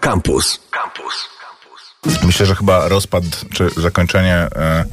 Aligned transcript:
Campus. 0.00 0.60
Campus. 0.70 1.28
Myślę, 2.22 2.46
że 2.46 2.54
chyba 2.54 2.88
rozpad 2.88 3.24
czy 3.52 3.70
zakończenie 3.76 4.34
e, 4.34 4.84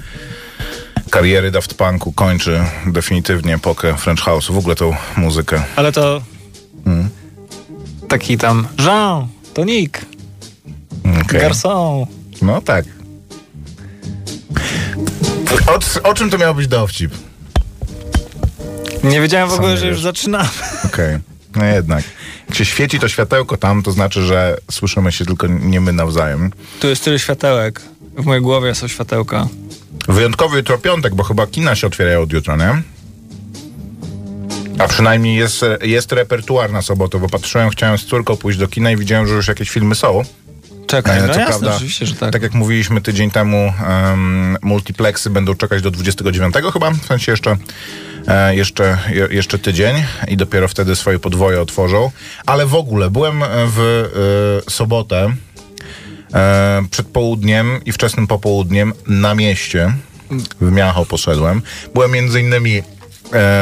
kariery 1.09 1.51
Daft 1.51 1.73
Punku 1.73 2.11
kończy 2.11 2.63
definitywnie 2.85 3.55
epokę 3.55 3.97
French 3.97 4.21
House'u, 4.23 4.53
w 4.53 4.57
ogóle 4.57 4.75
tą 4.75 4.95
muzykę. 5.17 5.63
Ale 5.75 5.91
to 5.91 6.21
taki 8.09 8.37
tam 8.37 8.67
Jean, 8.79 9.27
to 9.53 9.63
Nick, 9.63 10.05
Okay. 11.21 11.41
Garçon. 11.41 12.05
No 12.41 12.61
tak. 12.61 12.85
O, 15.67 16.09
o 16.09 16.13
czym 16.13 16.29
to 16.29 16.37
miał 16.37 16.55
być 16.55 16.67
dowcip? 16.67 17.11
Nie 19.03 19.21
wiedziałem 19.21 19.49
w 19.49 19.53
ogóle, 19.53 19.77
że 19.77 19.87
już 19.87 20.01
zaczynamy. 20.01 20.49
Okej. 20.85 21.17
No 21.55 21.65
jednak. 21.65 22.03
Jak 22.51 22.57
się 22.57 22.65
świeci 22.65 22.99
to 22.99 23.07
światełko 23.07 23.57
tam, 23.57 23.83
to 23.83 23.91
znaczy, 23.91 24.21
że 24.21 24.57
słyszymy 24.71 25.11
się 25.11 25.25
tylko 25.25 25.47
nie 25.47 25.81
my 25.81 25.93
nawzajem. 25.93 26.51
Tu 26.79 26.87
jest 26.87 27.03
tyle 27.03 27.19
światełek. 27.19 27.81
W 28.17 28.25
mojej 28.25 28.41
głowie 28.41 28.75
są 28.75 28.87
światełka. 28.87 29.47
Wyjątkowy 30.07 30.57
jutro 30.57 30.77
piątek, 30.77 31.15
bo 31.15 31.23
chyba 31.23 31.47
kina 31.47 31.75
się 31.75 31.87
otwierają 31.87 32.21
od 32.21 32.33
jutra, 32.33 32.55
nie? 32.55 32.81
A 34.79 34.87
przynajmniej 34.87 35.35
jest, 35.35 35.65
jest 35.81 36.11
repertuar 36.11 36.71
na 36.71 36.81
sobotę, 36.81 37.19
bo 37.19 37.29
patrzyłem, 37.29 37.69
chciałem 37.69 37.97
z 37.97 38.05
córką 38.05 38.37
pójść 38.37 38.59
do 38.59 38.67
kina 38.67 38.91
i 38.91 38.97
widziałem, 38.97 39.27
że 39.27 39.33
już 39.33 39.47
jakieś 39.47 39.69
filmy 39.69 39.95
są. 39.95 40.21
Czekaj, 40.91 41.19
E, 41.19 41.21
no 41.21 41.33
co 41.33 41.39
jasne, 41.39 41.45
prawda, 41.45 41.75
oczywiście, 41.75 42.05
że 42.05 42.15
tak. 42.15 42.33
Tak 42.33 42.41
jak 42.41 42.53
mówiliśmy 42.53 43.01
tydzień 43.01 43.31
temu, 43.31 43.73
um, 43.89 44.57
multiplexy 44.61 45.29
będą 45.29 45.55
czekać 45.55 45.81
do 45.81 45.91
29 45.91 46.55
chyba, 46.73 46.91
w 46.91 47.05
sensie 47.05 47.31
jeszcze, 47.31 47.57
e, 48.27 48.55
jeszcze, 48.55 48.97
je, 49.09 49.27
jeszcze 49.31 49.59
tydzień 49.59 49.95
i 50.27 50.37
dopiero 50.37 50.67
wtedy 50.67 50.95
swoje 50.95 51.19
podwoje 51.19 51.61
otworzą. 51.61 52.11
Ale 52.45 52.65
w 52.65 52.75
ogóle 52.75 53.09
byłem 53.09 53.43
w 53.67 54.09
e, 54.67 54.71
sobotę 54.71 55.33
e, 56.33 56.83
przed 56.91 57.07
południem 57.07 57.79
i 57.85 57.91
wczesnym 57.91 58.27
popołudniem 58.27 58.93
na 59.07 59.35
mieście. 59.35 59.93
W 60.61 60.71
Miacho 60.71 61.05
poszedłem. 61.05 61.61
Byłem 61.93 62.11
między 62.11 62.41
innymi 62.41 62.77
e, 62.77 62.83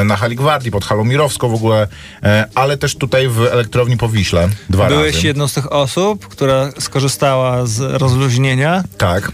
na 0.06 0.16
Hali 0.16 0.36
Gwardii, 0.36 0.72
pod 0.72 0.86
Halą 0.86 1.04
Mirowską 1.06 1.50
w 1.50 1.54
ogóle, 1.54 1.88
e, 2.24 2.46
ale 2.56 2.78
też 2.78 2.96
tutaj 2.96 3.28
w 3.28 3.42
elektrowni 3.42 3.98
Powiśle 3.98 4.50
dwa 4.70 4.88
Byłeś 4.88 5.16
razy. 5.16 5.28
jedną 5.28 5.48
z 5.48 5.54
tych 5.54 5.72
osób, 5.72 6.28
która 6.28 6.70
skorzystała 6.80 7.66
z 7.66 7.80
rozluźnienia. 8.02 8.84
Tak. 8.98 9.32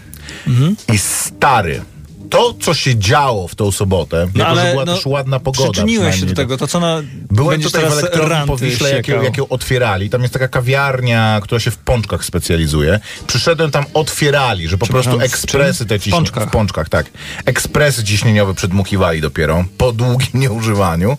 I 0.94 0.98
stary. 0.98 1.82
To, 2.30 2.54
co 2.62 2.74
się 2.74 2.96
działo 3.00 3.48
w 3.48 3.56
tą 3.56 3.72
sobotę, 3.72 4.28
No, 4.36 4.46
ale 4.48 4.72
była 4.72 4.86
no, 4.86 4.96
też 4.96 5.06
ładna 5.06 5.40
pogoda. 5.40 5.72
Przyczyniłeś 5.72 6.20
się 6.20 6.26
do 6.26 6.34
tego, 6.34 6.58
to 6.58 6.68
co 6.68 6.80
na... 6.80 7.02
Byłem 7.32 7.62
tutaj 7.62 7.90
w 7.90 7.92
elektrowni 7.92 8.48
Powiśle, 8.48 8.90
jak, 8.92 9.08
ją- 9.08 9.24
jak 9.24 9.38
ją 9.38 9.48
otwierali. 9.48 10.10
Tam 10.10 10.22
jest 10.22 10.34
taka 10.34 10.48
kawiarnia, 10.48 11.40
która 11.44 11.60
się 11.60 11.72
w 11.72 11.78
pączkach 11.78 12.26
specjalizuje. 12.26 13.00
Przyszedłem 13.28 13.72
tam, 13.72 13.86
otwierali, 13.94 14.68
że 14.68 14.78
po 14.78 14.88
prostu 14.88 15.18
w 15.18 15.22
ekspresy 15.22 15.86
te 15.86 16.00
W 16.00 16.04
ciśnie... 16.04 16.12
pączkach? 16.18 16.48
W 16.48 16.52
pączkach, 16.52 16.90
tak. 16.90 17.06
Ekspresy 17.46 18.04
ciśnieniowe 18.04 18.54
przedmuchiwali 18.54 19.22
dopiero, 19.22 19.66
po 19.78 19.92
długim 19.92 20.30
nieużywaniu. 20.42 21.18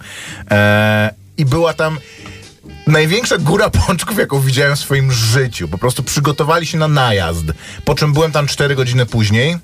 E, 0.51 1.15
I 1.39 1.45
była 1.45 1.75
tam 1.75 1.99
największa 2.87 3.39
góra 3.39 3.71
pączków, 3.71 4.19
jaką 4.19 4.41
widziałem 4.41 4.77
w 4.77 4.81
swoim 4.81 5.13
życiu. 5.13 5.69
Po 5.69 5.79
prostu 5.79 6.03
przygotowali 6.03 6.67
się 6.67 6.79
na 6.79 6.89
najazd. 6.89 7.45
Po 7.85 7.95
czym 7.95 8.13
byłem 8.13 8.33
tam 8.33 8.47
4 8.47 8.75
godziny 8.77 9.07
później 9.07 9.57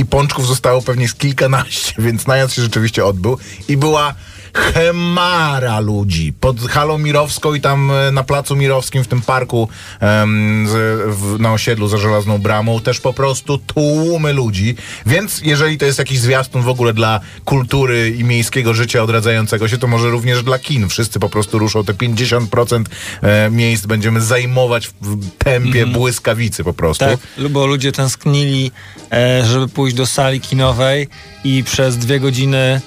i 0.00 0.04
pączków 0.04 0.46
zostało 0.46 0.82
pewnie 0.82 1.08
z 1.08 1.14
kilkanaście, 1.14 1.94
więc 2.02 2.26
najazd 2.26 2.54
się 2.54 2.62
rzeczywiście 2.62 3.04
odbył. 3.04 3.38
I 3.68 3.76
była 3.76 4.14
chemara 4.54 5.80
ludzi 5.80 6.32
pod 6.40 6.60
Halą 6.60 6.98
Mirowską 6.98 7.54
i 7.54 7.60
tam 7.60 7.90
e, 7.90 8.10
na 8.12 8.22
Placu 8.22 8.56
Mirowskim 8.56 9.04
w 9.04 9.08
tym 9.08 9.22
parku 9.22 9.68
em, 10.00 10.66
z, 10.68 10.72
w, 11.16 11.40
na 11.40 11.52
osiedlu 11.52 11.88
za 11.88 11.98
Żelazną 11.98 12.38
Bramą 12.38 12.80
też 12.80 13.00
po 13.00 13.12
prostu 13.12 13.58
tłumy 13.58 14.32
ludzi. 14.32 14.74
Więc 15.06 15.40
jeżeli 15.44 15.78
to 15.78 15.84
jest 15.86 15.98
jakiś 15.98 16.18
zwiastun 16.18 16.62
w 16.62 16.68
ogóle 16.68 16.92
dla 16.92 17.20
kultury 17.44 18.10
i 18.18 18.24
miejskiego 18.24 18.74
życia 18.74 19.02
odradzającego 19.02 19.68
się, 19.68 19.78
to 19.78 19.86
może 19.86 20.10
również 20.10 20.42
dla 20.42 20.58
kin. 20.58 20.88
Wszyscy 20.88 21.20
po 21.20 21.28
prostu 21.28 21.58
ruszą 21.58 21.84
te 21.84 21.94
50% 21.94 22.84
e, 23.22 23.50
miejsc 23.50 23.86
będziemy 23.86 24.20
zajmować 24.20 24.86
w- 25.00 25.30
tempie 25.38 25.86
błyskawicy 25.86 26.64
po 26.64 26.72
prostu. 26.72 27.04
Tak, 27.04 27.48
bo 27.50 27.66
ludzie 27.66 27.92
tęsknili, 27.92 28.70
e, 29.12 29.44
żeby 29.46 29.68
pójść 29.68 29.96
do 29.96 30.06
sali 30.06 30.40
kinowej 30.40 31.08
i 31.44 31.64
przez 31.64 31.96
dwie 31.98 32.20
godziny 32.20 32.80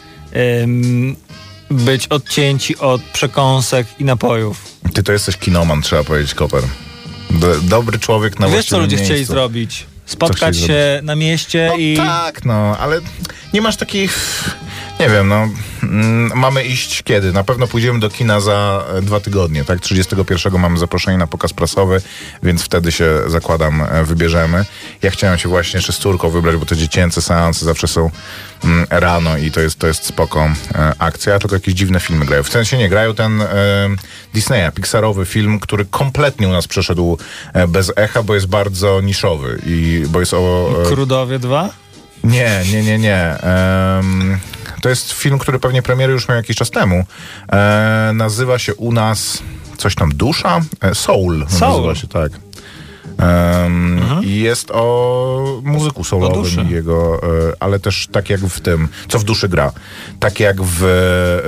być 1.74 2.08
odcięci 2.08 2.78
od 2.78 3.02
przekąsek 3.02 3.88
i 4.00 4.06
napojów. 4.06 4.66
Ty 4.94 5.04
to 5.04 5.12
jesteś 5.12 5.38
kinoman, 5.38 5.82
trzeba 5.82 6.04
powiedzieć, 6.04 6.34
Koper. 6.34 6.64
Do, 7.30 7.62
dobry 7.62 8.00
człowiek 8.00 8.40
na 8.40 8.48
Wiesz, 8.48 8.54
co 8.54 8.56
właściwym 8.56 8.82
ludzie 8.82 8.98
chcieli 8.98 9.14
miejscu. 9.14 9.34
zrobić? 9.34 9.86
Spotkać 10.06 10.56
chcieli 10.56 10.68
się 10.68 11.00
na 11.04 11.16
mieście 11.16 11.68
No 11.72 11.78
i... 11.78 11.98
tak, 11.98 12.46
no, 12.46 12.78
ale 12.80 13.00
nie 13.54 13.62
masz 13.62 13.76
takich... 13.78 14.44
Nie 15.00 15.09
wiem, 15.09 15.28
no, 15.28 15.50
mm, 15.84 16.31
mamy 16.36 16.64
iść 16.64 17.04
kiedy? 17.04 17.34
Na 17.34 17.44
pewno 17.44 17.68
pójdziemy 17.68 18.00
do 18.00 18.09
kina 18.09 18.40
za 18.40 18.86
e, 18.98 19.02
dwa 19.02 19.20
tygodnie, 19.20 19.66
tak? 19.66 19.80
31 19.80 20.59
mamy 20.59 20.78
zaproszenie 20.78 21.18
na 21.18 21.28
pokaz 21.28 21.54
prasowy, 21.54 22.02
więc 22.44 22.64
wtedy 22.64 22.92
się, 22.92 23.20
zakładam, 23.28 23.81
e, 23.81 24.04
wybierzemy. 24.04 24.66
Ja 25.02 25.12
chciałem 25.12 25.38
się 25.38 25.50
właśnie 25.50 25.78
jeszcze 25.78 25.94
z 25.94 25.98
córką 25.98 26.30
wybrać, 26.30 26.56
bo 26.56 26.66
te 26.66 26.78
dziecięce 26.78 27.22
seanse 27.22 27.66
zawsze 27.66 27.88
są 27.88 28.09
mm, 28.64 28.88
rano 28.90 29.38
i 29.38 29.52
to 29.52 29.62
jest, 29.62 29.80
to 29.80 29.88
jest 29.88 30.06
spoko 30.06 30.50
e, 30.76 30.94
akcja, 31.00 31.40
tylko 31.40 31.56
jakieś 31.56 31.74
dziwne 31.74 32.00
filmy 32.00 32.25
grają. 32.25 32.44
W 32.44 32.50
sensie 32.50 32.78
nie, 32.78 32.90
grają 32.90 33.16
ten 33.16 33.42
e, 33.42 33.48
Disneya, 34.34 34.72
Pixarowy 34.75 35.25
film, 35.25 35.60
który 35.60 35.86
kompletnie 35.86 36.48
u 36.48 36.52
nas 36.52 36.68
przeszedł 36.68 37.18
bez 37.68 37.92
echa, 37.96 38.24
bo 38.24 38.36
jest 38.36 38.48
bardzo 38.48 39.02
niszowy 39.02 39.62
i 39.66 40.04
bo 40.10 40.20
jest 40.20 40.34
o... 40.34 40.70
e, 40.84 40.86
Krudowie 40.86 41.40
2? 41.40 41.83
Nie, 42.24 42.62
nie, 42.72 42.84
nie, 42.84 43.00
nie. 43.00 43.18
Em, 43.20 44.40
to 44.82 44.90
jest 44.90 45.12
film, 45.12 45.40
który 45.40 45.60
pewnie 45.60 45.82
premiery 45.82 46.14
już 46.14 46.28
miał 46.28 46.38
jakiś 46.38 46.56
czas 46.58 46.72
temu. 46.72 47.06
E, 47.52 48.12
nazywa 48.14 48.60
się 48.60 48.76
u 48.76 48.92
nas 48.92 49.44
coś 49.78 49.96
tam 49.96 50.10
Dusza? 50.10 50.62
E, 50.82 50.96
Soul. 50.96 51.46
Soul. 51.50 51.70
Nazywa 51.70 51.96
się 51.96 52.08
tak. 52.08 52.32
I 54.24 54.40
jest 54.40 54.72
o 54.72 55.62
muzyku 55.64 56.04
soulowym 56.04 56.72
jego, 56.72 57.22
e, 57.24 57.54
ale 57.60 57.80
też 57.80 58.08
tak 58.12 58.30
jak 58.30 58.40
w 58.40 58.62
tym, 58.62 58.88
co 59.08 59.20
w 59.20 59.24
duszy 59.24 59.50
gra. 59.50 59.72
Tak 60.20 60.40
jak 60.40 60.62
w 60.62 60.84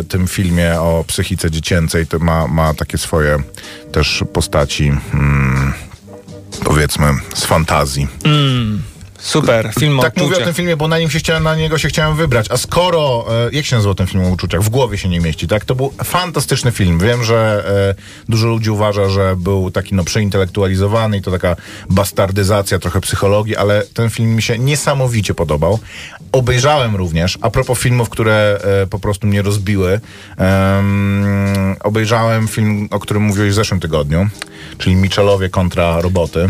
tym 0.09 0.27
filmie 0.27 0.81
o 0.81 1.03
psychice 1.07 1.51
dziecięcej, 1.51 2.07
to 2.07 2.19
ma, 2.19 2.47
ma 2.47 2.73
takie 2.73 2.97
swoje 2.97 3.37
też 3.91 4.23
postaci, 4.33 4.91
mm, 5.13 5.73
powiedzmy, 6.63 7.05
z 7.33 7.45
fantazji. 7.45 8.07
Super, 9.25 9.71
film 9.79 9.99
o 9.99 10.03
Tak 10.03 10.17
mówię 10.17 10.25
o 10.25 10.29
uczuciach. 10.29 10.45
tym 10.45 10.53
filmie, 10.53 10.77
bo 10.77 10.87
na 10.87 10.99
nim 10.99 11.09
się 11.09 11.19
chciałem, 11.19 11.43
na 11.43 11.55
niego 11.55 11.77
się 11.77 11.87
chciałem 11.87 12.15
wybrać. 12.15 12.45
A 12.49 12.57
skoro, 12.57 13.25
e, 13.47 13.49
jak 13.51 13.65
się 13.65 13.75
nazywał 13.75 13.95
ten 13.95 14.07
film 14.07 14.25
o 14.25 14.29
uczuciach? 14.29 14.61
W 14.61 14.69
głowie 14.69 14.97
się 14.97 15.09
nie 15.09 15.19
mieści, 15.19 15.47
tak? 15.47 15.65
To 15.65 15.75
był 15.75 15.93
fantastyczny 16.03 16.71
film. 16.71 16.99
Wiem, 16.99 17.23
że 17.23 17.63
e, 17.99 18.29
dużo 18.29 18.47
ludzi 18.47 18.69
uważa, 18.69 19.09
że 19.09 19.35
był 19.37 19.71
taki 19.71 19.95
no 19.95 20.03
przeintelektualizowany 20.03 21.17
i 21.17 21.21
to 21.21 21.31
taka 21.31 21.55
bastardyzacja 21.89 22.79
trochę 22.79 23.01
psychologii, 23.01 23.55
ale 23.55 23.83
ten 23.93 24.09
film 24.09 24.35
mi 24.35 24.41
się 24.41 24.59
niesamowicie 24.59 25.33
podobał. 25.33 25.79
Obejrzałem 26.31 26.95
również, 26.95 27.37
a 27.41 27.49
propos 27.49 27.79
filmów, 27.79 28.09
które 28.09 28.59
e, 28.83 28.87
po 28.87 28.99
prostu 28.99 29.27
mnie 29.27 29.41
rozbiły, 29.41 29.99
em, 30.37 31.75
obejrzałem 31.79 32.47
film, 32.47 32.87
o 32.91 32.99
którym 32.99 33.23
mówiłeś 33.23 33.51
w 33.51 33.55
zeszłym 33.55 33.79
tygodniu, 33.79 34.27
czyli 34.77 34.95
Michelowie 34.95 35.49
kontra 35.49 36.01
roboty. 36.01 36.47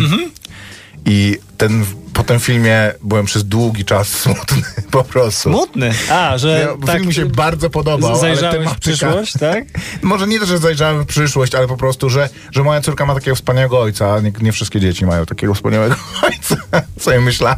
I 1.06 1.38
ten, 1.58 1.86
po 2.16 2.24
tym 2.24 2.40
filmie 2.40 2.92
byłem 3.02 3.26
przez 3.26 3.44
długi 3.44 3.86
czas 3.86 4.08
smutny, 4.08 4.62
po 4.92 5.04
prostu. 5.04 5.50
Smutny. 5.50 5.92
A, 6.12 6.38
że 6.38 6.68
Nie, 6.70 6.78
bo 6.78 6.88
tak, 6.88 6.96
film 6.96 7.08
mi 7.08 7.14
się 7.14 7.26
bardzo 7.26 7.70
podobał, 7.70 8.20
zajrzałeś 8.20 8.56
w 8.56 8.58
tematyka... 8.58 8.80
przyszłość, 8.80 9.34
tak? 9.40 9.64
Może 10.02 10.28
nie 10.28 10.40
to, 10.40 10.46
że 10.46 10.58
zajrzałem 10.58 11.04
w 11.04 11.06
przyszłość, 11.06 11.56
ale 11.56 11.68
po 11.68 11.78
prostu, 11.78 12.10
że, 12.10 12.30
że 12.52 12.64
moja 12.64 12.82
córka 12.82 13.06
ma 13.06 13.16
takiego 13.16 13.36
wspaniałego 13.36 13.80
ojca, 13.80 14.20
nie, 14.20 14.32
nie 14.42 14.52
wszystkie 14.52 14.80
dzieci 14.80 15.06
mają 15.06 15.26
takiego 15.26 15.54
wspaniałego 15.54 15.96
ojca. 16.28 16.56
Co 17.00 17.12
ja 17.12 17.22
myślałem? 17.22 17.58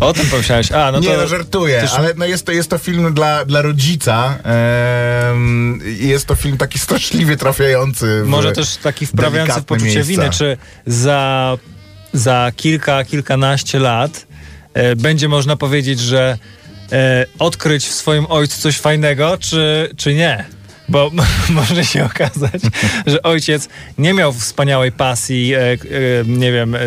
O 0.00 0.12
tym 0.12 0.26
pomyślałeś. 0.26 0.72
A, 0.72 0.92
no 0.92 1.00
to... 1.00 1.08
nie, 1.08 1.16
no 1.16 1.26
żartuję, 1.26 1.88
ale 1.96 2.14
no 2.16 2.24
jest, 2.24 2.46
to, 2.46 2.52
jest 2.52 2.70
to 2.70 2.78
film 2.78 3.14
dla, 3.14 3.44
dla 3.44 3.62
rodzica 3.62 4.38
i 6.00 6.08
jest 6.08 6.26
to 6.26 6.34
film 6.34 6.56
taki 6.56 6.78
straszliwie 6.78 7.36
trafiający 7.36 8.22
w 8.24 8.26
Może 8.26 8.52
też 8.52 8.76
taki 8.76 9.06
wprawiający 9.06 9.60
w 9.60 9.64
poczucie 9.64 9.94
miejsca. 9.94 10.10
winy, 10.10 10.30
czy 10.30 10.56
za, 10.86 11.56
za 12.14 12.52
kilka, 12.56 13.04
kilkanaście 13.04 13.78
lat 13.78 14.26
e, 14.74 14.96
będzie 14.96 15.28
można 15.28 15.56
powiedzieć, 15.56 16.00
że 16.00 16.38
e, 16.92 17.26
odkryć 17.38 17.86
w 17.86 17.94
swoim 17.94 18.26
ojcu 18.28 18.60
coś 18.60 18.78
fajnego, 18.78 19.38
czy, 19.40 19.90
czy 19.96 20.14
nie? 20.14 20.44
Bo 20.88 21.10
może 21.50 21.84
się 21.84 22.04
okazać, 22.04 22.62
że 23.06 23.22
ojciec 23.22 23.68
nie 23.98 24.14
miał 24.14 24.32
wspaniałej 24.32 24.92
pasji, 24.92 25.54
e, 25.54 25.60
e, 25.60 25.76
nie 26.26 26.52
wiem, 26.52 26.74
e, 26.74 26.78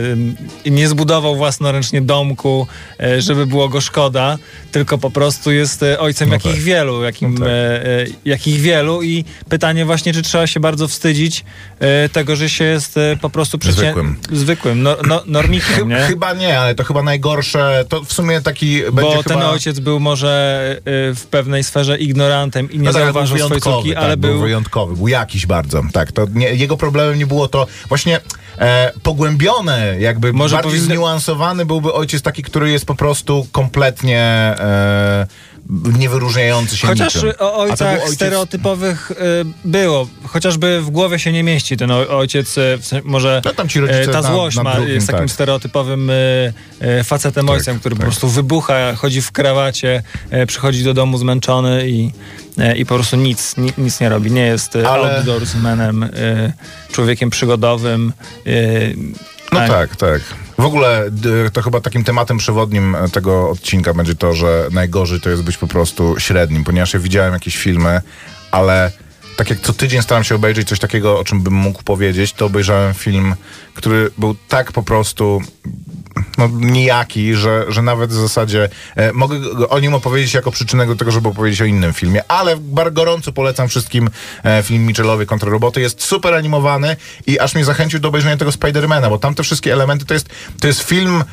nie 0.70 0.88
zbudował 0.88 1.36
własnoręcznie 1.36 2.02
domku, 2.02 2.68
e, 3.00 3.22
żeby 3.22 3.46
było 3.46 3.70
go 3.70 3.82
szkoda, 3.82 4.38
tylko 4.72 4.98
po 4.98 5.12
prostu 5.12 5.52
jest 5.52 5.84
e, 5.84 6.00
ojcem 6.00 6.30
No 6.30 6.36
jakich 6.36 6.52
tak. 6.52 6.62
wielu, 6.62 7.04
jakim, 7.04 7.34
No 7.34 7.40
tak. 7.40 7.50
e, 7.50 7.86
e, 7.86 8.06
jakich 8.26 8.62
wielu 8.62 9.04
i 9.04 9.26
pytanie 9.50 9.86
właśnie, 9.86 10.14
czy 10.14 10.22
trzeba 10.22 10.48
się 10.48 10.60
bardzo 10.60 10.88
wstydzić 10.88 11.46
e, 11.80 12.10
tego, 12.10 12.36
że 12.36 12.50
się 12.50 12.64
jest 12.64 12.98
e, 12.98 13.18
po 13.22 13.30
prostu 13.30 13.58
przecię... 13.58 13.78
Zwykłym. 13.78 14.16
zwykłym 14.32 14.84
no, 14.84 14.98
no, 15.08 15.24
normikiem, 15.26 15.90
nie? 15.90 15.96
Chyba 15.96 16.34
nie, 16.34 16.60
ale 16.60 16.76
to 16.76 16.84
chyba 16.84 17.04
najgorsze, 17.04 17.86
to 17.90 18.04
w 18.04 18.14
sumie 18.14 18.42
taki 18.42 18.82
będzie 18.82 19.02
Bo 19.02 19.12
chyba... 19.12 19.24
ten 19.24 19.42
ojciec 19.42 19.80
był 19.80 20.00
może 20.00 20.38
w 21.16 21.26
pewnej 21.32 21.64
sferze 21.64 21.98
ignorantem 21.98 22.72
i 22.72 22.80
nie 22.80 22.84
No 22.84 22.94
tak, 22.94 23.04
zauważył 23.04 23.38
swojej 23.38 23.62
córki, 23.62 23.96
tak, 23.98 24.06
ale 24.06 24.18
był... 24.18 24.40
wyjątkowy, 24.40 24.96
był 24.96 25.08
jakiś 25.08 25.46
bardzo, 25.46 25.82
tak. 25.94 26.12
To 26.12 26.26
nie, 26.34 26.54
jego 26.54 26.78
problemem 26.78 27.20
nie 27.20 27.28
było 27.28 27.48
to 27.48 27.68
właśnie 27.88 28.20
e, 28.60 28.92
pogłębione, 29.04 29.96
jakby 30.00 30.34
Może 30.34 30.56
bardziej 30.56 30.72
powinny- 30.74 30.86
zniuansowany 30.86 31.66
byłby 31.66 31.94
ojciec 31.94 32.22
taki, 32.22 32.44
który 32.44 32.72
jest 32.72 32.86
po 32.86 32.96
prostu 32.96 33.48
kompletnie 33.52 34.20
e, 34.60 35.28
niewyróżniający 35.98 36.78
się 36.78 36.88
Chociaż 36.88 37.16
niczym. 37.16 37.32
o 37.40 37.54
ojcach 37.58 38.00
ojciec- 38.02 38.14
stereotypowych 38.14 39.12
y, 39.12 39.16
było. 39.66 40.08
Chociażby 40.28 40.82
w 40.82 40.90
głowie 40.90 41.20
się 41.20 41.32
nie 41.32 41.44
mieści 41.44 41.78
ten 41.78 41.92
ojciec, 41.92 42.58
y, 42.58 42.80
może 43.04 43.42
No 43.46 43.54
tam 43.54 43.70
ci 43.70 43.80
y, 43.80 44.08
ta 44.12 44.22
na- 44.22 44.34
złość 44.34 44.58
na 44.58 44.64
ma, 44.64 44.74
drugim, 44.76 44.94
jest 44.96 45.08
takim 45.08 45.20
tak. 45.28 45.32
stereotypowym 45.32 46.10
y, 46.10 46.54
y, 47.00 47.04
facetem 47.04 47.46
Tak, 47.48 47.56
ojcem, 47.56 47.80
który 47.80 47.96
tak. 47.96 48.00
po 48.00 48.06
prostu 48.12 48.28
wybucha, 48.28 48.96
chodzi 48.96 49.22
w 49.22 49.32
krawacie, 49.32 50.04
y, 50.34 50.46
przychodzi 50.46 50.84
do 50.84 50.94
domu 50.94 51.18
zmęczony 51.18 51.90
i, 51.90 52.12
i 52.76 52.86
po 52.86 52.96
prostu 52.96 53.16
nic, 53.16 53.58
ni, 53.58 53.72
nic 53.78 54.00
nie 54.00 54.10
robi. 54.10 54.32
Nie 54.32 54.46
jest 54.46 54.76
Ale- 54.76 55.16
outdoorsmanem, 55.18 56.10
człowiekiem 56.92 57.30
przygodowym. 57.30 58.14
Y, 59.52 59.56
No 59.56 59.60
a- 59.62 59.68
tak, 59.68 59.96
tak. 59.96 60.22
W 60.58 60.66
ogóle 60.66 61.06
d- 61.12 61.52
to 61.54 61.62
chyba 61.62 61.82
takim 61.82 62.04
tematem 62.04 62.38
przewodnim 62.38 62.96
e, 62.96 63.10
tego 63.10 63.50
odcinka 63.50 63.94
będzie 63.94 64.16
to, 64.16 64.34
że 64.34 64.68
najgorzej 64.72 65.22
to 65.22 65.30
jest 65.30 65.44
być 65.44 65.58
po 65.58 65.68
prostu 65.68 66.16
średnim, 66.20 66.64
ponieważ 66.64 66.94
ja 66.94 67.00
widziałem 67.00 67.34
jakieś 67.34 67.58
filmy, 67.58 68.02
ale 68.52 68.92
tak 69.38 69.50
jak 69.50 69.60
co 69.60 69.74
tydzień 69.74 70.02
staram 70.02 70.24
się 70.24 70.36
obejrzeć 70.36 70.68
coś 70.68 70.80
takiego, 70.80 71.20
o 71.20 71.24
czym 71.24 71.42
bym 71.42 71.54
mógł 71.54 71.84
powiedzieć, 71.84 72.34
to 72.34 72.46
obejrzałem 72.46 72.94
film, 72.94 73.36
który 73.74 74.12
był 74.18 74.36
tak 74.48 74.72
po 74.72 74.84
prostu 74.84 75.42
no, 76.38 76.50
nijaki, 76.54 77.36
że, 77.36 77.66
że 77.68 77.82
nawet 77.82 78.10
w 78.10 78.14
zasadzie 78.14 78.70
e, 78.96 79.14
mogę 79.14 79.38
o 79.70 79.80
nim 79.80 79.94
opowiedzieć 79.94 80.34
jako 80.34 80.52
przyczynę 80.52 80.88
do 80.88 80.96
tego, 80.96 81.12
żeby 81.12 81.30
opowiedzieć 81.30 81.62
o 81.62 81.66
innym 81.66 81.94
filmie, 81.94 82.22
ale 82.28 82.58
bardzo 82.58 82.92
gorąco 82.92 83.32
polecam 83.32 83.68
wszystkim 83.68 84.10
e, 84.44 84.64
film 84.64 84.86
Mitchellowy 84.86 85.26
kontra 85.26 85.50
roboty. 85.50 85.82
Jest 85.82 86.04
super 86.04 86.34
animowany 86.34 86.96
i 87.28 87.40
aż 87.40 87.56
mnie 87.56 87.66
zachęcił 87.66 88.00
do 88.00 88.08
obejrzenia 88.08 88.38
tego 88.38 88.52
Spidermana, 88.52 89.10
bo 89.10 89.18
tam 89.18 89.36
te 89.36 89.44
wszystkie 89.44 89.74
elementy 89.74 90.06
to 90.06 90.14
jest, 90.14 90.30
to 90.60 90.68
jest 90.68 90.82
film 90.82 91.24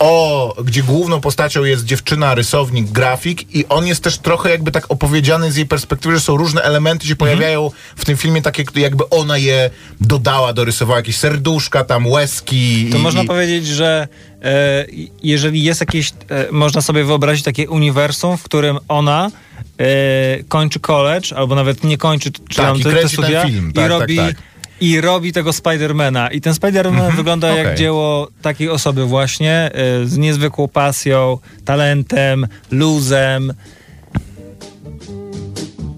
o, 0.00 0.54
gdzie 0.64 0.82
główną 0.82 1.20
postacią 1.20 1.64
jest 1.64 1.84
dziewczyna, 1.84 2.34
rysownik, 2.34 2.88
grafik 2.88 3.54
i 3.54 3.68
on 3.68 3.86
jest 3.86 4.02
też 4.02 4.18
trochę 4.18 4.50
jakby 4.50 4.70
tak 4.72 4.90
opowiedziany 4.90 5.52
z 5.52 5.56
jej 5.56 5.66
perspektywy, 5.66 6.14
że 6.14 6.20
są 6.20 6.36
różne 6.36 6.62
elementy 6.62 7.06
się 7.06 7.16
pojawiają 7.16 7.70
w 7.96 8.04
tym 8.04 8.16
filmie 8.16 8.42
takie, 8.42 8.64
jakby 8.74 9.08
ona 9.08 9.38
je 9.38 9.70
dodała, 10.00 10.52
dorysowała 10.52 10.98
jakieś 10.98 11.16
serduszka, 11.16 11.84
tam 11.84 12.06
łezki. 12.06 12.88
To 12.90 12.98
i, 12.98 13.00
można 13.00 13.22
i, 13.22 13.26
powiedzieć, 13.26 13.66
że 13.66 14.08
e, 14.42 14.86
jeżeli 15.22 15.62
jest 15.62 15.80
jakieś, 15.80 16.12
e, 16.28 16.52
można 16.52 16.80
sobie 16.80 17.04
wyobrazić 17.04 17.44
takie 17.44 17.70
uniwersum, 17.70 18.36
w 18.36 18.42
którym 18.42 18.78
ona 18.88 19.30
e, 19.78 20.42
kończy 20.48 20.80
college, 20.80 21.36
albo 21.36 21.54
nawet 21.54 21.84
nie 21.84 21.98
kończy, 21.98 22.30
czy 22.32 22.56
Tak, 22.56 22.66
tam 22.66 22.76
i 22.76 23.08
studia 23.08 23.44
film. 23.44 23.70
i 23.70 23.72
Tak, 23.72 23.90
tak, 23.90 24.00
robi... 24.00 24.16
tak. 24.16 24.49
I 24.80 25.00
robi 25.00 25.32
tego 25.32 25.52
Spidermana. 25.52 26.30
I 26.30 26.40
ten 26.40 26.54
Spiderman 26.54 27.16
wygląda 27.16 27.48
jak 27.48 27.66
okej. 27.66 27.78
dzieło 27.78 28.28
takiej 28.42 28.68
osoby 28.68 29.04
właśnie, 29.04 29.70
e, 29.74 30.06
z 30.06 30.18
niezwykłą 30.18 30.68
pasją, 30.68 31.38
talentem, 31.64 32.46
luzem. 32.70 33.52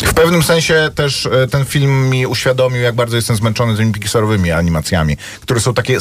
W 0.02 0.14
pewnym 0.14 0.42
sensie 0.42 0.90
też 0.94 1.26
e, 1.26 1.48
ten 1.48 1.64
film 1.64 2.10
mi 2.10 2.26
uświadomił, 2.26 2.82
jak 2.82 2.94
bardzo 2.94 3.16
jestem 3.16 3.36
zmęczony 3.36 3.76
tymi 3.76 3.92
Pixarowymi 3.92 4.50
animacjami, 4.50 5.16
które 5.40 5.60
są 5.60 5.74
takie 5.74 5.98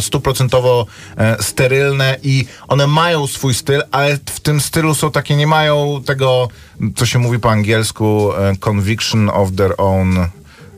stuprocentowo 0.00 0.86
e, 1.16 1.42
sterylne 1.42 2.16
i 2.22 2.46
one 2.68 2.86
mają 2.86 3.26
swój 3.26 3.54
styl, 3.54 3.82
ale 3.90 4.18
w 4.26 4.40
tym 4.40 4.60
stylu 4.60 4.94
są 4.94 5.10
takie, 5.10 5.36
nie 5.36 5.46
mają 5.46 6.02
tego, 6.06 6.48
co 6.96 7.06
się 7.06 7.18
mówi 7.18 7.38
po 7.38 7.50
angielsku, 7.50 8.32
conviction 8.60 9.30
of 9.30 9.52
their 9.56 9.74
own... 9.78 10.28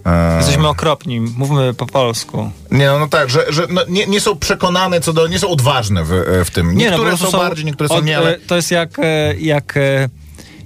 e, 0.06 0.36
Jesteśmy 0.36 0.68
okropni, 0.68 1.20
mówmy 1.20 1.74
po 1.74 1.86
polsku. 1.86 2.50
Nie, 2.70 2.86
no, 2.86 2.98
no 2.98 3.08
tak, 3.08 3.30
że, 3.30 3.52
że 3.52 3.66
no, 3.70 3.80
nie, 3.88 4.06
nie 4.06 4.20
są 4.20 4.36
przekonane 4.36 5.00
co 5.00 5.12
do, 5.12 5.26
nie 5.26 5.38
są 5.38 5.48
odważne 5.48 6.04
w, 6.04 6.12
e, 6.12 6.44
w 6.44 6.50
tym. 6.50 6.66
Nie, 6.76 6.84
no, 6.84 6.90
Niektóre 6.90 7.08
prostu 7.08 7.30
są 7.30 7.38
bardziej, 7.38 7.64
niektóre 7.64 7.88
są 7.88 7.94
od- 7.94 8.04
nie, 8.04 8.16
ale... 8.18 8.34
e, 8.34 8.38
To 8.38 8.56
jest 8.56 8.70
jak, 8.70 8.98
e, 8.98 9.34
jak, 9.38 9.78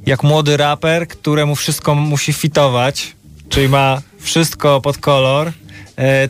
jak 0.06 0.22
młody 0.22 0.56
raper, 0.56 1.08
któremu 1.08 1.56
wszystko 1.56 1.94
musi 1.94 2.32
fitować, 2.32 3.16
czyli 3.48 3.69
ma 3.69 4.02
wszystko 4.20 4.81
pod 4.81 4.98
kolor, 4.98 5.52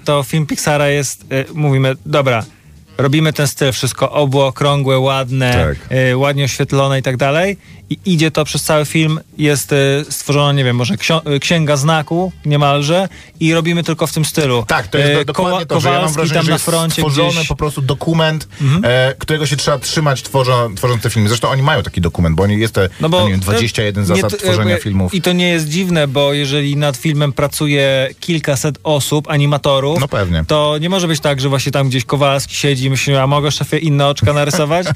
to 0.05 0.23
film 0.23 0.47
Pixara 0.47 0.89
jest, 0.89 1.25
mówimy, 1.55 1.95
dobra, 2.07 2.45
robimy 2.99 3.33
ten 3.33 3.49
styl, 3.49 3.73
wszystko 3.73 4.13
okrągłe, 4.47 4.99
ładne, 4.99 5.53
Tak. 5.53 5.97
e, 5.99 6.17
ładnie 6.17 6.45
oświetlone 6.45 6.99
i 6.99 7.03
tak 7.03 7.17
dalej 7.17 7.57
i 7.91 7.99
idzie 8.05 8.31
to 8.31 8.45
przez 8.45 8.63
cały 8.63 8.85
film, 8.85 9.21
jest 9.39 9.73
e, 9.73 9.77
stworzona, 10.11 10.53
nie 10.53 10.65
wiem, 10.65 10.77
może 10.77 10.95
e, 11.25 11.39
księga 11.39 11.77
znaku 11.77 12.33
niemalże 12.45 13.09
i 13.41 13.55
robimy 13.55 13.83
tylko 13.83 14.07
w 14.07 14.13
tym 14.13 14.25
stylu. 14.25 14.65
Tak, 14.69 14.89
to 14.89 14.99
jest 14.99 15.13
do, 15.13 15.25
dokładnie 15.25 15.67
to, 15.67 15.81
że 15.81 15.89
ja 15.89 15.95
mam 15.95 16.01
Kowalski 16.01 16.17
wrażenie, 16.17 16.39
tam 16.39 16.45
że 16.45 16.51
na 16.51 16.55
jest 16.55 16.65
froncie 16.65 16.95
stworzony 16.95 17.29
gdzieś... 17.29 17.39
Mhm. 17.39 17.47
po 17.47 17.57
prostu 17.57 17.83
dokument, 17.83 18.49
e, 18.83 19.15
którego 19.19 19.47
się 19.47 19.57
trzeba 19.57 19.79
trzymać 19.79 20.23
tworzą, 20.23 20.75
tworząc 20.75 21.03
te 21.03 21.11
filmy. 21.11 21.29
Zresztą 21.29 21.49
oni 21.49 21.63
mają 21.63 21.83
taki 21.83 22.01
dokument, 22.01 22.37
bo 22.37 22.43
oni 22.43 22.59
jest 22.59 22.75
te, 22.75 22.89
no 23.01 23.25
nie 23.25 23.31
wiem, 23.31 23.41
21 23.41 24.05
to- 24.05 24.09
zasad 24.15 24.33
nie, 24.33 24.39
tworzenia 24.39 24.77
filmów. 24.77 25.15
I 25.15 25.23
to 25.23 25.33
nie 25.33 25.49
jest 25.49 25.69
dziwne, 25.69 26.09
bo 26.09 26.33
jeżeli 26.33 26.77
nad 26.77 26.97
filmem 26.97 27.33
pracuje 27.33 28.09
kilkaset 28.21 28.79
osób, 28.83 29.31
animatorów, 29.31 30.01
No 30.01 30.09
pewnie. 30.09 30.45
to 30.47 30.79
nie 30.79 30.89
może 30.89 31.09
być 31.09 31.21
tak, 31.21 31.41
że 31.41 31.49
właśnie 31.49 31.73
tam 31.73 31.89
gdzieś 31.89 32.05
Kowalski 32.05 32.55
siedzi 32.55 32.84
i 32.85 32.91
myśli, 32.91 33.17
a 33.17 33.27
mogę 33.27 33.51
szefie 33.51 33.79
inne 33.79 34.07
oczka 34.07 34.33
narysować? 34.33 34.87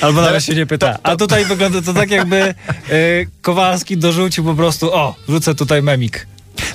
Albo 0.00 0.20
nawet 0.20 0.44
się 0.44 0.54
nie 0.54 0.66
pyta. 0.66 0.98
A 1.02 1.16
tutaj 1.16 1.44
wygląda 1.44 1.82
to 1.82 1.94
tak 1.94 2.10
jakby 2.10 2.54
y, 2.90 3.26
Kowalski 3.42 3.96
dorzucił 3.96 4.44
po 4.44 4.54
prostu, 4.54 4.94
o, 4.94 5.14
wrzucę 5.28 5.54
tutaj 5.54 5.82
memik. 5.82 6.26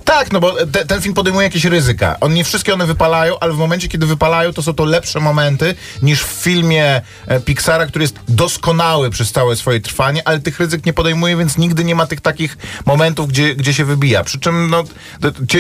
Tak, 0.06 0.32
no 0.32 0.40
bo 0.40 0.66
te, 0.66 0.86
ten 0.86 1.02
film 1.02 1.16
podejmuje 1.16 1.44
jakieś 1.48 1.66
ryzyka. 1.66 2.18
On 2.22 2.34
nie 2.34 2.44
wszystkie 2.44 2.74
one 2.74 2.86
wypalają, 2.86 3.40
ale 3.40 3.54
w 3.54 3.58
momencie, 3.58 3.88
kiedy 3.88 4.06
wypalają, 4.06 4.54
to 4.54 4.62
są 4.62 4.74
to 4.74 4.86
lepsze 4.86 5.20
momenty 5.20 5.76
niż 6.02 6.24
w 6.24 6.28
filmie 6.28 7.02
e, 7.28 7.40
Pixara, 7.40 7.86
który 7.86 8.04
jest 8.04 8.16
doskonały 8.28 9.10
przez 9.10 9.32
całe 9.32 9.56
swoje 9.56 9.80
trwanie, 9.80 10.28
ale 10.28 10.40
tych 10.40 10.60
ryzyk 10.60 10.86
nie 10.86 10.94
podejmuje, 10.94 11.38
więc 11.38 11.58
nigdy 11.58 11.84
nie 11.84 11.96
ma 11.96 12.06
tych 12.06 12.22
takich 12.22 12.58
momentów, 12.86 13.28
gdzie, 13.28 13.56
gdzie 13.56 13.74
się 13.74 13.86
wybija. 13.86 14.24
Przy 14.24 14.40
czym 14.40 14.70
no, 14.70 14.84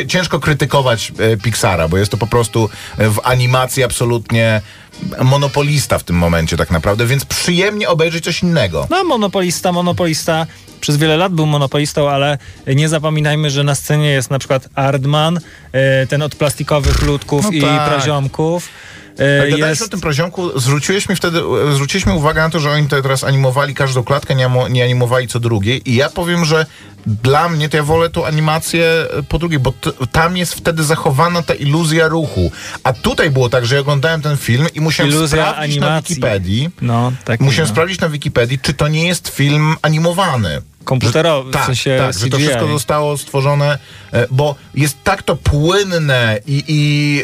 ciężko 0.07 0.39
krytykować 0.39 1.11
e, 1.19 1.37
Pixara, 1.37 1.87
bo 1.87 1.97
jest 1.97 2.11
to 2.11 2.17
po 2.17 2.27
prostu 2.27 2.69
e, 2.97 3.09
w 3.09 3.19
animacji 3.23 3.83
absolutnie 3.83 4.61
monopolista 5.23 5.99
w 5.99 6.03
tym 6.03 6.15
momencie 6.15 6.57
tak 6.57 6.71
naprawdę, 6.71 7.05
więc 7.05 7.25
przyjemnie 7.25 7.89
obejrzeć 7.89 8.23
coś 8.23 8.43
innego. 8.43 8.87
No, 8.89 9.03
monopolista, 9.03 9.71
monopolista. 9.71 10.47
Przez 10.81 10.97
wiele 10.97 11.17
lat 11.17 11.33
był 11.33 11.45
monopolistą, 11.45 12.09
ale 12.09 12.37
nie 12.67 12.89
zapominajmy, 12.89 13.49
że 13.49 13.63
na 13.63 13.75
scenie 13.75 14.09
jest 14.09 14.29
na 14.29 14.39
przykład 14.39 14.69
Ardman, 14.75 15.37
y, 15.37 16.07
ten 16.07 16.21
od 16.21 16.35
plastikowych 16.35 17.01
ludków 17.01 17.45
No 17.45 17.51
i 17.51 17.61
tak. 17.61 17.89
praziomków. 17.89 18.69
Ale 19.19 19.47
Y, 19.47 19.51
Gadałeś 19.51 19.81
o 19.81 19.87
tym 19.87 20.01
poziomku, 20.01 20.59
zwróciłeś 20.59 21.09
mi 21.09 21.15
wtedy, 21.15 21.39
e, 21.39 21.73
zwróciliśmy 21.73 22.13
uwagę 22.13 22.41
na 22.41 22.49
to, 22.49 22.59
że 22.59 22.71
oni 22.71 22.87
te 22.87 23.01
teraz 23.01 23.23
animowali 23.23 23.75
każdą 23.75 24.03
klatkę, 24.03 24.35
nie, 24.35 24.49
nie 24.69 24.83
animowali 24.83 25.27
co 25.27 25.39
drugiej 25.39 25.89
i 25.91 25.95
ja 25.95 26.09
powiem, 26.09 26.45
że 26.45 26.65
dla 27.05 27.49
mnie 27.49 27.69
to 27.69 27.77
ja 27.77 27.83
wolę 27.83 28.09
tą 28.09 28.25
animację 28.25 28.85
e, 28.85 29.23
po 29.23 29.39
drugiej, 29.39 29.59
bo 29.59 29.73
tam 30.11 30.37
jest 30.37 30.53
wtedy 30.53 30.83
zachowana 30.83 31.43
ta 31.43 31.53
iluzja 31.53 32.07
ruchu. 32.07 32.51
A 32.83 32.93
tutaj 32.93 33.29
było 33.29 33.49
tak, 33.49 33.65
że 33.65 33.75
ja 33.75 33.81
oglądałem 33.81 34.21
ten 34.21 34.37
film 34.37 34.67
i 34.75 34.81
musiałem 34.81 35.11
Iluzja 35.11 35.27
sprawdzić 35.27 35.55
na 35.79 35.87
animacji. 35.87 36.15
Wikipedii, 36.15 36.69
No, 36.81 37.11
tak. 37.25 37.39
musiałem 37.39 37.67
no. 37.67 37.73
sprawdzić 37.73 37.99
na 37.99 38.09
Wikipedii, 38.09 38.59
czy 38.59 38.73
to 38.73 38.87
nie 38.87 39.07
jest 39.07 39.27
film 39.29 39.75
animowany. 39.81 40.61
Komputerowy, 40.89 41.49
w 41.49 41.53
tak, 41.53 41.65
sensie 41.65 41.97
tak, 41.99 42.13
że 42.13 42.29
to 42.29 42.37
CGI. 42.37 42.45
wszystko 42.45 42.67
zostało 42.67 43.17
stworzone, 43.17 43.77
e, 44.11 44.27
bo 44.31 44.55
jest 44.75 45.03
tak 45.03 45.23
to 45.23 45.35
płynne 45.35 46.39
i, 46.47 46.63
i 46.67 47.23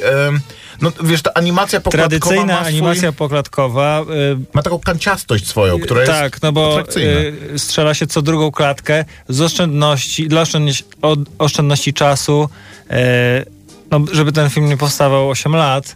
no 0.82 0.92
wiesz, 1.04 1.22
ta 1.22 1.34
animacja 1.34 1.82
pokładkowa 1.82 2.10
Tradycyjna 2.10 2.56
swój, 2.56 2.68
animacja 2.68 3.12
pokładkowa. 3.12 4.02
y, 4.34 4.38
ma 4.54 4.62
taką 4.62 4.80
kanciastość 4.80 5.48
swoją, 5.48 5.80
która 5.80 6.02
jest 6.02 6.14
tak, 6.14 6.42
no 6.42 6.52
bo 6.52 6.72
atrakcyjna. 6.72 7.20
y, 7.56 7.60
strzela 7.60 7.94
się 7.94 8.08
co 8.08 8.22
drugą 8.22 8.52
klatkę 8.52 9.06
z 9.30 9.42
oszczędności, 9.42 10.28
dla 10.28 10.42
oszczędności, 10.42 10.84
oszczędności 11.38 11.94
czasu, 11.94 12.50
no, 13.92 14.00
żeby 14.12 14.32
ten 14.32 14.50
film 14.50 14.70
nie 14.70 14.78
powstawał 14.78 15.30
8 15.30 15.56
lat, 15.56 15.96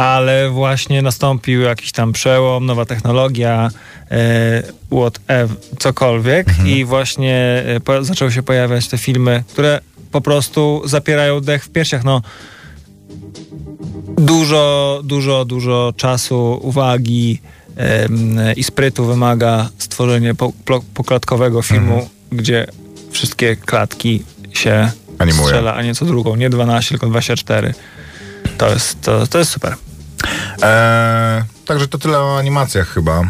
ale 0.00 0.50
właśnie 0.50 1.02
nastąpił 1.02 1.60
jakiś 1.60 1.92
tam 1.92 2.12
przełom, 2.12 2.66
nowa 2.66 2.84
technologia, 2.84 3.70
e, 4.10 4.62
whatever, 4.90 5.56
cokolwiek 5.78 6.46
i 6.66 6.84
właśnie 6.84 7.62
e, 7.66 7.80
po, 7.80 8.04
zaczęły 8.04 8.32
się 8.32 8.42
pojawiać 8.42 8.88
te 8.88 8.98
filmy, 8.98 9.44
które 9.48 9.80
po 10.12 10.20
prostu 10.20 10.82
zapierają 10.84 11.40
dech 11.40 11.64
w 11.64 11.68
piersiach. 11.68 12.04
No, 12.04 12.22
dużo, 14.18 15.00
dużo, 15.04 15.44
dużo 15.44 15.92
czasu, 15.96 16.60
uwagi 16.62 17.40
i 18.56 18.64
sprytu 18.64 19.04
wymaga 19.04 19.68
stworzenie 19.78 20.34
poklatkowego 20.94 21.62
filmu, 21.62 22.08
gdzie 22.32 22.66
wszystkie 23.10 23.56
klatki 23.56 24.22
się 24.52 24.90
Animują. 25.18 25.46
strzela, 25.46 25.74
a 25.74 25.82
nie 25.82 25.94
co 25.94 26.04
drugą, 26.04 26.36
nie 26.36 26.50
12, 26.50 26.88
tylko 26.88 27.06
24. 27.06 27.74
To 28.58 28.68
jest, 28.68 29.00
to, 29.00 29.26
to 29.26 29.38
jest 29.38 29.50
super. 29.50 29.74
Eee, 30.62 31.42
także 31.66 31.88
to 31.88 31.98
tyle 31.98 32.18
o 32.18 32.38
animacjach 32.38 32.88
chyba. 32.88 33.22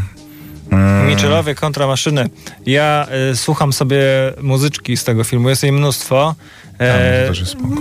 Mm, 0.70 1.06
Michelowie 1.06 1.54
kontra 1.54 1.87
maszyny. 1.87 2.28
Ja 2.66 3.06
y, 3.32 3.37
słucham 3.37 3.73
sobie 3.73 4.02
muzyczki 4.40 4.97
z 4.97 5.04
tego 5.04 5.25
filmu, 5.25 5.49
jest 5.49 5.62
jej 5.62 5.73
mnóstwo. 5.73 6.35
tam 6.78 6.87
E, 6.88 7.23
to 7.23 7.28
też 7.28 7.40
jest 7.40 7.52
spoko. 7.52 7.75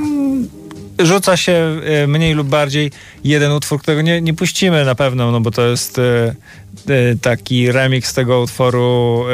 Rzuca 0.99 1.37
się 1.37 1.79
e, 2.03 2.07
mniej 2.07 2.33
lub 2.33 2.47
bardziej 2.47 2.91
jeden 3.23 3.51
utwór, 3.51 3.81
którego 3.81 4.01
nie, 4.01 4.21
nie 4.21 4.33
puścimy 4.33 4.85
na 4.85 4.95
pewno, 4.95 5.31
no 5.31 5.41
bo 5.41 5.51
to 5.51 5.67
jest 5.67 5.99
e, 5.99 6.01
e, 6.89 7.15
taki 7.21 7.71
remix 7.71 8.13
tego 8.13 8.41
utworu 8.41 9.25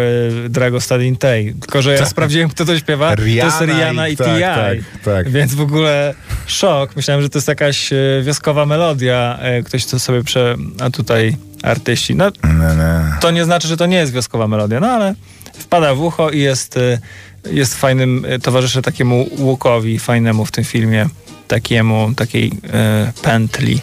e, 0.45 0.49
Drago 0.49 0.81
Stadin 0.81 1.15
Tej. 1.17 1.53
Tylko, 1.53 1.81
że 1.81 1.93
ja 1.93 2.05
sprawdziłem, 2.05 2.49
kto 2.49 2.65
to 2.65 2.79
śpiewa. 2.79 3.15
to 3.15 3.21
jest 3.21 3.61
Rihanna 3.61 3.73
Rihanna 3.73 4.07
i- 4.07 4.13
i, 4.13 4.17
tak, 4.17 4.27
T.I. 4.27 4.41
tak, 4.41 4.77
tak. 5.15 5.29
Więc 5.29 5.53
w 5.53 5.61
ogóle 5.61 6.13
szok. 6.47 6.95
Myślałem, 6.95 7.23
że 7.23 7.29
to 7.29 7.37
jest 7.37 7.47
jakaś 7.47 7.89
wioskowa 8.23 8.65
melodia. 8.65 9.39
Ktoś 9.65 9.85
to 9.85 9.99
sobie 9.99 10.23
prze... 10.23 10.55
A 10.79 10.89
tutaj 10.89 11.37
artyści. 11.63 12.15
No, 12.15 12.31
to 13.21 13.31
nie 13.31 13.45
znaczy, 13.45 13.67
że 13.67 13.77
to 13.77 13.85
nie 13.85 13.97
jest 13.97 14.13
wioskowa 14.13 14.47
melodia, 14.47 14.79
no 14.79 14.87
ale 14.87 15.13
wpada 15.59 15.95
w 15.95 16.01
ucho 16.01 16.29
i 16.29 16.39
jest, 16.39 16.79
jest 17.51 17.75
fajnym, 17.75 18.25
towarzyszy 18.43 18.81
takiemu 18.81 19.27
łukowi 19.37 19.99
fajnemu 19.99 20.45
w 20.45 20.51
tym 20.51 20.63
filmie, 20.63 21.05
takiemu, 21.47 22.13
takiej 22.15 22.47
y, 22.47 23.21
pętli. 23.21 23.81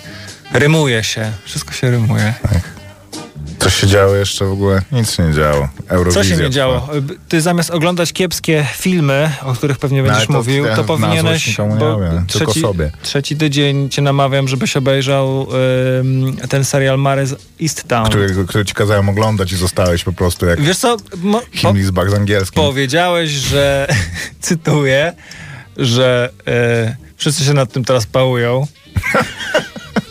Rymuje 0.52 1.04
się, 1.04 1.32
wszystko 1.44 1.72
się 1.72 1.90
rymuje. 1.90 2.34
Coś 3.62 3.80
się 3.80 3.86
działo 3.86 4.14
jeszcze 4.14 4.44
w 4.44 4.52
ogóle? 4.52 4.82
Nic 4.92 5.12
się 5.12 5.22
nie 5.22 5.34
działo. 5.34 5.68
Co 5.88 5.94
Eurowizja 5.94 6.24
się 6.24 6.42
nie 6.42 6.50
działo? 6.50 6.88
Y, 6.96 7.02
Ty 7.28 7.40
zamiast 7.40 7.70
oglądać 7.70 8.12
kiepskie 8.12 8.66
filmy, 8.74 9.30
o 9.42 9.52
których 9.52 9.78
pewnie 9.78 10.02
będziesz 10.02 10.18
ale 10.18 10.26
to 10.26 10.32
mówił, 10.32 10.64
to 10.76 10.84
powinieneś... 10.84 11.46
nikomu 11.46 11.74
nie 11.74 12.24
trzeci, 12.26 12.60
sobie. 12.60 12.90
trzeci 13.02 13.36
tydzień 13.36 13.90
cię 13.90 14.02
namawiam, 14.02 14.48
żebyś 14.48 14.76
obejrzał 14.76 15.46
ym, 16.00 16.36
ten 16.48 16.64
serial 16.64 16.98
Mare 16.98 17.26
z 17.26 17.36
East 17.62 17.88
Town. 17.88 18.08
Który, 18.08 18.46
który 18.46 18.64
ci 18.64 18.74
kazałem 18.74 19.08
oglądać 19.08 19.52
i 19.52 19.56
zostałeś 19.56 20.04
po 20.04 20.12
prostu 20.12 20.46
jak 20.46 20.60
Wiesz 20.60 20.78
co, 20.78 20.96
mo, 21.16 21.42
po, 21.62 22.10
z 22.10 22.14
angielskim. 22.14 22.62
Powiedziałeś, 22.62 23.30
że 23.30 23.88
cytuję, 24.40 25.12
że 25.76 26.30
e, 26.46 26.96
wszyscy 27.22 27.44
się 27.44 27.52
nad 27.54 27.72
tym 27.72 27.84
teraz 27.84 28.06
pałują. 28.06 28.66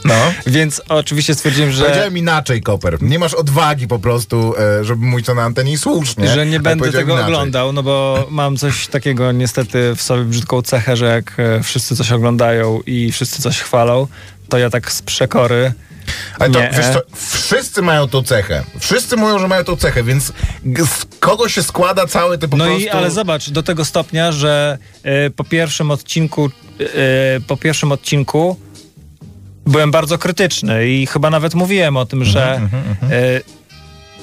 No. 0.06 0.14
Więc 0.48 0.82
oczywiście 0.90 1.36
stwierdziłem, 1.36 1.72
że, 1.72 1.84
Powiedziałem 1.84 2.18
inaczej, 2.18 2.62
Koper. 2.62 3.02
Nie 3.02 3.20
masz 3.20 3.34
odwagi 3.34 3.88
po 3.88 4.00
prostu, 4.00 4.54
e, 4.58 4.84
żeby 4.86 5.06
mówić 5.06 5.26
to 5.26 5.34
na 5.36 5.44
antenie 5.44 5.72
i 5.72 5.78
słusznie. 5.78 6.28
że 6.28 6.46
nie 6.46 6.60
będę 6.60 6.92
tego 6.92 7.14
inaczej. 7.14 7.26
oglądał, 7.34 7.74
no 7.74 7.84
bo 7.84 8.28
mam 8.30 8.58
coś 8.58 8.88
takiego 8.88 9.32
niestety 9.32 9.96
w 9.96 10.02
sobie 10.02 10.24
brzydką 10.24 10.62
cechę, 10.62 10.98
że 10.98 11.06
jak 11.06 11.34
e, 11.40 11.64
wszyscy 11.64 11.96
coś 11.96 12.12
oglądają 12.12 12.80
i 12.86 13.12
wszyscy 13.12 13.42
coś 13.42 13.60
chwalą, 13.60 14.08
to 14.50 14.58
ja 14.58 14.70
tak 14.70 14.92
z 14.92 15.02
przekory. 15.02 15.74
Ale 16.40 16.50
to, 16.50 16.60
Nie. 16.60 16.70
wiesz 16.78 16.86
co, 16.94 17.02
wszyscy 17.28 17.82
mają 17.82 18.08
tą 18.08 18.24
cechę. 18.24 18.64
Wszyscy 18.80 19.18
mówią, 19.18 19.40
że 19.40 19.48
mają 19.48 19.64
tą 19.64 19.76
cechę, 19.76 20.04
więc 20.04 20.34
z 20.78 21.06
kogo 21.20 21.50
się 21.50 21.64
składa 21.64 22.08
cały 22.08 22.38
ty 22.38 22.48
po 22.48 22.58
No 22.58 22.66
prostu... 22.66 22.82
i 22.82 22.90
ale 22.90 23.12
zobacz, 23.12 23.50
do 23.50 23.64
tego 23.64 23.86
stopnia, 23.86 24.32
że 24.32 24.78
e, 25.04 25.30
po 25.30 25.44
pierwszym 25.44 25.92
odcinku 25.92 26.46
e, 26.46 26.52
po 27.48 27.58
pierwszym 27.58 27.92
odcinku 27.92 28.58
byłem 29.66 29.92
bardzo 29.92 30.18
krytyczny 30.18 30.90
i 30.90 31.06
chyba 31.06 31.30
nawet 31.30 31.54
mówiłem 31.54 31.98
o 31.98 32.06
tym, 32.06 32.26
że 32.26 32.62
e, 33.12 33.42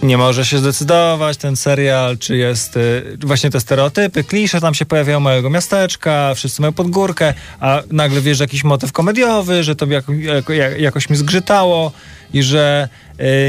nie 0.03 0.19
może 0.19 0.45
się 0.45 0.59
zdecydować 0.59 1.37
ten 1.37 1.57
serial, 1.57 2.19
czy 2.19 2.37
jest 2.37 2.79
właśnie 3.21 3.51
te 3.51 3.61
stereotypy, 3.61 4.25
klisze 4.25 4.61
tam 4.61 4.75
się 4.75 4.87
pojawiają 4.87 5.21
małego 5.21 5.51
miasteczka, 5.51 6.35
wszyscy 6.35 6.63
mają 6.63 6.73
pod 6.73 6.91
górkę, 6.91 7.35
a 7.61 7.83
nagle 7.91 8.21
wiesz 8.21 8.41
jakiś 8.41 8.65
motyw 8.65 8.93
komediowy, 8.93 9.65
że 9.65 9.77
to 9.77 9.87
jako, 9.87 10.13
jako, 10.13 10.53
jakoś 10.53 11.11
mi 11.11 11.17
zgrzytało 11.17 11.93
i 12.33 12.43
że 12.43 12.89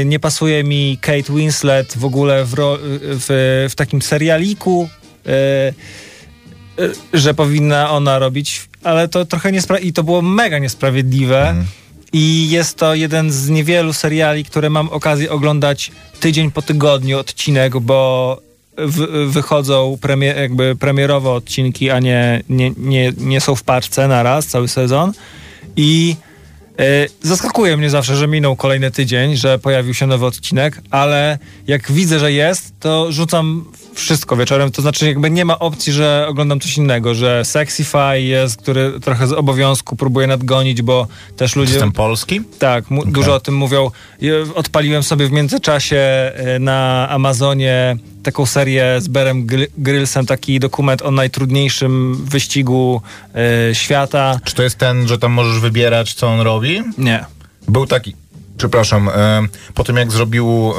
nie 0.04 0.20
pasuje 0.20 0.64
mi 0.64 0.98
Kate 1.00 1.32
Winslet 1.32 1.98
w 1.98 2.04
ogóle 2.04 2.44
w, 2.44 2.54
w, 3.02 3.66
w 3.70 3.74
takim 3.74 4.02
serialiku, 4.02 4.88
że 7.12 7.34
powinna 7.34 7.90
ona 7.90 8.18
robić, 8.18 8.68
ale 8.84 9.08
to 9.08 9.24
trochę 9.24 9.52
niesprawiedliwe 9.52 9.90
i 9.90 9.92
to 9.92 10.02
było 10.02 10.22
mega 10.22 10.58
niesprawiedliwe. 10.58 11.54
I 12.12 12.50
jest 12.50 12.76
to 12.76 12.94
jeden 12.94 13.32
z 13.32 13.48
niewielu 13.48 13.92
seriali, 13.92 14.44
które 14.44 14.70
mam 14.70 14.88
okazję 14.88 15.30
oglądać 15.30 15.90
tydzień 16.20 16.50
po 16.50 16.62
tygodniu 16.62 17.18
odcinek, 17.18 17.78
bo 17.78 18.40
w, 18.78 19.30
wychodzą 19.32 19.98
premier, 20.00 20.36
jakby 20.36 20.76
premierowe 20.76 21.30
odcinki, 21.30 21.90
a 21.90 21.98
nie, 21.98 22.42
nie, 22.48 22.72
nie, 22.76 23.12
nie 23.16 23.40
są 23.40 23.54
w 23.54 23.62
paczce 23.62 24.08
na 24.08 24.22
raz 24.22 24.46
cały 24.46 24.68
sezon. 24.68 25.12
I 25.76 26.16
e, 26.78 27.06
zaskakuje 27.22 27.76
mnie 27.76 27.90
zawsze, 27.90 28.16
że 28.16 28.28
minął 28.28 28.56
kolejny 28.56 28.90
tydzień, 28.90 29.36
że 29.36 29.58
pojawił 29.58 29.94
się 29.94 30.06
nowy 30.06 30.26
odcinek, 30.26 30.82
ale 30.90 31.38
jak 31.66 31.92
widzę, 31.92 32.18
że 32.18 32.32
jest, 32.32 32.72
to 32.80 33.12
rzucam 33.12 33.64
wszystko 33.94 34.36
wieczorem. 34.36 34.70
To 34.70 34.82
znaczy, 34.82 35.06
jakby 35.06 35.30
nie 35.30 35.44
ma 35.44 35.58
opcji, 35.58 35.92
że 35.92 36.26
oglądam 36.28 36.60
coś 36.60 36.76
innego, 36.76 37.14
że 37.14 37.44
Sexify 37.44 38.20
jest, 38.20 38.56
który 38.56 39.00
trochę 39.00 39.26
z 39.26 39.32
obowiązku 39.32 39.96
próbuje 39.96 40.26
nadgonić, 40.26 40.82
bo 40.82 41.06
też 41.36 41.56
ludzie. 41.56 41.72
Jestem 41.72 41.92
polski? 41.92 42.40
Tak, 42.58 42.90
mu, 42.90 43.04
dużo 43.06 43.34
o 43.34 43.40
tym 43.40 43.56
mówią. 43.56 43.90
Ja 44.20 44.32
Odpaliłem 44.54 45.02
sobie 45.02 45.26
w 45.26 45.32
międzyczasie 45.32 45.96
e, 45.96 46.58
na 46.58 47.08
Amazonie 47.10 47.96
taką 48.22 48.46
serię 48.46 48.96
z 49.00 49.08
Berem 49.08 49.46
Gry- 49.46 49.66
Grylsem, 49.78 50.26
taki 50.26 50.60
dokument 50.60 51.02
o 51.02 51.10
najtrudniejszym 51.10 52.14
wyścigu 52.24 53.02
e, 53.70 53.74
świata. 53.74 54.40
Czy 54.44 54.54
to 54.54 54.62
jest 54.62 54.78
ten, 54.78 55.08
że 55.08 55.18
tam 55.18 55.32
możesz 55.32 55.58
wybierać, 55.60 56.14
co 56.14 56.28
on 56.28 56.40
robi? 56.40 56.82
Nie. 56.98 57.24
Był 57.68 57.86
taki, 57.86 58.16
przepraszam, 58.58 59.10
po 59.74 59.84
tym 59.84 59.96
jak 59.96 60.12
zrobił 60.12 60.72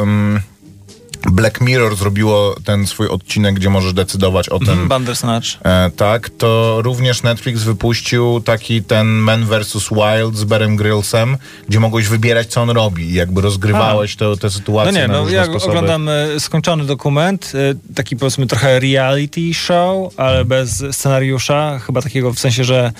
Black 1.31 1.61
Mirror 1.61 1.95
zrobiło 1.95 2.55
ten 2.65 2.87
swój 2.87 3.07
odcinek, 3.07 3.55
gdzie 3.55 3.69
możesz 3.69 3.93
decydować 3.93 4.49
o 4.49 4.59
tym, 4.59 4.87
Bandersnatch. 4.87 5.47
e, 5.63 5.91
tak, 5.95 6.29
to 6.29 6.77
również 6.81 7.23
Netflix 7.23 7.63
wypuścił 7.63 8.41
taki 8.45 8.83
ten 8.83 9.07
Man 9.07 9.45
vs. 9.45 9.89
Wild 9.89 10.35
z 10.37 10.43
Berem 10.43 10.75
Grylsem, 10.75 11.37
gdzie 11.69 11.79
mogłeś 11.79 12.07
wybierać, 12.07 12.47
co 12.47 12.61
on 12.61 12.69
robi 12.69 13.03
i 13.09 13.13
jakby 13.13 13.41
rozgrywałeś 13.41 14.15
te, 14.15 14.37
te 14.37 14.47
No 14.47 14.49
sytuacje 14.51 14.93
nie, 14.93 15.07
na 15.07 15.13
no 15.13 15.29
ja 15.29 15.45
sposoby. 15.45 15.71
oglądam 15.71 16.09
e, 16.09 16.39
skończony 16.39 16.85
dokument, 16.85 17.51
e, 17.55 17.93
taki 17.95 18.15
powiedzmy 18.15 18.47
trochę 18.47 18.79
reality 18.79 19.53
show, 19.53 20.13
ale 20.19 20.45
bez 20.45 20.83
scenariusza, 20.91 21.79
chyba 21.79 22.01
takiego 22.01 22.33
w 22.33 22.39
sensie, 22.39 22.63
że 22.63 22.91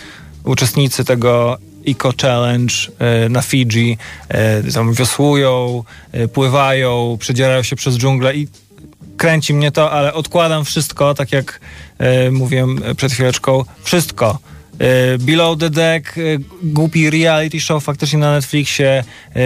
uczestnicy 0.44 1.06
tego 1.06 1.58
Eco 1.88 2.14
Challenge 2.22 2.74
e, 3.00 3.30
na 3.30 3.42
Fidżi 3.42 3.98
e, 4.30 4.64
tam 4.64 4.94
wiosłują, 4.94 5.84
e, 6.12 6.28
pływają, 6.28 7.18
przedzierają 7.20 7.64
się 7.64 7.76
przez 7.76 7.98
dżunglę 7.98 8.36
i 8.36 8.48
kręci 9.18 9.54
mnie 9.54 9.72
to, 9.72 9.92
ale 9.92 10.14
odkładam 10.14 10.66
wszystko, 10.66 11.14
tak 11.14 11.32
jak 11.32 11.60
mówiłem 12.32 12.82
przed 12.98 13.12
chwileczką, 13.12 13.66
wszystko. 13.84 14.40
Below 15.20 15.60
the 15.60 15.70
Deck, 15.70 16.16
głupi 16.64 17.10
reality 17.10 17.60
show 17.60 17.84
faktycznie 17.84 18.20
na 18.20 18.32
Netflixie, 18.32 19.04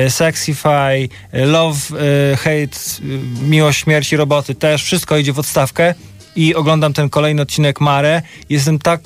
Sexify, 0.10 1.10
Love, 1.34 1.80
Hate, 2.38 2.78
Miłość, 3.42 3.80
Śmierci, 3.80 4.18
Roboty 4.18 4.56
też, 4.56 4.84
wszystko 4.84 5.18
idzie 5.18 5.34
w 5.34 5.40
odstawkę 5.40 5.94
i 6.36 6.56
oglądam 6.56 6.94
ten 6.94 7.10
kolejny 7.10 7.42
odcinek 7.42 7.82
Mare. 7.82 8.22
Jestem 8.50 8.80
tak 8.80 9.02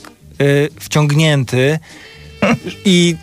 wciągnięty 0.79 1.79
i 2.85 3.15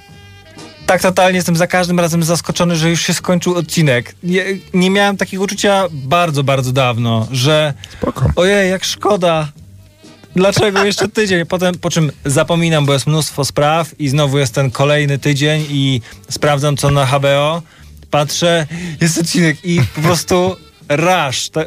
tak 0.86 1.02
totalnie 1.02 1.36
jestem 1.36 1.56
za 1.56 1.66
każdym 1.66 2.00
razem 2.00 2.22
zaskoczony, 2.22 2.76
że 2.76 2.90
już 2.90 3.02
się 3.06 3.14
skończył 3.14 3.54
odcinek. 3.54 4.14
Nie, 4.22 4.44
nie 4.74 4.90
miałem 4.90 5.16
takiego 5.16 5.42
uczucia 5.42 5.84
bardzo, 5.92 6.44
bardzo 6.44 6.72
dawno, 6.72 7.28
że 7.30 7.74
Spoko. 7.92 8.30
ojej, 8.36 8.70
jak 8.70 8.84
szkoda. 8.84 9.48
Dlaczego 10.36 10.84
jeszcze 10.84 11.08
tydzień? 11.08 11.46
Potem, 11.46 11.74
po 11.74 11.90
czym 11.90 12.12
zapominam, 12.24 12.86
bo 12.86 12.92
jest 12.92 13.06
mnóstwo 13.06 13.44
spraw 13.44 14.00
i 14.00 14.08
znowu 14.08 14.38
jest 14.38 14.54
ten 14.54 14.70
kolejny 14.70 15.18
tydzień 15.18 15.66
i 15.70 16.00
sprawdzam, 16.30 16.76
co 16.76 16.90
na 16.90 17.06
HBO. 17.06 17.62
Patrzę, 18.10 18.66
jest 19.00 19.18
odcinek 19.18 19.64
i 19.64 19.80
po 19.94 20.00
prostu 20.00 20.56
rasz, 20.88 21.48
ta, 21.48 21.60
y, 21.62 21.66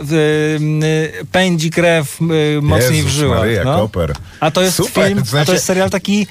y, 0.83 1.25
pędzi 1.31 1.69
krew 1.71 2.19
y, 2.21 2.61
mocniej 2.61 2.97
Jezus 2.97 3.11
w 3.11 3.15
żyłach. 3.15 3.39
Maryja, 3.39 3.63
no. 3.63 3.77
Koper. 3.77 4.13
A 4.39 4.51
to 4.51 4.61
jest 4.61 4.77
Super, 4.77 5.07
film, 5.07 5.17
to 5.17 5.23
a 5.23 5.25
znaczy- 5.25 5.45
to 5.45 5.53
jest 5.53 5.65
serial 5.65 5.89
taki 5.89 6.27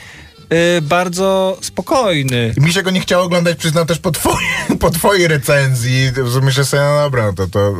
y, 0.53 0.83
bardzo 0.83 1.59
spokojny. 1.61 2.55
I 2.57 2.61
mi 2.61 2.73
się 2.73 2.83
go 2.83 2.91
nie 2.91 3.01
chciało 3.01 3.25
oglądać, 3.25 3.59
przyznam 3.59 3.87
też 3.87 3.99
po, 3.99 4.11
twojej, 4.11 4.49
po 4.81 4.91
twojej 4.91 5.29
recenzji. 5.29 6.11
Myślę 6.43 6.65
sobie, 6.65 6.83
no 6.83 6.99
dobra, 7.03 7.27
no 7.27 7.33
to, 7.33 7.47
to... 7.47 7.73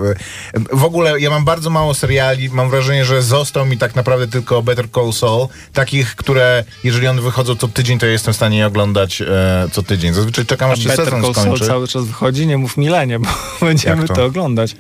y, 0.57 0.61
W 0.73 0.85
ogóle 0.85 1.21
ja 1.21 1.31
mam 1.31 1.45
bardzo 1.45 1.71
mało 1.71 1.95
seriali. 1.95 2.51
Mam 2.51 2.71
wrażenie, 2.71 3.05
że 3.05 3.23
został 3.23 3.67
mi 3.67 3.79
tak 3.79 3.95
naprawdę 3.97 4.29
tylko 4.29 4.63
Better 4.63 4.91
Call 4.91 5.13
Saul. 5.13 5.47
Takich, 5.73 6.15
które 6.17 6.65
jeżeli 6.85 7.07
one 7.07 7.23
wychodzą 7.23 7.57
co 7.57 7.69
tydzień, 7.69 7.99
to 7.99 8.07
ja 8.07 8.13
jestem 8.13 8.33
w 8.35 8.37
stanie 8.37 8.59
je 8.59 8.67
oglądać 8.67 9.23
e, 9.23 9.27
co 9.73 9.83
tydzień. 9.83 10.15
Zazwyczaj 10.15 10.47
czekam, 10.47 10.71
aż 10.71 10.79
się 10.83 10.89
Better 10.89 11.05
sezon 11.05 11.23
Call 11.23 11.35
Saul 11.35 11.47
skończy. 11.47 11.67
cały 11.67 11.89
czas 11.89 12.05
wychodzi, 12.05 12.47
nie 12.47 12.59
mów 12.59 12.77
Milenie, 12.77 13.19
bo 13.19 13.29
będziemy 13.67 14.09
to? 14.09 14.15
to? 14.15 14.25
oglądać. 14.25 14.77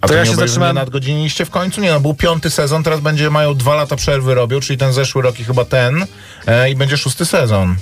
A 0.00 0.06
To 0.06 0.12
to 0.12 0.18
ja 0.18 0.26
się 0.26 0.34
zatrzymałem- 0.36 0.74
nadgodziniście 0.74 1.44
w 1.44 1.50
końcu? 1.50 1.80
Nie, 1.80 1.90
no 1.90 2.00
był 2.00 2.14
piąty 2.14 2.50
sezon, 2.50 2.82
teraz 2.82 3.00
będzie 3.00 3.30
mają 3.30 3.54
dwa 3.54 3.74
lata 3.74 3.96
przerwy 3.96 4.34
robią, 4.34 4.60
czyli 4.60 4.78
ten 4.78 4.92
zeszły 4.92 5.22
rok 5.22 5.40
i 5.40 5.44
chyba 5.44 5.64
ten 5.64 6.06
e, 6.46 6.70
i 6.70 6.76
będzie 6.76 6.96
szósty 6.96 7.24
sezon. 7.26 7.76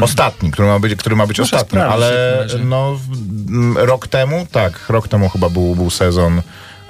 Ostatni, 0.00 0.50
który 0.50 0.68
ma 0.68 0.78
być, 0.78 0.94
który 0.96 1.16
ma 1.16 1.26
być 1.26 1.38
Muszę 1.38 1.56
ostatni, 1.56 1.78
sprawdzić 1.78 2.00
w 2.00 2.02
ale 2.04 2.64
no 2.64 2.98
rok 3.76 4.08
temu, 4.08 4.46
tak, 4.52 4.80
rok 4.88 5.08
temu 5.08 5.28
chyba 5.28 5.48
był, 5.48 5.74
był 5.76 5.90
sezon 5.90 6.38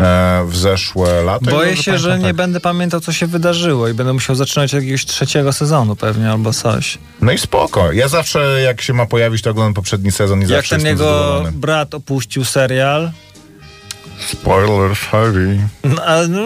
e, 0.00 0.44
w 0.48 0.56
zeszłe 0.56 1.22
lata. 1.22 1.50
Boję 1.50 1.76
się, 1.76 1.98
że 1.98 2.08
pamiętam, 2.08 2.20
nie 2.20 2.26
tak. 2.26 2.36
będę 2.36 2.60
pamiętał, 2.60 3.00
co 3.00 3.12
się 3.12 3.26
wydarzyło 3.26 3.88
i 3.88 3.94
będę 3.94 4.12
musiał 4.12 4.36
zaczynać 4.36 4.74
od 4.74 4.80
jakiegoś 4.80 5.06
trzeciego 5.06 5.52
sezonu 5.52 5.96
pewnie 5.96 6.30
albo 6.30 6.52
coś. 6.52 6.98
No 7.20 7.32
i 7.32 7.38
spoko. 7.38 7.92
Ja 7.92 8.08
zawsze 8.08 8.60
jak 8.60 8.80
się 8.82 8.92
ma 8.92 9.06
pojawić, 9.06 9.42
to 9.42 9.50
oglądam 9.50 9.74
poprzedni 9.74 10.12
sezon 10.12 10.38
i 10.38 10.42
Jak 10.42 10.50
zawsze 10.50 10.76
ten 10.76 10.86
jestem 10.86 10.90
jego 11.06 11.44
brat 11.52 11.94
opuścił 11.94 12.44
serial. 12.44 13.10
Spoilers, 14.18 14.98
Harry. 15.00 15.58
No, 15.84 16.02
ale 16.04 16.28
no, 16.28 16.44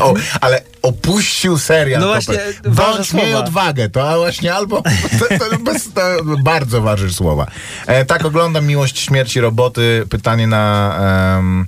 O, 0.00 0.14
ale 0.40 0.60
opuścił 0.82 1.58
serial. 1.58 2.00
No 2.00 2.06
właśnie, 2.06 2.38
Bądź 2.64 3.12
miej 3.12 3.34
odwagę, 3.34 3.88
to 3.90 4.10
a 4.10 4.16
właśnie 4.16 4.54
albo 4.54 4.82
to, 5.18 5.38
to, 5.38 5.58
bez, 5.58 5.92
to 5.92 6.00
bardzo 6.44 6.80
ważysz 6.82 7.14
słowa. 7.14 7.46
E, 7.86 8.04
tak, 8.04 8.24
oglądam 8.24 8.66
Miłość 8.66 8.98
Śmierci 8.98 9.40
Roboty. 9.40 10.06
Pytanie 10.10 10.46
na 10.46 10.94
em, 11.38 11.66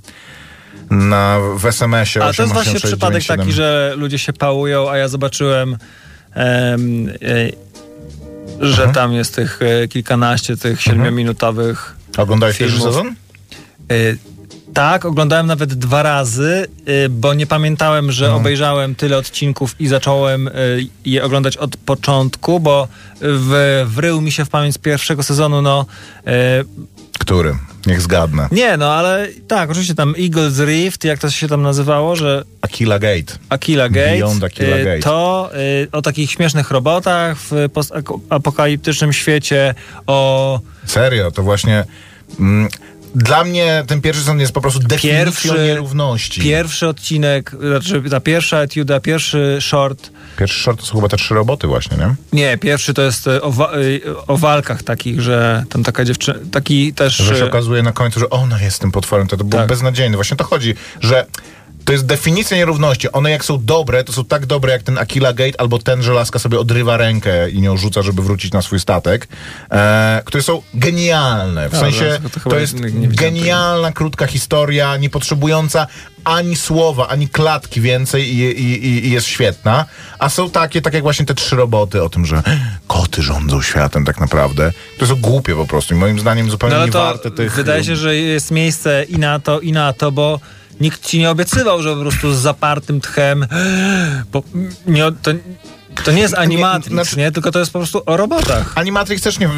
na 0.89 1.37
w 1.57 1.65
SMS-ie 1.65 2.25
A 2.25 2.33
to 2.33 2.41
jest 2.41 2.53
właśnie 2.53 2.71
886 2.71 2.85
przypadek 2.85 3.23
taki, 3.25 3.27
97. 3.49 3.51
że 3.51 3.93
ludzie 3.97 4.19
się 4.19 4.33
pałują, 4.33 4.89
a 4.89 4.97
ja 4.97 5.07
zobaczyłem, 5.07 5.77
em, 6.33 7.09
e, 7.09 7.13
że 8.59 8.83
Mhm. 8.83 8.93
tam 8.93 9.13
jest 9.13 9.35
tych 9.35 9.59
e, 9.83 9.87
kilkanaście 9.87 10.57
tych 10.57 10.81
siedmiominutowych 10.81 11.95
Oglądałeś 12.17 12.57
pierwszy 12.57 12.75
filmów. 12.77 12.93
sezon? 12.95 13.15
E, 13.91 13.93
tak, 14.73 15.05
oglądałem 15.05 15.47
nawet 15.47 15.73
dwa 15.73 16.03
razy, 16.03 16.67
e, 16.85 17.09
bo 17.09 17.33
nie 17.33 17.47
pamiętałem, 17.47 18.11
że 18.11 18.25
Mhm. 18.25 18.41
obejrzałem 18.41 18.95
tyle 18.95 19.17
odcinków 19.17 19.75
i 19.79 19.87
zacząłem 19.87 20.47
e, 20.47 20.51
je 21.05 21.23
oglądać 21.23 21.57
od 21.57 21.77
początku, 21.77 22.59
bo 22.59 22.87
w, 23.21 23.83
wrył 23.87 24.21
mi 24.21 24.31
się 24.31 24.45
w 24.45 24.49
pamięć 24.49 24.75
z 24.75 24.77
pierwszego 24.77 25.23
sezonu, 25.23 25.61
no 25.61 25.85
Który? 27.19 27.55
Niech 27.85 28.01
zgadnę. 28.01 28.47
nie, 28.51 28.77
no 28.77 28.93
ale 28.93 29.27
tak, 29.47 29.69
oczywiście 29.71 29.95
tam 29.95 30.13
Eagles 30.19 30.59
Rift, 30.59 31.03
jak 31.03 31.19
to 31.19 31.29
się 31.29 31.47
tam 31.47 31.61
nazywało, 31.61 32.15
że 32.15 32.43
Aquila 32.61 32.99
Gate. 32.99 33.33
Aquila 33.49 33.89
Gate, 33.89 34.17
Beyond 34.17 34.43
Aquila 34.43 34.77
y, 34.77 34.85
Gate. 34.85 34.99
to 34.99 35.49
y, 35.83 35.87
o 35.91 36.01
takich 36.01 36.31
śmiesznych 36.31 36.71
robotach 36.71 37.37
w 37.37 37.51
postapokaliptycznym 37.73 39.13
świecie, 39.13 39.75
o 40.07 40.59
Serio, 40.85 41.31
to 41.31 41.43
właśnie... 41.43 41.83
Mm, 42.39 42.69
dla 43.15 43.43
mnie 43.43 43.83
ten 43.87 44.01
pierwszy 44.01 44.21
sezon 44.21 44.39
jest 44.39 44.51
po 44.53 44.61
prostu 44.61 44.79
definicją 44.79 45.23
Pierwszy- 45.25 45.67
nierówności. 45.67 46.41
pierwszy 46.41 46.87
odcinek, 46.87 47.51
znaczy 47.59 48.03
ta 48.09 48.19
pierwsza 48.19 48.57
etiuda, 48.57 48.99
pierwszy 48.99 49.57
short, 49.61 50.09
Pierwszy 50.37 50.59
short 50.63 50.79
to 50.79 50.85
są 50.85 50.95
chyba 50.95 51.07
te 51.07 51.17
trzy 51.17 51.33
roboty 51.35 51.67
właśnie, 51.67 51.97
nie? 51.97 52.15
nie, 52.33 52.57
pierwszy 52.57 52.93
to 52.93 53.01
jest 53.01 53.27
y, 53.27 53.41
o, 53.41 53.51
wa- 53.51 53.75
y, 53.77 54.01
o 54.27 54.37
walkach 54.37 54.83
takich, 54.83 55.21
że 55.21 55.63
tam 55.69 55.83
taka 55.83 56.05
dziewczyna, 56.05 56.39
taki 56.51 56.93
też... 56.93 57.15
Że 57.17 57.35
się 57.35 57.43
y, 57.43 57.47
okazuje 57.47 57.83
na 57.83 57.91
końcu, 57.91 58.19
że 58.19 58.29
ona 58.29 58.61
jest 58.61 58.79
tym 58.79 58.91
potworem. 58.91 59.27
To, 59.27 59.37
to 59.37 59.43
było 59.43 59.61
Tak. 59.61 59.69
beznadziejne. 59.69 60.15
Właśnie 60.17 60.37
to 60.37 60.43
chodzi, 60.43 60.73
że 61.01 61.25
to 61.87 61.91
jest 61.93 62.05
definicja 62.05 62.57
nierówności. 62.57 63.11
One 63.11 63.31
jak 63.31 63.45
są 63.45 63.65
dobre, 63.65 64.03
to 64.03 64.13
są 64.13 64.25
tak 64.25 64.45
dobre 64.45 64.71
jak 64.73 64.83
ten 64.83 64.97
Aquila 64.97 65.33
Gate 65.33 65.61
albo 65.61 65.79
ten, 65.79 66.03
że 66.03 66.13
laska 66.13 66.39
sobie 66.39 66.59
odrywa 66.59 66.97
rękę 66.97 67.49
i 67.49 67.61
nią 67.61 67.77
rzuca, 67.77 68.01
żeby 68.01 68.21
wrócić 68.21 68.51
na 68.53 68.61
swój 68.61 68.79
statek. 68.79 69.27
E, 69.71 70.21
które 70.25 70.43
są 70.43 70.61
genialne. 70.73 71.69
W 71.69 71.73
A, 71.73 71.79
sensie 71.79 72.19
to- 72.23 72.29
to 72.29 72.39
chyba 72.39 72.49
to 72.49 72.55
nie- 72.55 72.61
jest 72.61 72.75
genialna, 73.15 73.91
krótka 73.91 74.27
historia, 74.27 74.97
nie 74.97 75.09
potrzebująca 75.09 75.87
ani 76.23 76.55
słowa, 76.55 77.07
ani 77.07 77.27
klatki 77.29 77.81
więcej 77.81 78.27
i, 78.35 78.39
i, 78.39 78.85
i, 78.85 79.07
i 79.07 79.11
jest 79.11 79.27
świetna. 79.27 79.85
A 80.19 80.29
są 80.29 80.49
takie, 80.49 80.81
tak 80.81 80.93
jak 80.93 81.03
właśnie 81.03 81.25
te 81.25 81.33
trzy 81.35 81.55
roboty 81.55 82.03
o 82.03 82.09
tym, 82.09 82.25
że 82.25 82.43
koty 82.87 83.21
rządzą 83.21 83.61
światem 83.61 84.05
tak 84.05 84.19
naprawdę. 84.19 84.71
To 84.97 85.05
są 85.07 85.15
głupie 85.15 85.55
po 85.55 85.65
prostu 85.65 85.93
i 85.93 85.97
moim 85.97 86.19
zdaniem 86.19 86.49
zupełnie 86.49 86.73
No 86.75 86.77
ale 86.77 86.85
nie 86.87 86.91
to 86.93 86.99
warte 86.99 87.31
tych... 87.31 87.55
wydaje 87.55 87.83
się, 87.83 87.95
że 87.95 88.15
jest 88.15 88.51
miejsce 88.51 89.03
i 89.09 89.17
na 89.19 89.39
to, 89.39 89.59
i 89.59 89.71
na 89.71 89.93
to, 89.93 90.11
bo 90.11 90.39
nikt 90.81 91.05
ci 91.05 91.19
nie 91.19 91.29
obiecywał, 91.29 91.81
że 91.81 91.95
po 91.95 92.01
prostu 92.01 92.33
z 92.33 92.37
zapartym 92.37 93.01
tchem, 93.01 93.47
bo 94.31 94.43
nie, 94.87 95.03
to, 95.21 95.31
to 96.03 96.11
nie 96.11 96.21
jest 96.21 96.33
Animatrix, 96.33 96.89
nie, 96.89 97.03
znaczy- 97.03 97.31
Tylko 97.31 97.51
to 97.51 97.59
jest 97.59 97.71
po 97.71 97.79
prostu 97.79 98.01
o 98.05 98.17
robotach. 98.17 98.71
Animatrix 98.75 99.21
też 99.21 99.39
nie, 99.39 99.49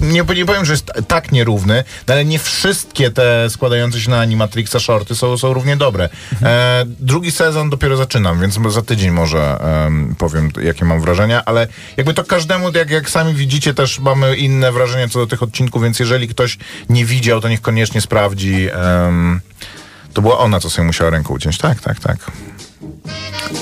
nie, 0.00 0.22
nie 0.34 0.46
powiem, 0.46 0.64
że 0.64 0.72
jest 0.72 0.92
tak 1.08 1.32
nierówny, 1.32 1.84
ale 2.06 2.24
nie 2.24 2.38
wszystkie 2.38 3.10
te 3.10 3.50
składające 3.50 4.00
się 4.00 4.10
na 4.10 4.20
Animatrixa 4.20 4.78
shorty 4.80 5.14
są, 5.14 5.38
są 5.38 5.52
równie 5.52 5.76
dobre. 5.76 6.08
E, 6.42 6.84
drugi 7.00 7.30
sezon 7.32 7.70
dopiero 7.70 7.96
zaczynam, 7.96 8.40
więc 8.40 8.58
za 8.68 8.82
tydzień 8.82 9.10
może 9.10 9.58
em, 9.86 10.14
powiem, 10.18 10.50
jakie 10.62 10.84
mam 10.84 11.00
wrażenia, 11.00 11.44
ale 11.44 11.68
jakby 11.96 12.14
to 12.14 12.24
każdemu, 12.24 12.70
jak, 12.74 12.90
jak 12.90 13.10
sami 13.10 13.34
widzicie, 13.34 13.74
też 13.74 13.98
mamy 13.98 14.36
inne 14.36 14.72
wrażenia 14.72 15.08
co 15.08 15.18
do 15.18 15.26
tych 15.26 15.42
odcinków, 15.42 15.82
więc 15.82 16.00
jeżeli 16.00 16.28
ktoś 16.28 16.58
nie 16.88 17.04
widział, 17.04 17.40
to 17.40 17.48
niech 17.48 17.60
koniecznie 17.60 18.00
sprawdzi. 18.00 18.68
To 20.18 20.22
była 20.22 20.38
ona, 20.38 20.60
co 20.60 20.70
sobie 20.70 20.86
musiała 20.86 21.10
ręką 21.10 21.34
uciąć. 21.34 21.58
Tak, 21.58 21.80
tak, 21.80 22.00
tak. 22.00 22.16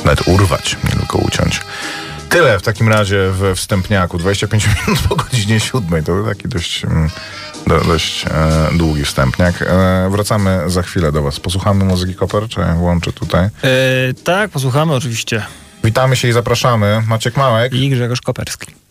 Nawet 0.04 0.28
urwać, 0.28 0.76
nie 0.84 0.90
tylko 0.90 1.18
uciąć. 1.18 1.60
Tyle 2.28 2.58
w 2.58 2.62
takim 2.62 2.88
razie 2.88 3.30
we 3.30 3.54
wstępniaku. 3.54 4.18
25 4.18 4.68
minut 4.86 5.02
po 5.08 5.16
godzinie 5.16 5.60
7. 5.60 6.04
To 6.04 6.12
był 6.12 6.26
taki 6.26 6.48
dość, 6.48 6.84
mm, 6.84 7.10
do, 7.66 7.80
dość 7.80 8.24
e, 8.24 8.76
długi 8.76 9.04
wstępniak. 9.04 9.62
E, 9.62 10.08
wracamy 10.10 10.62
za 10.66 10.82
chwilę 10.82 11.12
do 11.12 11.22
Was. 11.22 11.40
Posłuchamy 11.40 11.84
muzyki 11.84 12.14
Koper, 12.14 12.48
czy 12.48 12.60
włączę 12.76 13.12
tutaj? 13.12 13.44
E, 13.44 13.50
tak, 14.24 14.50
posłuchamy 14.50 14.94
oczywiście. 14.94 15.46
Witamy 15.84 16.16
się 16.16 16.28
i 16.28 16.32
zapraszamy. 16.32 17.02
Maciek 17.06 17.36
Małek. 17.36 17.72
I 17.72 17.90
Grzegorz 17.90 18.20
Koperski. 18.20 18.85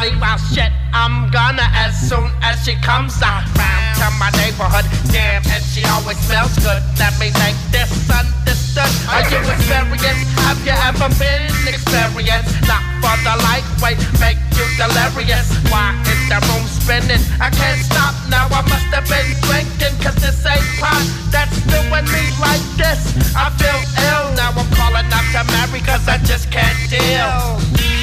Party, 0.00 0.16
well 0.16 0.38
shit, 0.38 0.72
I'm 0.92 1.30
gonna 1.30 1.68
as 1.76 1.92
soon 2.08 2.30
as 2.40 2.64
she 2.64 2.74
comes 2.80 3.20
around 3.20 3.44
to 4.00 4.06
my 4.16 4.30
neighborhood. 4.40 4.88
Damn, 5.12 5.44
and 5.52 5.62
she 5.64 5.84
always 5.84 6.16
smells 6.24 6.56
good. 6.64 6.80
Let 6.96 7.12
me 7.20 7.28
make 7.36 7.58
this 7.68 7.92
understood. 8.08 8.88
Are 9.12 9.24
you 9.28 9.38
experienced? 9.44 10.24
Have 10.40 10.60
you 10.64 10.72
ever 10.72 11.08
been 11.20 11.52
experienced? 11.68 12.48
Not 12.64 12.80
for 13.04 13.16
the 13.20 13.34
lightweight, 13.44 14.00
make 14.20 14.40
you 14.56 14.64
delirious. 14.80 15.48
Why 15.68 15.92
is 16.08 16.20
the 16.32 16.38
room 16.48 16.64
spinning? 16.64 17.20
I 17.36 17.52
can't 17.52 17.80
stop 17.84 18.16
now. 18.32 18.48
I 18.48 18.64
must 18.72 18.88
have 18.96 19.04
been 19.04 19.28
drinking, 19.44 19.94
cause 20.00 20.16
this 20.16 20.40
ain't 20.48 20.64
pot 20.80 21.04
that's 21.28 21.60
doing 21.68 22.08
me 22.08 22.24
like 22.40 22.64
this. 22.80 23.00
I 23.36 23.52
feel 23.60 23.80
ill 24.08 24.32
now. 24.32 24.56
I'm 24.56 24.68
calling 24.72 25.08
out 25.12 25.26
to 25.36 25.42
Mary, 25.52 25.84
cause 25.84 26.08
I 26.08 26.16
just 26.24 26.50
can't 26.50 26.78
deal. 26.88 27.99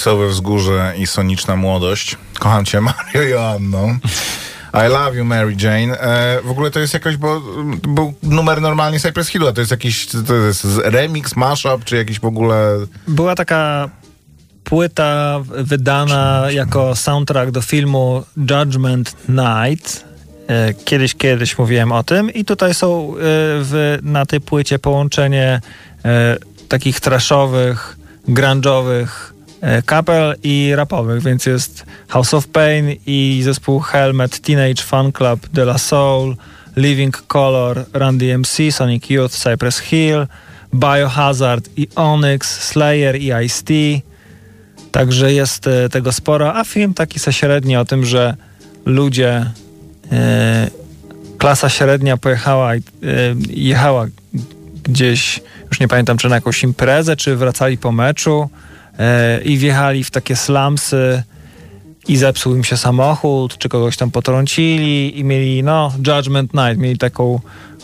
Cyprysowe 0.00 0.28
wzgórze 0.28 0.94
i 0.98 1.06
soniczna 1.06 1.56
młodość. 1.56 2.16
Kocham 2.38 2.64
cię, 2.64 2.80
Mario 2.90 3.22
Joanno. 3.22 3.88
I 4.74 4.88
love 4.88 5.16
you, 5.16 5.24
Mary 5.24 5.56
Jane. 5.60 6.00
E, 6.00 6.42
w 6.42 6.50
ogóle 6.50 6.70
to 6.70 6.80
jest 6.80 6.94
jakoś, 6.94 7.16
bo 7.16 7.40
był 7.82 8.14
numer 8.22 8.60
normalnie 8.60 9.00
Cypress 9.00 9.28
Hillu, 9.28 9.48
a 9.48 9.52
to 9.52 9.60
jest 9.60 9.70
jakiś 9.70 10.06
to 10.26 10.34
jest 10.34 10.66
remix, 10.84 11.36
mashup, 11.36 11.84
czy 11.84 11.96
jakiś 11.96 12.20
w 12.20 12.24
ogóle... 12.24 12.78
Była 13.08 13.34
taka 13.34 13.90
płyta 14.64 15.40
wydana 15.48 16.46
jako 16.50 16.96
soundtrack 16.96 17.50
do 17.50 17.62
filmu 17.62 18.24
Judgment 18.36 19.16
Night. 19.28 20.04
E, 20.48 20.74
Kiedyś, 20.74 21.14
kiedyś 21.14 21.58
mówiłem 21.58 21.92
o 21.92 22.02
tym 22.02 22.30
i 22.30 22.44
tutaj 22.44 22.74
są 22.74 23.14
e, 23.14 23.14
w, 23.62 23.98
na 24.02 24.26
tej 24.26 24.40
płycie 24.40 24.78
połączenie 24.78 25.60
e, 26.04 26.36
takich 26.68 27.00
trashowych, 27.00 27.96
grunge'owych 28.28 29.08
kapel 29.86 30.34
i 30.42 30.72
rapowych, 30.76 31.22
więc 31.22 31.46
jest 31.46 31.86
House 32.08 32.34
of 32.34 32.46
Pain 32.46 32.96
i 33.06 33.40
zespół 33.44 33.80
Helmet, 33.80 34.40
Teenage 34.40 34.82
Fan 34.82 35.12
Club, 35.12 35.48
De 35.48 35.62
La 35.62 35.78
Soul, 35.78 36.36
Living 36.76 37.22
Color, 37.26 37.84
Run 37.92 38.18
DMC, 38.18 38.70
Sonic 38.70 39.10
Youth, 39.10 39.34
Cypress 39.34 39.78
Hill, 39.78 40.26
Biohazard 40.74 41.68
i 41.76 41.88
Onyx, 41.96 42.60
Slayer 42.60 43.16
i 43.16 43.32
Ice-T. 43.44 43.74
Także 44.92 45.32
jest 45.32 45.66
e, 45.66 45.88
tego 45.88 46.12
sporo, 46.12 46.54
a 46.54 46.64
film 46.64 46.94
taki 46.94 47.18
se 47.18 47.32
średni 47.32 47.76
o 47.76 47.84
tym, 47.84 48.04
że 48.04 48.36
ludzie, 48.86 49.50
e, 50.12 50.70
klasa 51.38 51.68
średnia 51.68 52.16
pojechała, 52.16 52.74
e, 52.74 52.80
jechała 53.48 54.06
gdzieś, 54.82 55.40
już 55.68 55.80
nie 55.80 55.88
pamiętam, 55.88 56.18
czy 56.18 56.28
na 56.28 56.34
jakąś 56.34 56.62
imprezę, 56.62 57.16
czy 57.16 57.36
wracali 57.36 57.78
po 57.78 57.92
meczu 57.92 58.50
e, 58.66 58.69
i 59.44 59.58
wjechali 59.58 60.04
w 60.04 60.10
takie 60.10 60.36
slumsy 60.36 61.22
i 62.08 62.16
zepsuł 62.16 62.56
im 62.56 62.64
się 62.64 62.76
samochód, 62.76 63.58
czy 63.58 63.68
kogoś 63.68 63.96
tam 63.96 64.10
potrącili 64.10 65.18
i 65.18 65.24
mieli, 65.24 65.62
no, 65.62 65.92
Judgment 66.06 66.54
Night, 66.54 66.78
mieli 66.78 66.98
taką 66.98 67.40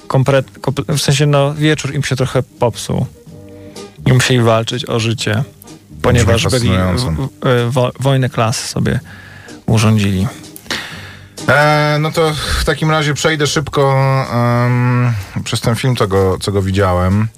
komplet, 0.07 0.47
komple- 0.61 0.99
w 0.99 1.03
sensie, 1.03 1.27
no, 1.27 1.55
wieczór 1.55 1.95
im 1.95 2.03
się 2.03 2.17
trochę 2.17 2.43
popsuł 2.43 3.07
i 4.07 4.13
musieli 4.13 4.41
walczyć 4.41 4.89
o 4.89 5.01
życie, 5.01 5.43
ponieważ 6.03 6.49
byli 6.49 6.71
w, 6.97 7.71
wo, 7.71 7.93
wojnę 8.01 8.29
klas 8.31 8.69
sobie 8.69 9.01
urządzili. 9.67 10.27
E, 11.49 11.97
no 12.01 12.13
to 12.13 12.33
w 12.61 12.65
takim 12.65 12.91
razie 12.91 13.15
przejdę 13.15 13.47
szybko 13.47 13.95
em, 14.33 15.13
przez 15.45 15.61
ten 15.61 15.75
film, 15.77 15.97
co 15.97 16.09
go, 16.09 16.39
co 16.41 16.53
go 16.53 16.63
widziałem. 16.63 17.29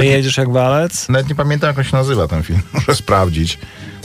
Przejedziesz 0.00 0.36
jak 0.36 0.50
walec? 0.50 1.08
Nawet 1.08 1.28
nie 1.28 1.34
pamiętam, 1.34 1.68
jak 1.68 1.78
on 1.78 1.84
się 1.84 1.96
nazywa 1.96 2.28
ten 2.28 2.42
film. 2.42 2.62
Muszę 2.72 2.94
sprawdzić 2.94 3.58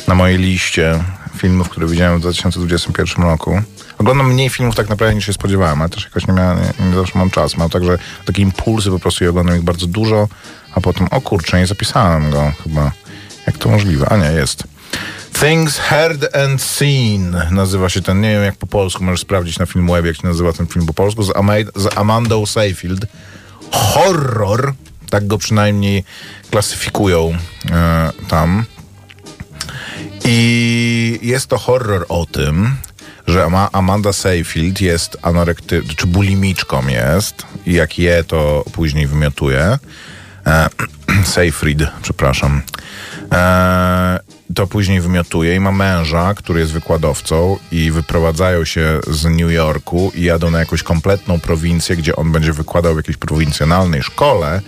na 0.08 0.16
mojej 0.16 0.38
liście 0.38 1.04
filmów, 1.38 1.70
które 1.70 1.88
widziałem 1.88 2.18
w 2.18 2.22
2021 2.22 3.26
roku. 3.26 3.62
Oglądam 3.98 4.34
mniej 4.34 4.50
filmów 4.50 4.76
tak 4.76 4.90
naprawdę 4.90 5.16
niż 5.16 5.26
się 5.26 5.34
spodziewałem, 5.34 5.82
ale 5.82 5.90
też 5.90 6.04
jakoś 6.04 6.28
nie, 6.28 6.34
miałem, 6.34 6.58
nie, 6.58 6.86
nie 6.86 6.96
zawsze 6.96 7.20
mam 7.20 7.30
czas. 7.30 7.58
Mam 7.58 7.70
także 7.70 7.98
takie 8.26 8.42
impulsy 8.42 8.90
po 8.90 9.00
prostu 9.00 9.24
i 9.24 9.28
oglądam 9.28 9.58
ich 9.58 9.64
bardzo 9.64 9.88
dużo, 9.88 10.28
a 10.76 10.82
potem, 10.82 11.08
o 11.12 11.22
kurczę, 11.22 11.60
nie 11.60 11.68
zapisałem 11.68 12.32
go 12.32 12.52
chyba. 12.64 12.92
Jak 13.48 13.58
to 13.58 13.70
możliwe? 13.70 14.10
A 14.10 14.18
nie, 14.18 14.32
jest. 14.32 14.64
Things 15.40 15.78
Heard 15.78 16.36
and 16.36 16.62
Seen 16.62 17.36
nazywa 17.52 17.90
się 17.90 18.02
ten, 18.02 18.22
nie 18.22 18.32
wiem 18.32 18.44
jak 18.44 18.56
po 18.56 18.68
polsku, 18.68 19.04
możesz 19.04 19.22
sprawdzić 19.22 19.60
na 19.60 19.66
Filmwebie, 19.66 20.08
jak 20.08 20.18
się 20.18 20.28
nazywa 20.28 20.54
ten 20.54 20.68
film 20.68 20.86
po 20.86 20.94
polsku, 20.94 21.24
z, 21.24 21.36
Ama 21.36 21.54
z 21.76 21.98
Amandą 21.98 22.46
Seyfield. 22.46 23.06
Horror, 23.72 24.74
tak 25.10 25.28
go 25.28 25.38
przynajmniej 25.38 26.04
klasyfikują 26.52 27.34
e, 27.72 28.12
tam. 28.28 28.66
I 30.26 31.20
jest 31.22 31.48
to 31.48 31.58
horror 31.58 32.06
o 32.10 32.26
tym, 32.26 32.76
że 33.28 33.46
Ama 33.46 33.70
Amanda 33.72 34.14
Seyfield 34.14 34.82
jest 34.82 35.18
anorekty, 35.22 35.84
czy 35.98 36.08
bulimiczką 36.08 36.88
jest 36.88 37.46
i 37.66 37.74
jak 37.74 38.00
je, 38.00 38.24
to 38.24 38.66
później 38.72 39.08
wymiotuje. 39.08 39.80
E, 40.48 40.70
Seyfried, 41.34 41.88
przepraszam. 42.02 42.62
E, 43.32 44.20
to 44.56 44.68
później 44.68 45.02
wymiotuje 45.02 45.56
i 45.56 45.60
ma 45.60 45.72
męża, 45.72 46.34
który 46.34 46.60
jest 46.60 46.72
wykładowcą 46.72 47.58
i 47.72 47.92
wyprowadzają 47.92 48.66
się 48.66 49.00
z 49.08 49.26
New 49.26 49.52
Yorku 49.52 50.12
i 50.16 50.24
jadą 50.24 50.52
na 50.52 50.60
jakąś 50.60 50.84
kompletną 50.84 51.40
prowincję, 51.40 51.96
gdzie 51.96 52.16
on 52.16 52.32
będzie 52.32 52.54
wykładał 52.54 52.94
w 52.94 52.98
jakiejś 52.98 53.18
prowincjonalnej 53.18 54.04
szkole 54.04 54.62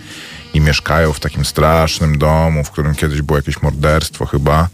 i 0.54 0.60
mieszkają 0.60 1.12
w 1.12 1.20
takim 1.20 1.44
strasznym 1.44 2.18
domu, 2.18 2.64
w 2.64 2.70
którym 2.70 2.94
kiedyś 2.94 3.22
było 3.22 3.38
jakieś 3.38 3.62
morderstwo 3.62 4.26
chyba. 4.26 4.68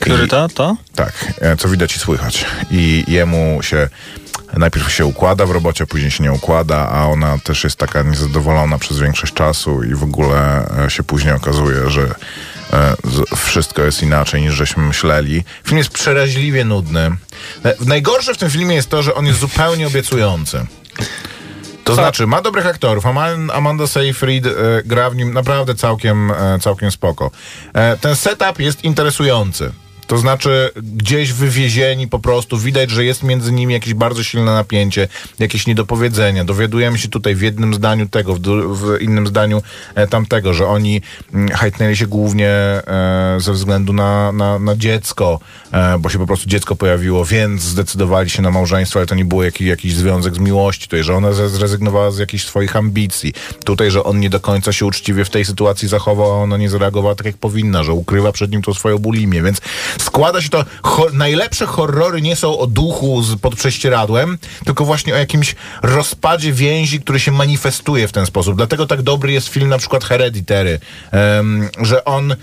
Który 0.00 0.28
to? 0.28 0.48
To? 0.48 0.76
tak, 0.94 1.12
e, 1.40 1.56
co 1.56 1.68
widać 1.68 1.96
i 1.96 1.98
słychać. 1.98 2.46
I 2.70 3.04
jemu 3.08 3.58
się 3.62 3.88
najpierw 4.56 4.92
się 4.92 5.06
układa 5.06 5.46
w 5.46 5.50
robocie, 5.50 5.86
później 5.86 6.10
się 6.10 6.24
nie 6.24 6.32
układa, 6.32 6.88
a 6.88 7.06
ona 7.06 7.38
też 7.38 7.64
jest 7.64 7.76
taka 7.76 8.02
niezadowolona 8.02 8.78
przez 8.78 8.98
większość 8.98 9.32
czasu 9.32 9.82
i 9.82 9.94
w 9.94 10.02
ogóle 10.02 10.66
e, 10.86 10.90
się 10.90 11.02
później 11.02 11.34
okazuje, 11.34 11.90
że 11.90 12.14
e, 12.72 12.96
wszystko 13.36 13.82
jest 13.82 14.02
inaczej 14.02 14.42
niż 14.42 14.54
żeśmy 14.54 14.82
myśleli. 14.82 15.44
Film 15.64 15.78
jest 15.78 15.90
przeraźliwie 15.90 16.64
nudny. 16.64 17.10
Najgorsze 17.86 18.34
w 18.34 18.38
tym 18.38 18.50
filmie 18.50 18.74
jest 18.74 18.90
to, 18.90 19.02
że 19.02 19.14
on 19.14 19.26
jest 19.26 19.40
zupełnie 19.40 19.86
obiecujący. 19.86 20.66
To 21.84 21.94
znaczy, 21.94 22.26
ma 22.26 22.42
dobrych 22.42 22.66
aktorów. 22.66 23.06
Ama- 23.06 23.52
Amanda 23.52 23.86
Seyfried 23.86 24.46
e, 24.46 24.50
gra 24.84 25.10
w 25.10 25.16
nim 25.16 25.32
naprawdę 25.32 25.74
całkiem, 25.74 26.30
e, 26.30 26.58
całkiem 26.60 26.90
spoko. 26.90 27.30
E, 27.74 27.96
ten 27.96 28.16
setup 28.16 28.58
jest 28.60 28.84
interesujący. 28.84 29.72
To 30.06 30.18
znaczy 30.18 30.70
gdzieś 30.76 31.32
wywiezieni 31.32 32.08
po 32.08 32.18
prostu, 32.18 32.58
widać, 32.58 32.90
że 32.90 33.04
jest 33.04 33.22
między 33.22 33.52
nimi 33.52 33.74
jakieś 33.74 33.94
bardzo 33.94 34.24
silne 34.24 34.54
napięcie, 34.54 35.08
jakieś 35.38 35.66
niedopowiedzenia. 35.66 36.44
Dowiadujemy 36.44 36.98
się 36.98 37.08
tutaj 37.08 37.34
w 37.34 37.42
jednym 37.42 37.74
zdaniu 37.74 38.08
tego, 38.08 38.34
w, 38.34 38.40
w 38.40 39.02
innym 39.02 39.26
zdaniu 39.26 39.62
e, 39.94 40.06
tamtego, 40.06 40.54
że 40.54 40.66
oni 40.66 41.02
mm, 41.34 41.48
hajtnęli 41.48 41.96
się 41.96 42.06
głównie 42.06 42.48
e, 42.48 43.36
ze 43.38 43.52
względu 43.52 43.92
na, 43.92 44.32
na, 44.32 44.58
na 44.58 44.76
dziecko, 44.76 45.40
e, 45.72 45.98
bo 45.98 46.08
się 46.08 46.18
po 46.18 46.26
prostu 46.26 46.48
dziecko 46.48 46.76
pojawiło, 46.76 47.24
więc 47.24 47.62
zdecydowali 47.62 48.30
się 48.30 48.42
na 48.42 48.50
małżeństwo, 48.50 48.98
ale 48.98 49.06
to 49.06 49.14
nie 49.14 49.24
było 49.24 49.44
jakiś, 49.44 49.66
jakiś 49.66 49.94
związek 49.94 50.34
z 50.34 50.38
miłości. 50.38 50.88
Tutaj, 50.88 51.02
że 51.02 51.14
ona 51.14 51.32
zrezygnowała 51.32 52.10
z 52.10 52.18
jakichś 52.18 52.44
swoich 52.44 52.76
ambicji. 52.76 53.32
Tutaj, 53.64 53.90
że 53.90 54.04
on 54.04 54.20
nie 54.20 54.30
do 54.30 54.40
końca 54.40 54.72
się 54.72 54.86
uczciwie 54.86 55.24
w 55.24 55.30
tej 55.30 55.44
sytuacji 55.44 55.88
zachował, 55.88 56.32
a 56.32 56.42
ona 56.42 56.56
nie 56.56 56.70
zareagowała 56.70 57.14
tak, 57.14 57.26
jak 57.26 57.36
powinna, 57.36 57.82
że 57.82 57.92
ukrywa 57.92 58.32
przed 58.32 58.50
nim 58.50 58.62
tą 58.62 58.74
swoją 58.74 58.98
bulimię, 58.98 59.42
więc 59.42 59.60
składa 59.98 60.42
się 60.42 60.48
to... 60.48 60.64
Najlepsze 61.12 61.66
horrory 61.66 62.22
nie 62.22 62.36
są 62.36 62.58
o 62.58 62.66
duchu 62.66 63.22
z, 63.22 63.40
pod 63.40 63.56
prześcieradłem, 63.56 64.38
tylko 64.64 64.84
właśnie 64.84 65.14
o 65.14 65.16
jakimś 65.16 65.54
rozpadzie 65.82 66.52
więzi, 66.52 67.00
który 67.00 67.20
się 67.20 67.32
manifestuje 67.32 68.08
w 68.08 68.12
ten 68.12 68.26
sposób. 68.26 68.56
Dlatego 68.56 68.86
tak 68.86 69.02
dobry 69.02 69.32
jest 69.32 69.48
film 69.48 69.68
na 69.68 69.78
przykład 69.78 70.04
Hereditary, 70.04 70.80
em, 71.10 71.68
że 71.80 72.04
on 72.04 72.36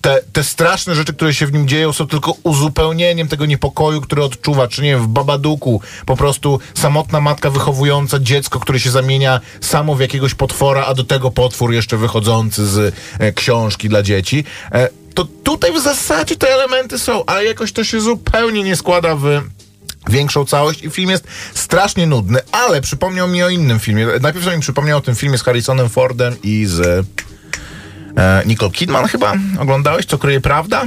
te, 0.00 0.20
te 0.32 0.44
straszne 0.44 0.94
rzeczy, 0.94 1.12
które 1.12 1.34
się 1.34 1.46
w 1.46 1.52
nim 1.52 1.68
dzieją, 1.68 1.92
są 1.92 2.06
tylko 2.06 2.34
uzupełnieniem 2.42 3.28
tego 3.28 3.46
niepokoju, 3.46 4.00
który 4.00 4.24
odczuwa. 4.24 4.68
Czy 4.68 4.82
nie 4.82 4.90
wiem, 4.90 5.02
w 5.02 5.08
Babaduku 5.08 5.80
po 6.06 6.16
prostu 6.16 6.60
samotna 6.74 7.20
matka 7.20 7.50
wychowująca 7.50 8.18
dziecko, 8.18 8.60
które 8.60 8.80
się 8.80 8.90
zamienia 8.90 9.40
samo 9.60 9.94
w 9.94 10.00
jakiegoś 10.00 10.34
potwora, 10.34 10.84
a 10.84 10.94
do 10.94 11.04
tego 11.04 11.30
potwór 11.30 11.72
jeszcze 11.72 11.96
wychodzący 11.96 12.66
z 12.66 12.94
e, 13.18 13.32
książki 13.32 13.88
dla 13.88 14.02
dzieci. 14.02 14.44
E, 14.72 14.88
to 15.14 15.24
tutaj 15.24 15.72
w 15.72 15.80
zasadzie 15.80 16.36
te 16.36 16.54
elementy 16.54 16.98
są, 16.98 17.24
ale 17.24 17.44
jakoś 17.44 17.72
to 17.72 17.84
się 17.84 18.00
zupełnie 18.00 18.62
nie 18.62 18.76
składa 18.76 19.16
w 19.16 19.24
większą 20.10 20.44
całość 20.44 20.82
i 20.82 20.90
film 20.90 21.10
jest 21.10 21.24
strasznie 21.54 22.06
nudny, 22.06 22.40
ale 22.52 22.80
przypomniał 22.80 23.28
mi 23.28 23.42
o 23.42 23.48
innym 23.48 23.78
filmie. 23.78 24.06
Najpierw 24.20 24.54
mi 24.54 24.60
przypomniał 24.60 24.98
o 24.98 25.00
tym 25.00 25.14
filmie 25.14 25.38
z 25.38 25.42
Harrisonem 25.42 25.88
Fordem 25.88 26.36
i 26.42 26.66
z 26.66 27.06
e, 28.16 28.42
Nicole 28.46 28.70
Kidman 28.70 29.06
chyba. 29.06 29.34
Oglądałeś, 29.58 30.06
co 30.06 30.18
kryje 30.18 30.40
prawda? 30.40 30.84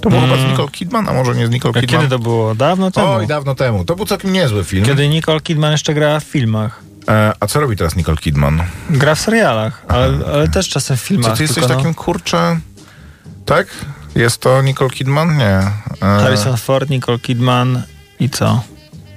To 0.00 0.10
było 0.10 0.22
chyba 0.22 0.36
z 0.36 0.44
Nicole 0.44 0.68
Kidman, 0.68 1.08
a 1.08 1.12
może 1.12 1.34
nie 1.34 1.46
z 1.46 1.50
Nicole 1.50 1.74
A 1.76 1.80
Kidman? 1.80 2.00
kiedy 2.00 2.10
to 2.10 2.18
było? 2.18 2.54
Dawno 2.54 2.90
temu. 2.90 3.08
Oj, 3.08 3.26
dawno 3.26 3.54
temu. 3.54 3.84
To 3.84 3.96
był 3.96 4.06
całkiem 4.06 4.32
niezły 4.32 4.64
film. 4.64 4.86
Kiedy 4.86 5.08
Nicole 5.08 5.40
Kidman 5.40 5.72
jeszcze 5.72 5.94
grała 5.94 6.20
w 6.20 6.24
filmach. 6.24 6.82
E, 7.08 7.32
a 7.40 7.46
co 7.46 7.60
robi 7.60 7.76
teraz 7.76 7.96
Nicole 7.96 8.16
Kidman? 8.16 8.62
Gra 8.90 9.14
w 9.14 9.20
serialach, 9.20 9.82
ale, 9.88 10.18
ale 10.32 10.48
też 10.48 10.68
czasem 10.68 10.96
w 10.96 11.00
filmach. 11.00 11.32
Czy 11.32 11.36
ty 11.36 11.42
jesteś 11.42 11.62
tylko 11.62 11.68
no, 11.68 11.76
takim 11.76 11.94
kurczę... 11.94 12.60
Tak? 13.48 13.66
Jest 14.14 14.40
to 14.40 14.62
Nicole 14.62 14.90
Kidman? 14.90 15.36
Nie. 15.36 15.44
E, 15.46 15.70
Harrison 16.00 16.56
Ford, 16.56 16.90
Nicole 16.90 17.18
Kidman 17.18 17.82
i 18.20 18.30
co? 18.30 18.62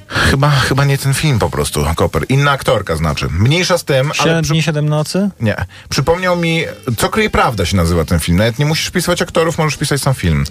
chyba, 0.08 0.50
chyba 0.50 0.86
nie 0.86 0.98
ten 0.98 1.14
film 1.14 1.40
po 1.40 1.50
prostu, 1.50 1.86
Koper. 1.96 2.26
Inna 2.30 2.52
aktorka 2.52 2.96
znaczy. 2.96 3.28
Mniejsza 3.32 3.78
z 3.78 3.84
tym, 3.84 4.06
ale... 4.06 4.14
Siedem 4.14 4.44
przy- 4.44 4.54
dni, 4.54 4.64
siedem 4.64 4.90
nocy? 4.90 5.30
Nie. 5.40 5.56
Przypomniał 5.90 6.38
mi, 6.38 6.64
co 6.98 7.10
kryje 7.10 7.30
prawda 7.30 7.66
się 7.66 7.78
nazywa 7.78 8.06
ten 8.06 8.20
film. 8.20 8.38
Nawet 8.38 8.60
nie 8.60 8.66
musisz 8.66 8.90
pisać 8.92 9.22
aktorów, 9.22 9.58
możesz 9.58 9.78
pisać 9.78 10.02
sam 10.02 10.14
film. 10.14 10.44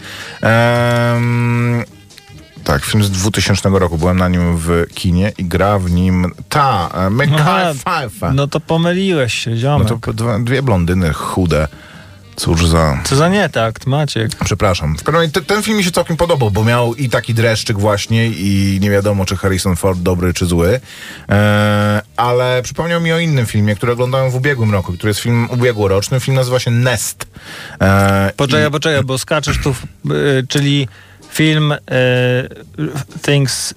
Tak, 2.65 2.85
film 2.85 3.05
z 3.05 3.11
2000 3.11 3.69
roku. 3.69 3.99
Byłem 3.99 4.19
na 4.19 4.29
nim 4.29 4.57
w 4.57 4.87
kinie 4.95 5.33
i 5.39 5.45
gra 5.45 5.79
w 5.79 5.91
nim 5.91 6.33
ta, 6.49 6.91
e, 6.95 7.11
Mekhi 7.11 7.35
Pfeiffer. 7.85 8.35
No 8.35 8.47
to 8.47 8.61
pomyliłeś 8.61 9.35
się, 9.35 9.51
No 9.51 9.57
ziomek. 9.57 9.89
to 9.89 9.97
po 9.99 10.13
dwa, 10.13 10.39
dwie 10.39 10.63
blondyny 10.63 11.13
chude. 11.13 11.69
Cóż 12.41 12.67
za... 12.67 12.99
Co 13.05 13.17
za 13.17 13.29
nietakt, 13.29 13.87
Maciek. 13.87 14.31
Przepraszam. 14.45 14.97
Ten 15.47 15.63
film 15.63 15.79
mi 15.79 15.85
się 15.85 15.91
całkiem 15.91 16.17
podobał, 16.17 16.51
bo 16.51 16.65
miał 16.65 16.95
i 16.95 17.09
taki 17.09 17.35
dreszczyk 17.35 17.79
właśnie 17.79 18.27
i 18.27 18.79
nie 18.81 18.91
wiadomo, 18.91 19.25
czy 19.25 19.37
Harrison 19.37 19.77
Ford 19.77 19.99
dobry, 20.01 20.35
czy 20.35 20.47
zły. 20.47 20.81
E, 21.29 22.03
ale 22.17 22.63
przypomniał 22.63 23.01
mi 23.01 23.13
o 23.13 23.19
innym 23.19 23.47
filmie, 23.47 23.77
który 23.77 23.93
oglądałem 23.93 24.31
w 24.31 24.35
ubiegłym 24.35 24.73
roku, 24.73 24.93
który 24.93 25.11
jest 25.11 25.21
film 25.21 25.49
ubiegłoroczny. 25.51 26.21
Film 26.21 26.35
nazywa 26.37 26.59
się 26.59 26.71
Nest. 26.71 27.27
E, 27.81 28.33
Poczekaj, 28.37 28.69
i- 28.69 28.71
poczekaj, 28.71 29.05
bo 29.05 29.19
skaczesz 29.19 29.59
tu, 29.63 29.75
w, 29.75 30.11
y, 30.13 30.47
czyli 30.49 30.89
film 31.33 31.73
y, 31.73 31.79
Things 33.23 33.75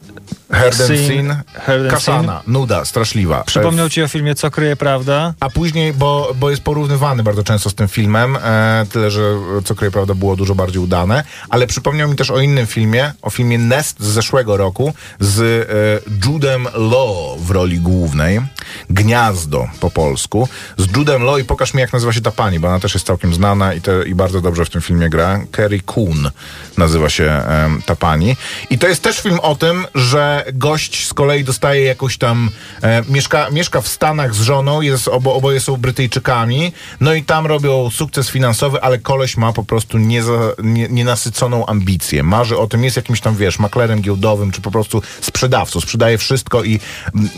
And 0.50 1.92
Kasana. 1.92 2.42
Nuda, 2.48 2.86
straszliwa. 2.86 3.44
Przypomniał 3.44 3.90
ci 3.90 4.04
o 4.04 4.08
filmie 4.08 4.36
Co 4.36 4.52
kryje 4.52 4.76
prawda? 4.76 5.34
A 5.40 5.50
później, 5.50 5.94
bo, 5.94 6.34
bo 6.36 6.50
jest 6.50 6.64
porównywany 6.64 7.24
bardzo 7.24 7.44
często 7.44 7.70
z 7.70 7.76
tym 7.76 7.88
filmem, 7.88 8.38
e, 8.44 8.86
tyle, 8.92 9.12
że 9.12 9.22
e, 9.22 9.62
co 9.64 9.76
kryje 9.76 9.92
prawda 9.92 10.14
było 10.14 10.36
dużo 10.36 10.56
bardziej 10.56 10.82
udane, 10.82 11.24
ale 11.50 11.68
przypomniał 11.68 12.10
mi 12.10 12.16
też 12.16 12.32
o 12.32 12.40
innym 12.40 12.68
filmie, 12.68 13.14
o 13.22 13.30
filmie 13.30 13.58
Nest 13.58 14.00
z 14.00 14.08
zeszłego 14.08 14.58
roku 14.58 14.94
z 15.20 15.40
e, 15.40 16.28
Judem 16.28 16.64
Law 16.64 17.40
w 17.40 17.52
roli 17.52 17.80
głównej, 17.80 18.42
Gniazdo 18.90 19.68
po 19.80 19.92
polsku, 19.92 20.48
z 20.78 20.98
Judem 20.98 21.24
Law 21.24 21.40
i 21.40 21.44
pokaż 21.44 21.74
mi 21.74 21.82
jak 21.82 21.94
nazywa 21.94 22.14
się 22.14 22.22
ta 22.22 22.32
pani, 22.32 22.60
bo 22.60 22.68
ona 22.68 22.80
też 22.80 22.94
jest 22.94 23.06
całkiem 23.06 23.34
znana 23.34 23.74
i, 23.74 23.82
te, 23.82 24.08
i 24.08 24.16
bardzo 24.16 24.42
dobrze 24.42 24.66
w 24.66 24.70
tym 24.70 24.82
filmie 24.82 25.10
gra, 25.10 25.40
Kerry 25.52 25.80
Coon 25.80 26.32
nazywa 26.78 27.10
się 27.10 27.26
em, 27.26 27.82
ta 27.86 27.96
pani 27.96 28.36
i 28.70 28.78
to 28.78 28.88
jest 28.88 29.04
też 29.04 29.20
film 29.20 29.40
o 29.40 29.56
tym, 29.56 29.86
że 29.96 30.43
gość 30.54 31.08
z 31.08 31.14
kolei 31.14 31.44
dostaje 31.44 31.84
jakąś 31.84 32.18
tam, 32.18 32.50
e, 32.82 33.04
mieszka, 33.10 33.50
mieszka 33.52 33.82
w 33.82 33.88
Stanach 33.88 34.36
z 34.36 34.42
żoną, 34.42 34.82
jest, 34.82 35.08
obo, 35.08 35.36
oboje 35.36 35.60
są 35.60 35.78
Brytyjczykami, 35.78 36.74
no 37.00 37.14
i 37.14 37.24
tam 37.24 37.46
robią 37.46 37.90
sukces 37.90 38.30
finansowy, 38.30 38.82
ale 38.82 38.98
koleś 38.98 39.38
ma 39.38 39.54
po 39.54 39.64
prostu 39.64 39.98
nieza, 39.98 40.32
nie, 40.64 40.88
nienasyconą 40.88 41.66
ambicję. 41.66 42.24
Marzy 42.24 42.58
o 42.58 42.68
tym, 42.68 42.84
jest 42.84 42.96
jakimś 42.96 43.22
tam, 43.22 43.36
wiesz, 43.36 43.60
maklerem 43.60 44.02
giełdowym, 44.02 44.52
czy 44.52 44.62
po 44.62 44.72
prostu 44.72 45.02
sprzedawcą, 45.22 45.82
sprzedaje 45.82 46.18
wszystko 46.18 46.64
i 46.64 46.80
mm, 47.16 47.30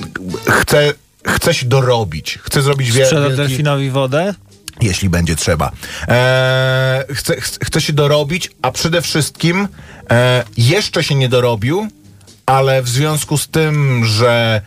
chce, 0.50 0.94
chce 1.28 1.54
się 1.54 1.66
dorobić, 1.66 2.40
chce 2.44 2.62
zrobić 2.62 2.92
wie, 2.92 3.06
Sprzeda 3.06 3.22
wielki 3.22 3.38
delfinowi 3.38 3.90
wodę? 3.90 4.34
jeśli 4.82 5.10
będzie 5.10 5.36
trzeba. 5.36 5.72
Eee, 6.08 7.04
chce, 7.16 7.42
chce, 7.42 7.66
chce 7.66 7.82
się 7.82 7.94
dorobić, 7.94 8.52
a 8.62 8.72
przede 8.72 9.02
wszystkim 9.02 9.68
e, 10.10 10.44
jeszcze 10.58 11.04
się 11.04 11.16
nie 11.16 11.30
dorobił, 11.30 11.88
ale 12.46 12.82
w 12.82 12.90
związku 12.90 13.38
z 13.38 13.48
tym, 13.48 14.06
że 14.06 14.62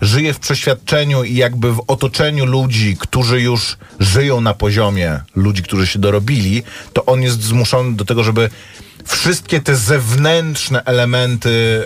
żyje 0.00 0.34
w 0.34 0.38
przeświadczeniu 0.38 1.24
i 1.24 1.34
jakby 1.34 1.72
w 1.72 1.84
otoczeniu 1.86 2.44
ludzi, 2.44 2.96
którzy 3.00 3.40
już 3.40 3.76
żyją 4.00 4.40
na 4.40 4.54
poziomie 4.54 5.20
ludzi, 5.36 5.62
którzy 5.62 5.86
się 5.86 5.98
dorobili, 5.98 6.62
to 6.92 7.04
on 7.04 7.22
jest 7.22 7.42
zmuszony 7.42 7.96
do 7.96 8.04
tego, 8.04 8.24
żeby 8.24 8.50
wszystkie 9.04 9.60
te 9.60 9.76
zewnętrzne 9.76 10.84
elementy 10.84 11.84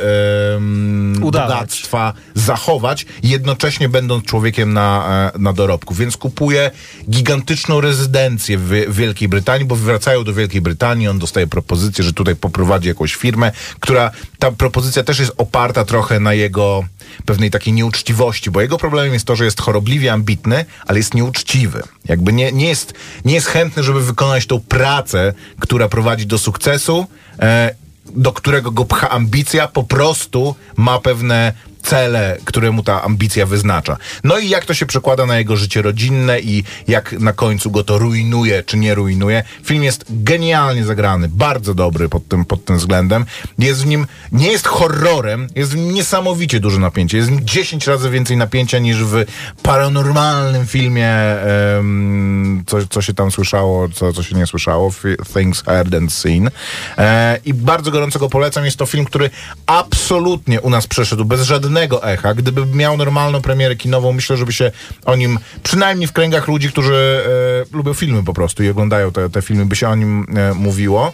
em, 0.57 1.25
Udawać. 1.25 1.49
bogactwa 1.49 2.13
zachować, 2.35 3.07
jednocześnie 3.23 3.89
będąc 3.89 4.25
człowiekiem 4.25 4.73
na, 4.73 5.31
e, 5.35 5.39
na 5.39 5.53
dorobku. 5.53 5.95
Więc 5.95 6.17
kupuje 6.17 6.71
gigantyczną 7.11 7.81
rezydencję 7.81 8.59
w 8.59 8.69
w 8.89 8.95
Wielkiej 8.95 9.29
Brytanii, 9.29 9.65
bo 9.65 9.77
wracają 9.77 10.25
do 10.25 10.35
Wielkiej 10.35 10.61
Brytanii, 10.61 11.09
on 11.09 11.19
dostaje 11.19 11.47
propozycję, 11.47 12.05
że 12.05 12.13
tutaj 12.13 12.37
poprowadzi 12.37 12.89
jakąś 12.89 13.15
firmę, 13.15 13.53
która, 13.81 14.11
ta 14.39 14.53
propozycja 14.53 15.05
też 15.05 15.19
jest 15.19 15.33
oparta 15.37 15.85
trochę 15.85 16.21
na 16.21 16.35
jego 16.35 16.85
pewnej 17.25 17.51
takiej 17.51 17.73
nieuczciwości, 17.73 18.51
bo 18.51 18.61
jego 18.61 18.79
problemem 18.79 19.13
jest 19.13 19.25
to, 19.25 19.37
że 19.37 19.45
jest 19.45 19.61
chorobliwie 19.61 20.13
ambitny, 20.13 20.65
ale 20.87 20.99
jest 20.99 21.15
nieuczciwy. 21.15 21.83
Jakby 22.05 22.33
nie, 22.33 22.53
nie, 22.53 22.69
jest, 22.69 22.95
nie 23.25 23.35
jest 23.35 23.47
chętny, 23.47 23.83
żeby 23.83 24.03
wykonać 24.03 24.47
tą 24.47 24.61
pracę, 24.61 25.35
która 25.61 25.89
prowadzi 25.89 26.27
do 26.27 26.39
sukcesu, 26.39 27.07
e, 27.41 27.75
do 28.17 28.33
którego 28.33 28.71
go 28.71 28.85
pcha 28.85 29.11
ambicja, 29.11 29.69
po 29.69 29.85
prostu 29.85 30.55
ma 30.77 30.99
pewne 30.99 31.53
cele, 31.89 32.37
które 32.45 32.71
mu 32.71 32.83
ta 32.83 33.03
ambicja 33.03 33.47
wyznacza. 33.47 33.97
No 34.25 34.39
i 34.39 34.49
jak 34.49 34.65
to 34.65 34.75
się 34.75 34.87
przekłada 34.87 35.27
na 35.27 35.39
jego 35.39 35.57
życie 35.57 35.83
rodzinne 35.83 36.41
i 36.41 36.65
jak 36.89 37.13
na 37.13 37.33
końcu 37.33 37.71
go 37.71 37.85
to 37.85 37.99
rujnuje, 37.99 38.63
czy 38.63 38.77
nie 38.77 38.95
rujnuje. 38.95 39.43
Film 39.65 39.83
jest 39.85 40.05
genialnie 40.11 40.85
zagrany, 40.85 41.29
bardzo 41.29 41.75
dobry 41.75 42.09
pod 42.09 42.29
tym, 42.29 42.45
pod 42.45 42.65
tym 42.65 42.79
względem. 42.79 43.25
Jest 43.59 43.83
w 43.83 43.87
nim, 43.87 44.07
nie 44.33 44.53
jest 44.53 44.67
horrorem, 44.67 45.49
jest 45.55 45.73
w 45.73 45.77
nim 45.77 45.95
niesamowicie 45.95 46.61
duże 46.61 46.79
napięcie. 46.79 47.17
Jest 47.17 47.29
w 47.29 47.33
nim 47.33 47.47
10 47.47 47.87
razy 47.87 48.11
więcej 48.11 48.37
napięcia 48.37 48.79
niż 48.79 48.97
w 48.97 49.25
paranormalnym 49.63 50.67
filmie, 50.67 51.11
em, 51.11 52.65
co, 52.67 52.77
co 52.91 53.03
się 53.03 53.15
tam 53.15 53.31
słyszało, 53.31 53.89
co, 53.89 54.13
co 54.13 54.23
się 54.23 54.37
nie 54.37 54.47
słyszało, 54.47 54.93
Things 55.35 55.63
Heard 55.63 55.95
and 55.95 56.13
Seen. 56.13 56.51
E, 56.99 57.39
I 57.45 57.55
bardzo 57.55 57.91
gorąco 57.91 58.19
go 58.19 58.29
polecam. 58.29 58.65
Jest 58.65 58.77
to 58.77 58.87
film, 58.87 59.05
który 59.05 59.31
absolutnie 59.67 60.61
u 60.61 60.71
nas 60.71 60.87
przeszedł 60.87 61.25
bez 61.25 61.43
żadnego 61.43 61.78
echa. 61.83 62.35
Gdyby 62.35 62.67
miał 62.67 62.97
normalną 62.97 63.43
premierę 63.43 63.77
kinową, 63.77 64.13
myślę, 64.13 64.37
żeby 64.37 64.53
się 64.53 64.71
o 65.05 65.17
nim, 65.17 65.39
przynajmniej 65.63 66.09
w 66.09 66.13
kręgach 66.13 66.49
ludzi, 66.49 66.69
którzy 66.69 67.25
e, 67.73 67.77
lubią 67.77 67.95
filmy 67.95 68.25
po 68.25 68.35
prostu 68.35 68.63
i 68.63 68.69
oglądają 68.69 69.13
te, 69.13 69.31
te 69.31 69.43
filmy, 69.43 69.67
by 69.67 69.77
się 69.77 69.89
o 69.89 69.95
nim 69.95 70.27
e, 70.37 70.55
mówiło. 70.55 71.13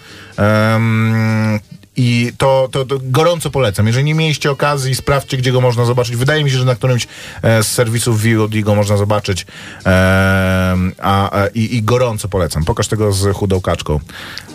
I 1.96 2.32
to, 2.38 2.68
to, 2.72 2.84
to 2.84 2.96
gorąco 3.02 3.50
polecam. 3.50 3.86
Jeżeli 3.86 4.04
nie 4.04 4.14
mieliście 4.14 4.50
okazji, 4.50 4.94
sprawdźcie, 4.94 5.36
gdzie 5.36 5.52
go 5.52 5.60
można 5.60 5.84
zobaczyć. 5.84 6.16
Wydaje 6.16 6.44
mi 6.44 6.50
się, 6.50 6.58
że 6.58 6.64
na 6.64 6.74
którymś 6.74 7.06
e, 7.42 7.62
z 7.62 7.66
serwisów 7.66 8.22
VOD 8.22 8.60
go 8.60 8.74
można 8.74 8.96
zobaczyć. 8.96 9.46
E, 9.86 10.76
a, 10.98 11.42
a, 11.42 11.46
i, 11.46 11.76
I 11.76 11.82
gorąco 11.82 12.28
polecam. 12.28 12.64
Pokaż 12.64 12.88
tego 12.88 13.12
z 13.12 13.36
chudą 13.36 13.60
kaczką. 13.60 14.00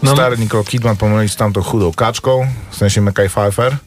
No. 0.04 0.14
Stary 0.14 0.38
Nicole 0.38 0.64
Kidman 0.64 0.98
pomylić 0.98 1.32
z 1.32 1.36
tamtą 1.36 1.62
chudą 1.62 1.94
kaczką, 1.94 2.48
w 2.72 2.76
sensie 2.76 3.02
Mackay 3.02 3.30
Pfeiffer. 3.30 3.78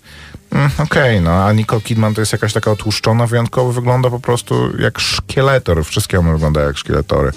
Mm, 0.53 0.71
Okej, 0.79 1.21
no 1.21 1.45
a 1.45 1.53
Nicole 1.53 1.81
Kidman 1.81 2.15
to 2.15 2.21
jest 2.21 2.33
jakaś 2.33 2.53
taka 2.53 2.71
otłuszczona, 2.71 3.27
wyjątkowo 3.27 3.73
wygląda 3.73 4.11
po 4.11 4.21
prostu 4.21 4.77
jak 4.79 4.99
szkieletor. 5.01 5.85
Wszystkie 5.85 6.19
one 6.19 6.33
wyglądają 6.33 6.67
jak 6.67 6.79
szkieletory. 6.79 7.33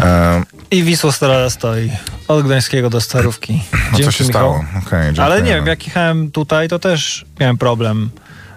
E, 0.00 0.42
I 0.70 0.82
Wisła 0.82 1.12
Stara 1.12 1.50
stoi. 1.50 1.90
Od 2.28 2.46
Gdańskiego 2.46 2.90
do 2.90 3.00
Starówki. 3.00 3.62
no 3.92 3.98
co 3.98 4.10
się 4.12 4.24
Michał. 4.24 4.24
stało? 4.24 4.64
Okej, 4.86 5.14
Ale 5.18 5.42
nie 5.42 5.54
wiem, 5.54 5.66
jak 5.66 5.86
jechałem 5.86 6.30
tutaj, 6.30 6.68
to 6.68 6.78
też 6.78 7.24
miałem 7.40 7.58
problem. 7.58 8.10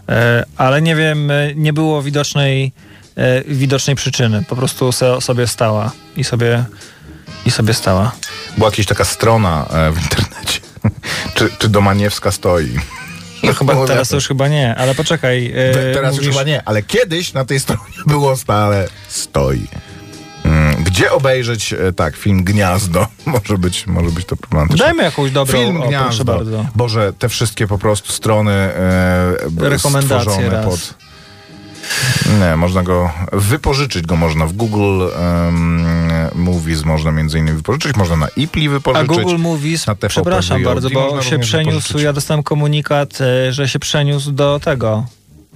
E, 0.10 0.46
ale 0.58 0.82
nie 0.82 0.96
wiem, 0.96 1.32
e, 1.32 1.56
nie 1.56 1.74
było 1.74 2.02
widocznej, 2.04 2.72
e, 3.16 3.44
widocznej 3.44 3.96
przyczyny. 3.96 4.44
Po 4.50 4.56
prostu 4.56 4.92
se, 4.92 5.22
sobie 5.22 5.48
stała 5.48 5.92
i 6.18 6.24
sobie, 6.24 6.66
i 7.46 7.52
sobie 7.52 7.74
stała. 7.74 8.12
Była 8.58 8.70
jakaś 8.70 8.86
taka 8.86 9.06
strona 9.06 9.66
e, 9.70 9.92
w 9.92 10.04
internecie. 10.04 10.60
czy, 11.36 11.50
czy 11.60 11.70
Domaniewska 11.70 12.32
stoi? 12.32 12.80
No 13.44 13.54
chyba 13.54 13.88
teraz 13.88 14.12
już 14.12 14.28
chyba 14.28 14.48
nie, 14.48 14.76
ale 14.76 14.96
poczekaj. 14.96 15.52
e, 15.56 15.74
Te- 15.74 15.94
Teraz 15.94 16.14
mówisz- 16.16 16.28
już 16.28 16.36
chyba 16.36 16.48
nie, 16.48 16.62
ale 16.66 16.84
kiedyś 16.84 17.34
na 17.34 17.46
tej 17.46 17.60
stronie 17.60 17.82
było 18.08 18.38
stale 18.38 18.88
stoi. 19.08 19.68
Mm, 20.46 20.84
Gdzie 20.84 21.12
obejrzeć, 21.12 21.74
e, 21.74 21.94
tak, 21.94 22.16
film 22.16 22.44
Gniazdo? 22.44 23.08
Może 23.26 23.58
być, 23.58 23.88
może 23.88 24.10
być 24.12 24.26
to 24.26 24.36
problematyczne. 24.36 24.86
Dajmy 24.86 25.04
jakąś 25.04 25.32
dobrą, 25.32 25.60
Film 25.60 25.82
o, 25.82 25.88
Gniazdo. 25.88 26.24
bardzo. 26.26 26.66
Boże, 26.76 27.14
te 27.20 27.30
wszystkie 27.30 27.68
po 27.68 27.78
prostu 27.78 28.12
strony 28.12 28.52
e, 28.52 29.34
Rekomendacje 29.60 30.20
stworzone 30.32 30.50
raz. 30.50 30.66
pod... 30.66 30.94
Nie, 32.40 32.56
można 32.56 32.84
go, 32.84 33.12
wypożyczyć 33.32 34.06
go 34.06 34.16
można 34.16 34.46
w 34.46 34.54
Google 34.54 35.02
um, 35.02 36.09
Movies, 36.36 36.86
można 36.86 37.12
między 37.12 37.40
innymi 37.40 37.58
wypożyczyć, 37.58 37.96
można 37.96 38.16
na 38.16 38.28
Ipli 38.36 38.68
A 38.68 38.72
wypożyczyć. 38.72 39.08
Google 39.08 39.38
Movies, 39.38 39.88
na 39.88 39.96
TVP 39.96 40.08
przepraszam 40.10 40.64
bardzo, 40.64 40.90
bo 40.90 41.22
się 41.22 41.40
przeniósł, 41.40 41.78
wypożyczyć. 41.78 42.02
ja 42.04 42.14
dostałem 42.14 42.44
komunikat, 42.44 43.22
e, 43.22 43.54
że 43.54 43.68
się 43.70 43.80
przeniósł 43.80 44.32
do 44.32 44.60
tego, 44.64 45.06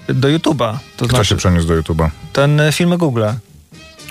do 0.08 0.28
YouTube'a. 0.28 0.78
To 0.98 1.06
Kto 1.06 1.16
znaczy, 1.16 1.26
się 1.30 1.36
przeniósł 1.36 1.68
do 1.68 1.82
YouTube'a? 1.82 2.10
ten 2.34 2.60
e, 2.60 2.72
film 2.72 2.98
Google. 2.98 3.24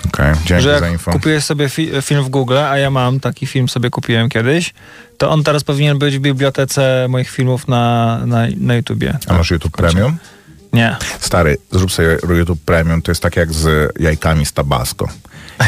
Okej, 0.07 0.33
dzięki 0.45 0.63
że 0.63 0.79
za 0.79 0.89
info. 0.89 1.11
kupiłeś 1.11 1.43
sobie 1.43 1.69
fi- 1.69 2.01
film 2.01 2.23
w 2.23 2.29
Google, 2.29 2.57
a 2.57 2.77
ja 2.77 2.89
mam 2.89 3.19
taki 3.19 3.47
film 3.47 3.69
sobie 3.69 3.89
kupiłem 3.89 4.29
kiedyś, 4.29 4.73
to 5.17 5.29
on 5.29 5.43
teraz 5.43 5.63
powinien 5.63 5.99
być 5.99 6.17
w 6.17 6.21
bibliotece 6.21 7.05
moich 7.09 7.29
filmów 7.29 7.67
na, 7.67 8.19
na, 8.25 8.47
na 8.57 8.75
YouTubie. 8.75 9.17
A 9.27 9.33
masz 9.33 9.51
YouTube 9.51 9.77
Premium? 9.77 10.17
Nie. 10.73 10.95
Stary, 11.19 11.57
zrób 11.71 11.91
sobie 11.91 12.17
YouTube 12.29 12.59
Premium, 12.65 13.01
to 13.01 13.11
jest 13.11 13.21
tak 13.21 13.35
jak 13.35 13.53
z 13.53 13.93
jajkami 13.99 14.45
z 14.45 14.53
tabasco. 14.53 15.07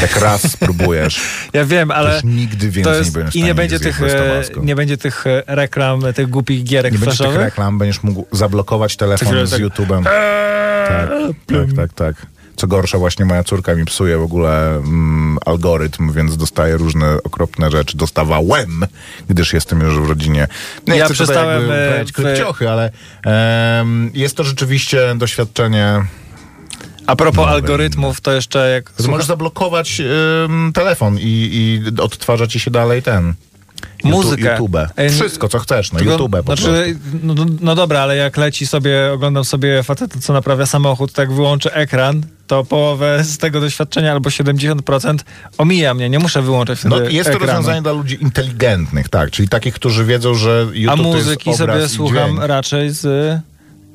Jak 0.01 0.15
raz 0.21 0.51
spróbujesz, 0.51 1.21
Ja 1.53 1.65
wiem, 1.65 1.91
ale 1.91 2.21
nigdy 2.23 2.69
więcej 2.71 2.97
jest, 2.97 3.15
nie 3.15 3.23
będziesz 3.23 3.35
i 3.35 3.41
w 3.41 3.45
nie 3.45 3.55
będzie 3.55 3.79
tych, 3.79 4.01
e, 4.01 4.41
nie 4.61 4.75
będzie 4.75 4.97
tych 4.97 5.27
e, 5.27 5.43
reklam, 5.47 6.01
tych 6.15 6.29
głupich 6.29 6.63
gierek 6.63 6.93
Nie 6.93 6.99
będzie 6.99 7.23
tych 7.23 7.35
reklam, 7.35 7.77
będziesz 7.77 8.03
mógł 8.03 8.25
zablokować 8.31 8.95
telefon 8.97 9.47
z 9.47 9.51
tak- 9.51 9.61
YouTube'em. 9.61 10.03
Tak, 10.87 11.09
tak, 11.47 11.73
tak, 11.75 11.93
tak. 11.93 12.25
Co 12.55 12.67
gorsza, 12.67 12.97
właśnie 12.97 13.25
moja 13.25 13.43
córka 13.43 13.75
mi 13.75 13.85
psuje 13.85 14.17
w 14.17 14.21
ogóle 14.21 14.75
mm, 14.75 15.37
algorytm, 15.45 16.11
więc 16.11 16.37
dostaję 16.37 16.77
różne 16.77 17.17
okropne 17.23 17.71
rzeczy. 17.71 17.97
Dostawałem, 17.97 18.85
gdyż 19.29 19.53
jestem 19.53 19.81
już 19.81 19.99
w 19.99 20.09
rodzinie. 20.09 20.47
Nie 20.87 20.95
Ja 20.97 21.09
przestałem, 21.09 21.61
e, 21.61 21.65
uprawiać 21.65 22.11
w- 22.11 22.61
ale 22.67 22.91
em, 23.23 24.11
jest 24.13 24.37
to 24.37 24.43
rzeczywiście 24.43 25.15
doświadczenie 25.15 26.05
A 27.07 27.15
propos 27.15 27.45
No, 27.45 27.51
algorytmów, 27.51 28.21
to 28.21 28.31
jeszcze 28.31 28.69
jak... 28.69 28.91
To 28.91 29.07
możesz 29.11 29.25
zablokować 29.27 30.01
ym, 30.45 30.71
telefon 30.73 31.17
i, 31.19 31.21
i 31.23 31.81
odtwarza 32.01 32.47
ci 32.47 32.59
się 32.59 32.71
dalej 32.71 33.03
ten. 33.03 33.33
Muzykę. 34.03 34.51
YouTube. 34.51 34.77
Ej, 34.97 35.09
Wszystko, 35.09 35.47
co 35.49 35.59
chcesz, 35.59 35.91
no 35.91 35.99
Tylko- 35.99 36.13
YouTube 36.13 36.31
po 36.31 36.43
prostu. 36.43 36.65
znaczy, 36.65 36.97
no, 37.23 37.33
no- 37.33 37.45
no 37.61 37.75
dobra, 37.75 37.99
ale 37.99 38.15
jak 38.15 38.37
leci 38.37 38.67
sobie, 38.67 39.11
oglądam 39.13 39.45
sobie 39.45 39.83
faceta, 39.83 40.19
co 40.21 40.33
naprawia 40.33 40.65
samochód, 40.65 41.13
tak 41.13 41.31
wyłączę 41.33 41.73
ekran, 41.75 42.21
to 42.47 42.63
połowę 42.63 43.23
z 43.23 43.37
tego 43.37 43.61
doświadczenia 43.61 44.11
albo 44.11 44.29
70% 44.29 45.17
omija 45.57 45.93
mnie, 45.93 46.09
nie 46.09 46.19
muszę 46.19 46.41
wyłączać 46.41 46.79
wtedy 46.79 46.95
No, 46.95 47.01
jest 47.09 47.29
to 47.29 47.35
ekranu. 47.35 47.47
rozwiązanie 47.53 47.81
dla 47.81 47.91
ludzi 47.91 48.17
inteligentnych, 48.21 49.09
tak, 49.09 49.31
czyli 49.31 49.49
takich, 49.49 49.73
którzy 49.73 50.05
wiedzą, 50.05 50.35
że 50.35 50.67
A 50.71 50.75
YouTube 50.75 50.97
to 50.97 51.03
muzyki 51.03 51.49
jest 51.49 51.61
obraz 51.61 51.77
sobie 51.77 51.89
słucham 51.89 52.31
dźwięk. 52.31 52.45
raczej 52.47 52.89
z... 52.89 53.01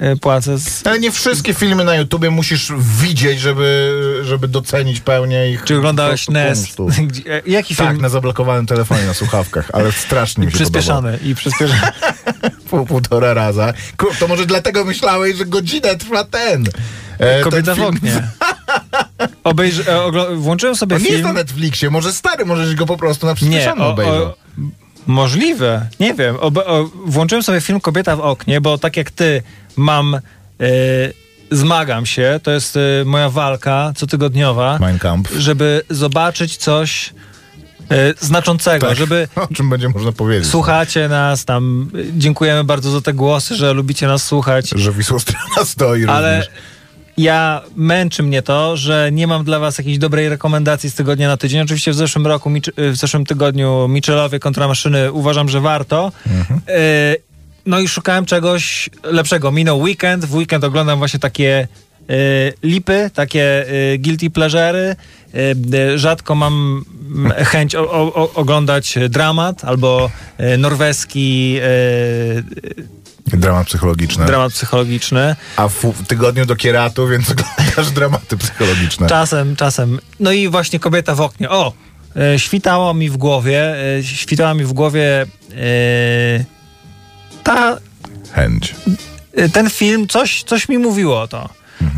y, 0.03 0.17
Płacę 0.17 0.59
z... 0.59 0.87
Ale 0.87 0.99
nie 0.99 1.11
wszystkie 1.11 1.55
filmy 1.55 1.85
na 1.85 1.95
YouTubie 1.95 2.31
musisz 2.31 2.73
widzieć, 3.01 3.41
żeby, 3.41 3.93
żeby 4.25 4.49
docenić 4.49 5.01
pełnię 5.01 5.51
ich 5.51 5.65
Czy 5.65 5.77
oglądałeś 5.79 6.25
kunsztu. 6.27 6.87
Gdzie- 7.09 7.37
e, 7.37 7.43
Jaki 7.47 7.77
Tak, 7.77 7.89
film? 7.89 8.01
na 8.03 8.09
zablokowanym 8.09 8.67
telefonie 8.67 9.05
na 9.07 9.15
słuchawkach, 9.15 9.71
ale 9.73 9.93
strasznie 9.93 10.45
I 10.45 10.47
mi 10.47 10.53
się 10.53 10.59
podobał. 10.59 10.73
przyspieszany, 10.81 11.19
i 11.25 11.35
przyspieszany. 11.35 11.81
Pół, 12.71 12.87
półtora 12.87 13.35
raza. 13.35 13.73
Kur, 13.97 14.17
to 14.19 14.29
może 14.29 14.47
dlatego 14.47 14.85
myślałeś, 14.85 15.37
że 15.37 15.45
godzinę 15.47 15.97
trwa 15.97 16.25
ten. 16.25 16.65
E, 17.19 17.41
Kobieta 17.41 17.63
ten 17.67 17.75
w 17.75 17.79
film. 17.79 17.89
oknie. 17.97 18.23
Obejrzy, 19.45 19.85
e, 19.91 20.37
włączyłem 20.37 20.77
sobie 20.77 20.97
On 20.97 21.03
nie 21.03 21.09
jest 21.09 21.17
film... 21.23 21.29
na 21.29 21.33
Netflixie, 21.41 21.91
może 21.91 22.13
stary, 22.13 22.45
możesz 22.45 22.75
go 22.75 22.87
po 22.87 22.97
prostu 22.97 23.27
na 23.27 23.35
przyspieszonym 23.35 23.81
o, 23.85 23.89
obejrzał. 23.89 24.23
o, 24.23 24.35
możliwe, 25.07 25.87
nie 26.01 26.15
wiem. 26.15 26.37
Obe, 26.41 26.67
o, 26.67 26.85
włączyłem 27.07 27.43
sobie 27.43 27.61
film 27.61 27.81
Kobieta 27.81 28.17
w 28.17 28.21
oknie, 28.21 28.61
bo 28.61 28.79
tak 28.79 28.97
jak 28.97 29.11
ty 29.11 29.43
mam, 29.77 30.15
e, 30.15 30.21
zmagam 31.51 32.07
się, 32.07 32.41
to 32.43 32.51
jest 32.51 32.77
e, 32.77 32.81
moja 33.05 33.29
walka 33.29 33.93
cotygodniowa, 33.97 34.79
Mein 34.81 34.99
Kampf. 34.99 35.33
żeby 35.39 35.83
zobaczyć 35.91 36.57
coś 36.57 37.13
e, 37.91 38.15
znaczącego, 38.21 38.87
Tak. 38.89 38.97
żeby 38.97 39.29
O 39.51 39.55
czym 39.55 39.71
będzie 39.71 39.89
można 39.89 40.13
powiedzieć? 40.13 40.49
słuchacie 40.51 41.09
nas 41.09 41.45
tam, 41.45 41.91
dziękujemy 42.13 42.65
bardzo 42.65 42.91
za 42.91 43.01
te 43.01 43.13
głosy, 43.13 43.55
że 43.57 43.73
lubicie 43.73 44.07
nas 44.07 44.23
słuchać, 44.23 44.69
Że 44.77 44.93
Wisłostrona 44.93 45.65
stoi 45.65 46.05
ale 46.07 46.37
również. 46.37 46.55
ja 47.17 47.63
męczy 47.77 48.23
mnie 48.23 48.43
to, 48.43 48.77
że 48.77 49.09
nie 49.13 49.27
mam 49.27 49.45
dla 49.45 49.59
was 49.59 49.79
jakiejś 49.79 49.99
dobrej 49.99 50.29
rekomendacji 50.29 50.91
z 50.91 50.95
tygodnia 50.95 51.29
na 51.29 51.37
tydzień. 51.37 51.61
Oczywiście 51.61 51.91
w 51.91 51.95
zeszłym 51.95 52.27
roku, 52.27 52.51
w 52.77 52.97
zeszłym 52.97 53.25
tygodniu 53.27 53.89
Michelowie 53.89 54.39
kontra 54.39 54.69
maszyny 54.69 55.13
uważam, 55.13 55.49
że 55.49 55.61
warto. 55.61 56.13
E, 56.69 57.17
No 57.67 57.81
i 57.81 57.89
szukałem 57.89 58.27
czegoś 58.27 58.91
lepszego. 59.03 59.53
Minął 59.53 59.81
weekend, 59.81 60.25
w 60.25 60.35
weekend 60.35 60.65
oglądam 60.65 60.99
właśnie 60.99 61.21
takie 61.21 61.69
e, 62.09 62.15
lipy, 62.63 63.11
takie 63.15 63.67
e, 63.93 63.99
guilty 63.99 64.31
pleasure'y. 64.31 64.95
E, 65.35 65.99
rzadko 65.99 66.35
mam 66.35 66.85
chęć 67.37 67.75
o, 67.75 67.91
o, 67.91 68.33
oglądać 68.35 68.95
dramat 69.09 69.65
albo 69.65 70.11
norweski 70.59 71.61
Dramat 73.27 73.67
psychologiczny. 73.67 74.27
dramat 74.27 74.53
psychologiczny. 74.53 75.37
A 75.57 75.69
w, 75.69 75.93
tygodniu 76.07 76.47
do 76.47 76.57
kieratu, 76.57 77.09
więc 77.09 77.31
oglądasz 77.33 77.91
dramaty 77.91 78.37
psychologiczne. 78.37 79.07
Czasem, 79.09 79.57
czasem. 79.57 79.99
No 80.21 80.33
i 80.33 80.49
właśnie 80.49 80.79
kobieta 80.79 81.15
w 81.15 81.21
oknie. 81.21 81.51
O! 81.51 81.73
Świtało 82.37 82.95
mi 82.95 83.11
w 83.11 83.17
głowie, 83.17 83.75
świtała 84.03 84.55
mi 84.55 84.65
w 84.65 84.73
głowie 84.73 85.27
ta, 87.45 87.79
Chęć. 88.33 88.75
e, 89.35 89.49
ten 89.49 89.71
film, 89.71 90.09
coś, 90.09 90.43
coś 90.43 90.69
mi 90.69 90.79
mówiło 90.79 91.21
o 91.21 91.29
to. 91.29 91.49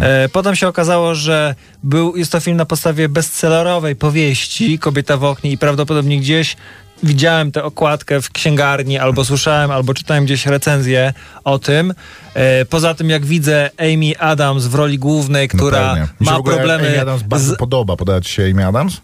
E, 0.00 0.28
potem 0.28 0.56
się 0.56 0.68
okazało, 0.68 1.14
że 1.14 1.54
był, 1.82 2.16
jest 2.16 2.32
to 2.32 2.40
film 2.40 2.56
na 2.56 2.64
podstawie 2.66 3.08
bestsellerowej 3.08 3.96
powieści 3.96 4.78
Kobieta 4.78 5.16
w 5.16 5.24
oknie 5.24 5.50
i 5.50 5.58
prawdopodobnie 5.58 6.20
gdzieś 6.20 6.56
widziałem 7.02 7.52
tę 7.52 7.64
okładkę 7.64 8.22
w 8.22 8.30
księgarni, 8.30 8.98
albo 8.98 9.24
słyszałem, 9.24 9.70
albo 9.70 9.94
czytałem 9.94 10.24
gdzieś 10.24 10.46
recenzję 10.46 11.12
o 11.44 11.58
tym. 11.58 11.94
E, 12.34 12.64
poza 12.64 12.94
tym, 12.94 13.10
jak 13.10 13.26
widzę 13.26 13.70
Amy 13.78 14.18
Adams 14.18 14.66
w 14.66 14.74
roli 14.74 14.98
głównej, 14.98 15.48
No 15.54 15.58
która 15.58 16.06
w 16.20 16.24
ma 16.24 16.36
ogóle 16.36 16.56
problemy 16.56 16.88
Amy 16.88 17.00
Adams 17.00 17.22
bardzo 17.22 17.54
z 17.54 17.56
podoba. 17.56 17.96
Podoba 17.96 18.20
ci 18.20 18.32
się 18.32 18.42
Amy 18.50 18.66
Adams? 18.66 19.00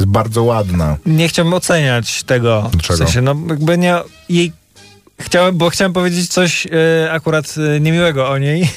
Jest 0.00 0.10
bardzo 0.10 0.42
ładna. 0.42 0.96
nie 1.06 1.28
chciałbym 1.28 1.54
oceniać 1.54 2.22
tego. 2.22 2.68
Dlaczego? 2.72 2.94
W 2.94 2.98
sensie, 2.98 3.20
no 3.22 3.36
jakby 3.48 3.78
nie 3.78 3.96
jej. 4.28 4.52
Chciałem, 5.22 5.58
bo 5.58 5.70
chciałem 5.70 5.92
powiedzieć 5.92 6.28
coś 6.28 6.66
e, 6.66 7.12
akurat 7.12 7.54
e, 7.76 7.80
niemiłego 7.80 8.28
o 8.28 8.38
niej, 8.38 8.68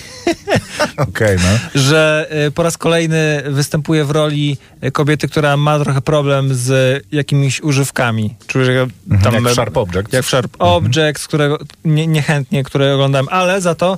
Okej, 0.97 1.37
no. 1.37 1.81
że 1.81 2.27
e, 2.29 2.51
po 2.51 2.63
raz 2.63 2.77
kolejny 2.77 3.43
występuje 3.45 4.05
w 4.05 4.11
roli 4.11 4.57
kobiety, 4.93 5.27
która 5.27 5.57
ma 5.57 5.79
trochę 5.79 6.01
problem 6.01 6.53
z 6.53 7.03
jakimiś 7.11 7.61
używkami. 7.61 8.35
Czyli 8.47 8.65
że 8.65 8.87
tam, 9.23 9.33
Jak 9.33 9.43
w 9.43 9.53
Sharp 9.53 9.77
Objects. 9.77 10.13
Jak 10.13 10.25
w 10.25 10.27
Sharp 10.27 10.55
Objects, 10.59 11.27
którego 11.27 11.57
nie, 11.85 12.07
niechętnie, 12.07 12.63
które 12.63 12.93
oglądam, 12.93 13.27
ale 13.31 13.61
za 13.61 13.75
to 13.75 13.97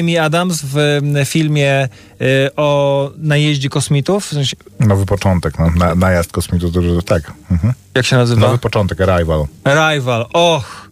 Amy 0.00 0.22
Adams 0.22 0.60
w 0.62 1.02
filmie 1.24 1.88
o 2.56 3.10
najeździe 3.16 3.68
kosmitów, 3.68 4.26
w 4.26 4.28
sensie, 4.28 4.56
Nowy 4.80 5.06
początek, 5.06 5.58
no. 5.58 5.70
Na, 5.70 5.94
najazd 5.94 6.32
kosmitów, 6.32 6.70
tak. 7.04 7.32
Mhm. 7.50 7.74
jak 7.94 8.06
się 8.06 8.16
nazywa? 8.16 8.40
Nowy 8.40 8.58
początek, 8.58 9.00
Arrival. 9.00 9.46
Arrival. 9.64 10.26
Och, 10.32 10.84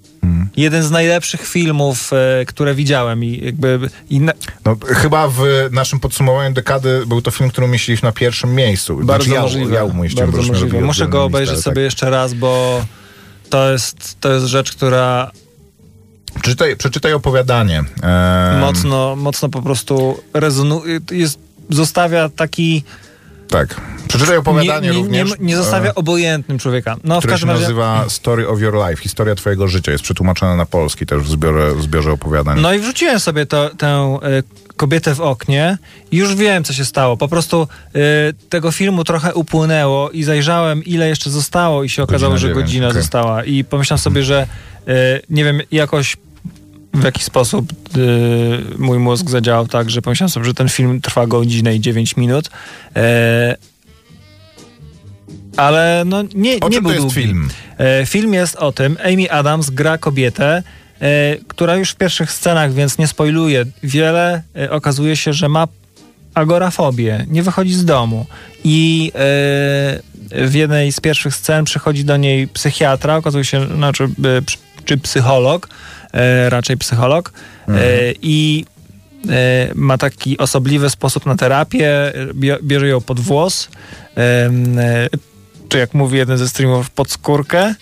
Jeden 0.56 0.82
z 0.82 0.90
najlepszych 0.90 1.46
filmów, 1.46 2.10
e, 2.12 2.44
które 2.46 2.74
widziałem 2.74 3.24
i 3.24 3.44
jakby... 3.44 3.78
I 4.10 4.20
na, 4.20 4.32
No, 4.64 4.76
chyba 4.86 5.28
w 5.28 5.42
naszym 5.70 6.00
podsumowaniu 6.00 6.54
dekady 6.54 7.06
był 7.06 7.22
to 7.22 7.30
film, 7.30 7.50
który 7.50 7.66
umieściliśmy 7.66 8.06
na 8.06 8.12
pierwszym 8.12 8.54
miejscu. 8.54 8.96
bardzo 8.96 9.24
Znaczy, 9.24 9.30
ja, 9.30 9.42
możliwe. 9.42 9.74
Ja 9.74 9.84
umieściłem, 9.84 10.30
bo 10.30 10.36
bardzo 10.36 10.52
możliwe. 10.52 10.80
Muszę 10.80 11.08
go 11.08 11.18
listę, 11.18 11.26
obejrzeć 11.26 11.54
ale 11.54 11.62
sobie 11.62 11.74
tak. 11.74 11.84
jeszcze 11.84 12.10
raz, 12.10 12.34
bo 12.34 12.84
to 13.50 13.72
jest, 13.72 14.20
to 14.20 14.32
jest 14.32 14.46
rzecz, 14.46 14.72
która 14.72 15.30
Przeczytaj, 16.40 16.76
przeczytaj 16.76 17.12
opowiadanie. 17.12 17.78
Em, 17.78 18.58
mocno, 18.60 19.16
mocno 19.16 19.48
po 19.48 19.62
prostu 19.62 20.22
rezonuje, 20.34 21.00
jest, 21.10 21.38
zostawia 21.70 22.28
taki... 22.28 22.84
Tak. 23.52 23.80
Przeczytaj 24.08 24.36
opowiadanie 24.36 24.88
nie, 24.88 24.94
nie, 24.94 25.02
również. 25.02 25.30
nie, 25.30 25.46
nie 25.46 25.56
zostawia 25.56 25.90
e, 25.90 25.94
obojętnym 25.94 26.58
człowieka. 26.58 26.96
No 27.04 27.14
w 27.14 27.18
które 27.18 27.30
się 27.30 27.34
każdym 27.34 27.48
razie... 27.48 27.62
nazywa 27.62 28.04
Story 28.08 28.48
of 28.48 28.60
Your 28.60 28.74
Life, 28.74 29.02
historia 29.02 29.34
twojego 29.34 29.68
życia. 29.68 29.92
Jest 29.92 30.04
przetłumaczone 30.04 30.56
na 30.56 30.66
polski 30.66 31.06
też 31.06 31.22
w 31.22 31.30
zbiorze, 31.30 31.74
w 31.74 31.82
zbiorze 31.82 32.12
opowiadań. 32.12 32.60
No 32.60 32.74
i 32.74 32.78
wrzuciłem 32.78 33.20
sobie 33.20 33.46
to, 33.46 33.70
tę 33.70 34.18
y, 34.38 34.72
kobietę 34.76 35.14
w 35.14 35.20
oknie 35.20 35.78
i 36.10 36.16
już 36.16 36.34
wiem, 36.34 36.64
co 36.64 36.72
się 36.72 36.84
stało. 36.84 37.16
Po 37.16 37.28
prostu 37.28 37.68
y, 37.96 37.98
tego 38.48 38.72
filmu 38.72 39.04
trochę 39.04 39.34
upłynęło 39.34 40.10
i 40.10 40.22
zajrzałem, 40.22 40.84
ile 40.84 41.08
jeszcze 41.08 41.30
zostało 41.30 41.84
i 41.84 41.88
się 41.88 42.02
okazało, 42.02 42.38
że 42.38 42.48
dziewięć, 42.48 42.64
godzina 42.66 42.88
okej. 42.88 43.02
została. 43.02 43.44
I 43.44 43.64
pomyślałem 43.64 43.98
sobie, 43.98 44.22
że 44.22 44.46
y, 44.88 44.92
nie 45.30 45.44
wiem, 45.44 45.60
jakoś 45.70 46.16
w 46.94 47.04
jaki 47.04 47.22
sposób 47.22 47.72
y, 47.96 48.78
mój 48.78 48.98
mózg 48.98 49.30
zadziałał 49.30 49.68
tak, 49.68 49.90
że 49.90 50.02
pomyślałem 50.02 50.30
sobie, 50.30 50.46
że 50.46 50.54
ten 50.54 50.68
film 50.68 51.00
trwa 51.00 51.26
godzinę 51.26 51.74
i 51.74 51.80
9 51.80 52.16
minut. 52.16 52.50
E, 52.96 53.56
ale 55.56 56.02
no 56.06 56.22
nie, 56.34 56.60
o 56.60 56.68
nie 56.68 56.74
czym 56.74 56.82
był 56.82 56.82
to 56.82 56.90
jest 56.90 57.00
długi. 57.00 57.14
film? 57.14 57.48
E, 57.78 58.06
Film 58.06 58.34
jest 58.34 58.56
o 58.56 58.72
tym, 58.72 58.96
Amy 59.04 59.30
Adams 59.30 59.70
gra 59.70 59.98
kobietę, 59.98 60.62
e, 61.00 61.36
która 61.48 61.76
już 61.76 61.90
w 61.90 61.96
pierwszych 61.96 62.32
scenach, 62.32 62.72
więc 62.72 62.98
nie 62.98 63.06
spoiluje 63.06 63.64
wiele, 63.82 64.42
okazuje 64.70 65.16
się, 65.16 65.32
że 65.32 65.48
ma 65.48 65.68
agorafobię, 66.34 67.26
nie 67.28 67.42
wychodzi 67.42 67.74
z 67.74 67.84
domu 67.84 68.26
i 68.64 69.12
w 70.30 70.54
jednej 70.54 70.92
z 70.92 71.00
pierwszych 71.00 71.34
scen 71.34 71.64
przychodzi 71.64 72.04
do 72.04 72.16
niej 72.16 72.48
psychiatra, 72.48 73.16
okazuje 73.16 73.44
się, 73.44 73.66
znaczy, 73.66 74.08
czy 74.84 74.98
psycholog, 74.98 75.68
raczej 76.48 76.76
psycholog 76.76 77.32
e, 77.68 77.72
i 78.22 78.64
e, 79.30 79.68
ma 79.74 79.98
taki 79.98 80.38
osobliwy 80.38 80.90
sposób 80.90 81.26
na 81.26 81.36
terapię, 81.36 82.12
bie- 82.34 82.58
bierze 82.62 82.88
ją 82.88 83.00
pod 83.00 83.20
włos, 83.20 83.68
e, 84.16 84.50
czy 85.68 85.78
jak 85.78 85.94
mówi 85.94 86.18
jeden 86.18 86.38
ze 86.38 86.48
streamów, 86.48 86.90
pod 86.90 87.10
skórkę 87.10 87.60
e, 87.64 87.74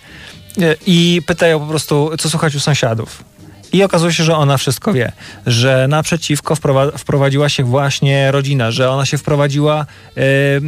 i 0.87 1.23
pyta 1.27 1.47
ją 1.47 1.61
po 1.61 1.67
prostu, 1.67 2.11
co 2.19 2.31
słychać 2.31 2.55
u 2.55 2.61
sąsiadów. 2.61 3.25
I 3.73 3.83
okazuje 3.83 4.13
się, 4.13 4.25
że 4.25 4.37
ona 4.37 4.57
wszystko 4.57 4.93
wie, 4.93 5.13
że 5.47 5.87
naprzeciwko 5.89 6.55
wprowa- 6.55 6.99
wprowadziła 6.99 7.49
się 7.49 7.65
właśnie 7.65 8.31
rodzina, 8.33 8.71
że 8.71 8.91
ona 8.91 9.07
się 9.07 9.19
wprowadziła 9.19 9.87
e, 10.17 10.21
e, 10.21 10.61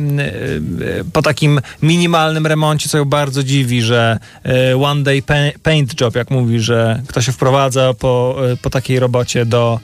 po 1.12 1.22
takim 1.22 1.60
minimalnym 1.82 2.46
remoncie, 2.46 2.88
co 2.88 2.98
ją 2.98 3.04
bardzo 3.04 3.42
dziwi, 3.42 3.82
że 3.82 4.18
e, 4.44 4.76
one 4.84 5.02
day 5.02 5.22
pa- 5.22 5.34
paint 5.62 6.00
job, 6.00 6.14
jak 6.16 6.30
mówi, 6.30 6.60
że 6.60 7.02
kto 7.08 7.22
się 7.22 7.32
wprowadza 7.32 7.94
po, 7.94 8.36
po 8.62 8.70
takiej 8.70 8.98
robocie 8.98 9.46
do, 9.46 9.80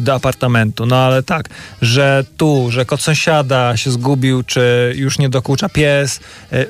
do 0.00 0.14
apartamentu. 0.14 0.86
No 0.86 0.96
ale 0.96 1.22
tak, 1.22 1.48
że 1.82 2.24
tu, 2.36 2.66
że 2.70 2.84
kot 2.84 3.00
sąsiada 3.02 3.76
się 3.76 3.90
zgubił, 3.90 4.42
czy 4.42 4.92
już 4.96 5.18
nie 5.18 5.28
dokucza 5.28 5.68
pies, 5.68 6.20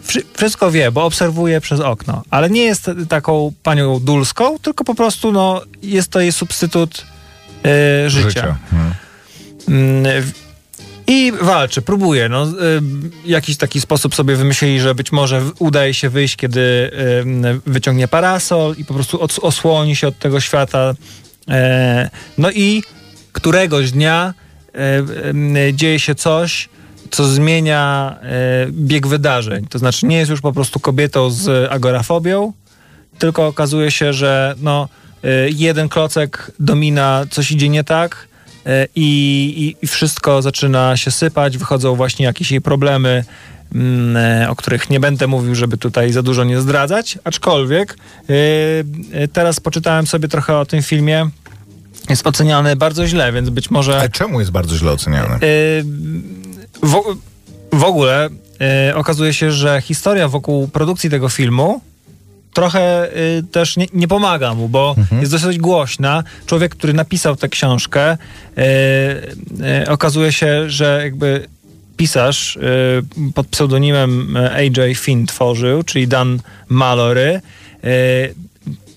wszy- 0.02 0.24
wszystko 0.36 0.70
wie, 0.70 0.92
bo 0.92 1.04
obserwuje 1.04 1.60
przez 1.60 1.80
okno, 1.80 2.22
ale 2.30 2.50
nie 2.50 2.62
jest 2.62 2.90
taką 3.08 3.52
panią 3.62 4.00
dulską, 4.00 4.58
tylko 4.58 4.84
po 4.84 4.94
prostu 4.94 5.32
no, 5.32 5.55
jest 5.82 6.08
to 6.10 6.20
jej 6.20 6.32
substytut 6.32 7.04
e, 7.64 8.10
życia. 8.10 8.56
Mhm. 8.72 8.94
Mm, 9.68 10.22
w- 10.22 10.46
I 11.08 11.32
walczy, 11.40 11.82
próbuje. 11.82 12.28
No, 12.28 12.46
y, 12.46 12.52
jakiś 13.24 13.56
taki 13.56 13.80
sposób 13.80 14.14
sobie 14.14 14.36
wymyślili, 14.36 14.80
że 14.80 14.94
być 14.94 15.12
może 15.12 15.42
udaje 15.58 15.94
się 15.94 16.08
wyjść, 16.10 16.36
kiedy 16.36 16.60
y, 16.60 17.70
wyciągnie 17.70 18.08
parasol 18.08 18.74
i 18.78 18.84
po 18.84 18.94
prostu 18.94 19.22
os- 19.22 19.38
osłoni 19.38 19.96
się 19.96 20.08
od 20.08 20.18
tego 20.18 20.40
świata. 20.40 20.94
E, 21.50 22.10
no 22.38 22.50
i 22.50 22.82
któregoś 23.32 23.90
dnia 23.90 24.34
e, 24.74 24.78
e, 25.68 25.74
dzieje 25.74 26.00
się 26.00 26.14
coś, 26.14 26.68
co 27.10 27.24
zmienia 27.24 28.16
e, 28.22 28.26
bieg 28.70 29.06
wydarzeń. 29.06 29.66
To 29.66 29.78
znaczy 29.78 30.06
nie 30.06 30.16
jest 30.16 30.30
już 30.30 30.40
po 30.40 30.52
prostu 30.52 30.80
kobietą 30.80 31.30
z 31.30 31.72
agorafobią, 31.72 32.52
tylko 33.18 33.46
okazuje 33.46 33.90
się, 33.90 34.12
że 34.12 34.54
no, 34.60 34.88
y, 34.88 35.05
jeden 35.50 35.88
klocek 35.88 36.50
domina, 36.60 37.24
coś 37.30 37.50
idzie 37.50 37.68
nie 37.68 37.84
tak 37.84 38.28
y, 38.66 38.70
i, 38.94 39.76
i, 39.82 39.86
wszystko 39.86 40.42
zaczyna 40.42 40.96
się 40.96 41.10
sypać, 41.10 41.58
wychodzą 41.58 41.94
właśnie 41.94 42.26
jakieś 42.26 42.50
jej 42.50 42.60
problemy, 42.60 43.24
mm, 43.74 44.16
e, 44.16 44.50
o 44.50 44.56
których 44.56 44.90
nie 44.90 45.00
będę 45.00 45.26
mówił, 45.26 45.54
żeby 45.54 45.76
tutaj 45.76 46.12
za 46.12 46.22
dużo 46.22 46.44
nie 46.44 46.60
zdradzać, 46.60 47.18
aczkolwiek 47.24 47.96
teraz 49.32 49.60
poczytałem 49.60 50.06
sobie 50.06 50.28
trochę 50.28 50.58
o 50.58 50.66
tym 50.66 50.82
filmie, 50.82 51.30
jest 52.08 52.26
oceniany 52.26 52.76
bardzo 52.76 53.06
źle, 53.06 53.32
więc 53.32 53.50
być 53.50 53.70
może... 53.70 53.98
Ale 53.98 54.08
czemu 54.08 54.40
jest 54.40 54.52
bardzo 54.52 54.76
źle 54.76 54.92
oceniany? 54.92 55.34
Y, 55.34 55.84
w, 56.82 57.02
w 57.72 57.84
ogóle 57.84 58.28
y, 58.90 58.94
okazuje 58.94 59.34
się, 59.34 59.52
że 59.52 59.80
historia 59.80 60.28
wokół 60.28 60.68
produkcji 60.68 61.10
tego 61.10 61.28
filmu 61.28 61.80
trochę 62.56 63.08
y, 63.16 63.42
też 63.42 63.76
nie, 63.76 63.86
nie 63.92 64.08
pomaga 64.08 64.54
mu, 64.54 64.68
bo 64.68 64.96
jest 65.20 65.32
dosyć 65.32 65.58
głośna. 65.58 66.24
Człowiek, 66.46 66.74
który 66.74 66.92
napisał 66.92 67.36
tę 67.36 67.48
książkę, 67.48 68.12
y, 68.12 68.62
y, 69.82 69.90
okazuje 69.90 70.32
się, 70.32 70.70
że 70.70 71.00
jakby 71.04 71.48
pisarz 71.96 72.56
y, 72.56 72.62
pod 73.34 73.46
pseudonimem 73.46 74.36
y, 74.36 74.50
AJ 74.52 74.94
Finn 74.94 75.26
tworzył, 75.26 75.82
czyli 75.82 76.08
Dan 76.08 76.40
Mallory, 76.68 77.40
y, 77.84 78.34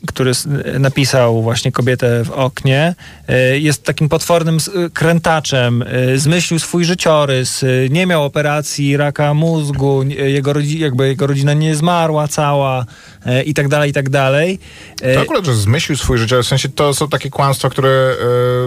który 0.07 0.31
napisał 0.79 1.41
właśnie 1.41 1.71
Kobietę 1.71 2.23
w 2.23 2.31
oknie, 2.31 2.95
y, 3.29 3.59
jest 3.59 3.83
takim 3.83 4.09
potwornym 4.09 4.57
krętaczem, 4.93 5.81
y, 5.81 6.19
zmyślił 6.19 6.59
swój 6.59 6.85
życiorys, 6.85 7.63
y, 7.63 7.87
nie 7.91 8.05
miał 8.05 8.23
operacji 8.23 8.97
raka 8.97 9.33
mózgu, 9.33 10.03
jego, 10.03 10.53
rodzi, 10.53 10.79
jakby 10.79 11.07
jego 11.07 11.27
rodzina 11.27 11.53
nie 11.53 11.75
zmarła 11.75 12.27
cała 12.27 12.85
i 13.45 13.53
tak 13.53 13.67
dalej, 13.67 13.89
i 13.89 13.93
tak 13.93 14.09
dalej. 14.09 14.59
To 15.15 15.21
akurat, 15.21 15.45
że 15.45 15.55
zmyślił 15.55 15.97
swój 15.97 16.17
życie, 16.17 16.43
w 16.43 16.47
sensie 16.47 16.69
to 16.69 16.93
są 16.93 17.07
takie 17.07 17.29
kłamstwa, 17.29 17.69
które 17.69 17.89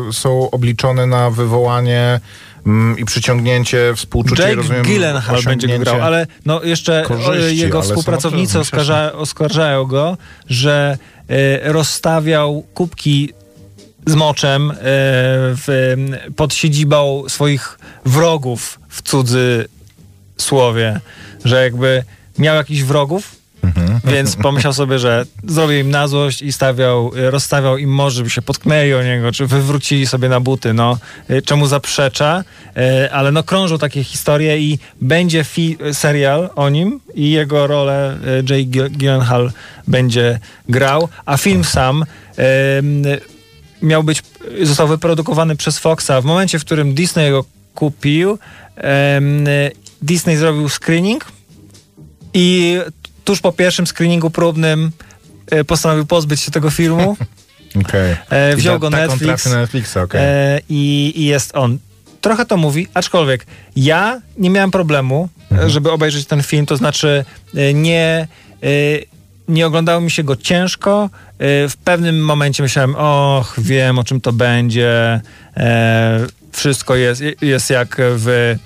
e, 0.09 0.12
są 0.12 0.51
obliczone 0.51 1.07
na 1.07 1.30
wywołanie 1.30 2.20
mm, 2.66 2.98
i 2.98 3.04
przyciągnięcie 3.04 3.92
współczucia. 3.96 4.42
Jake 4.42 4.54
rozumiem, 4.54 4.82
Gyllenhaal 4.82 5.42
będzie 5.42 5.68
go 5.68 5.78
grał, 5.78 6.00
ale 6.00 6.26
no 6.46 6.62
jeszcze 6.62 7.04
korzyści, 7.06 7.60
e, 7.60 7.64
jego 7.64 7.82
współpracownicy 7.82 8.58
oskarża, 8.58 9.12
oskarżają 9.12 9.84
go, 9.84 10.16
że 10.48 10.98
e, 11.28 11.72
rozstawiał 11.72 12.64
kubki 12.74 13.32
z 14.06 14.14
moczem 14.14 14.70
e, 14.70 14.74
w, 14.84 15.96
pod 16.36 16.54
siedzibą 16.54 17.24
swoich 17.28 17.78
wrogów 18.04 18.80
w 18.88 19.02
cudzy 19.02 19.68
słowie, 20.38 21.00
że 21.44 21.62
jakby 21.62 22.04
miał 22.38 22.56
jakichś 22.56 22.82
wrogów, 22.82 23.41
więc 24.04 24.36
pomyślał 24.36 24.72
sobie, 24.72 24.98
że 24.98 25.26
zrobił 25.44 25.78
im 25.78 25.90
na 25.90 26.08
złość 26.08 26.42
i 26.42 26.52
stawiał, 26.52 27.10
rozstawiał 27.14 27.78
im 27.78 27.90
może, 27.90 28.16
żeby 28.16 28.30
się 28.30 28.42
potknęli 28.42 28.94
o 28.94 29.02
niego, 29.02 29.32
czy 29.32 29.46
wywrócili 29.46 30.06
sobie 30.06 30.28
na 30.28 30.40
buty, 30.40 30.72
no. 30.74 30.98
E, 31.28 31.42
Czemu 31.42 31.66
zaprzecza, 31.66 32.44
e, 32.76 33.08
ale 33.12 33.32
no 33.32 33.42
krążą 33.42 33.78
takie 33.78 34.04
historie 34.04 34.58
i 34.58 34.78
będzie 35.00 35.42
fi- 35.44 35.94
serial 35.94 36.50
o 36.56 36.68
nim 36.68 37.00
i 37.14 37.30
jego 37.30 37.66
rolę 37.66 38.16
e, 38.48 38.52
Jay 38.54 38.66
Gil- 38.66 38.90
Gyllenhaal 38.90 39.52
będzie 39.88 40.38
grał, 40.68 41.08
a 41.26 41.36
film 41.36 41.64
sam 41.64 42.04
miał 43.82 44.02
być, 44.02 44.22
został 44.62 44.88
wyprodukowany 44.88 45.56
przez 45.56 45.78
Foxa 45.78 46.20
w 46.20 46.24
momencie, 46.24 46.58
w 46.58 46.64
którym 46.64 46.94
Disney 46.94 47.30
go 47.30 47.44
kupił. 47.74 48.38
Disney 50.02 50.36
zrobił 50.36 50.68
screening 50.68 51.24
i 52.34 52.78
tuż 53.24 53.40
po 53.40 53.52
pierwszym 53.52 53.86
screeningu 53.86 54.30
próbnym 54.30 54.90
e, 55.50 55.64
postanowił 55.64 56.06
pozbyć 56.06 56.40
się 56.40 56.50
tego 56.50 56.70
filmu. 56.70 57.16
Okej. 57.86 58.16
E, 58.30 58.56
wziął 58.56 58.78
go 58.78 58.90
Netflix. 58.90 59.46
na 59.46 59.56
Netflixa, 59.60 59.96
okej. 59.96 60.20
E, 60.24 60.60
i, 60.68 61.12
I 61.16 61.24
jest 61.24 61.56
on. 61.56 61.78
Trochę 62.20 62.46
to 62.46 62.56
mówi, 62.56 62.88
aczkolwiek 62.94 63.46
ja 63.76 64.20
nie 64.38 64.50
miałem 64.50 64.70
problemu, 64.70 65.28
Mhm. 65.50 65.70
żeby 65.70 65.90
obejrzeć 65.90 66.26
ten 66.26 66.42
film, 66.42 66.66
to 66.66 66.76
znaczy 66.76 67.24
nie, 67.74 68.28
nie 69.48 69.66
oglądało 69.66 70.00
mi 70.00 70.10
się 70.10 70.24
go 70.24 70.36
ciężko. 70.36 71.10
W 71.40 71.72
pewnym 71.84 72.24
momencie 72.24 72.62
myślałem, 72.62 72.94
och, 72.98 73.54
wiem 73.58 73.98
o 73.98 74.04
czym 74.04 74.20
to 74.20 74.32
będzie. 74.32 75.20
E, 75.56 76.26
Wszystko 76.52 76.96
jest, 76.96 77.22
jest 77.42 77.70
jak 77.70 77.96
w, 77.98 78.56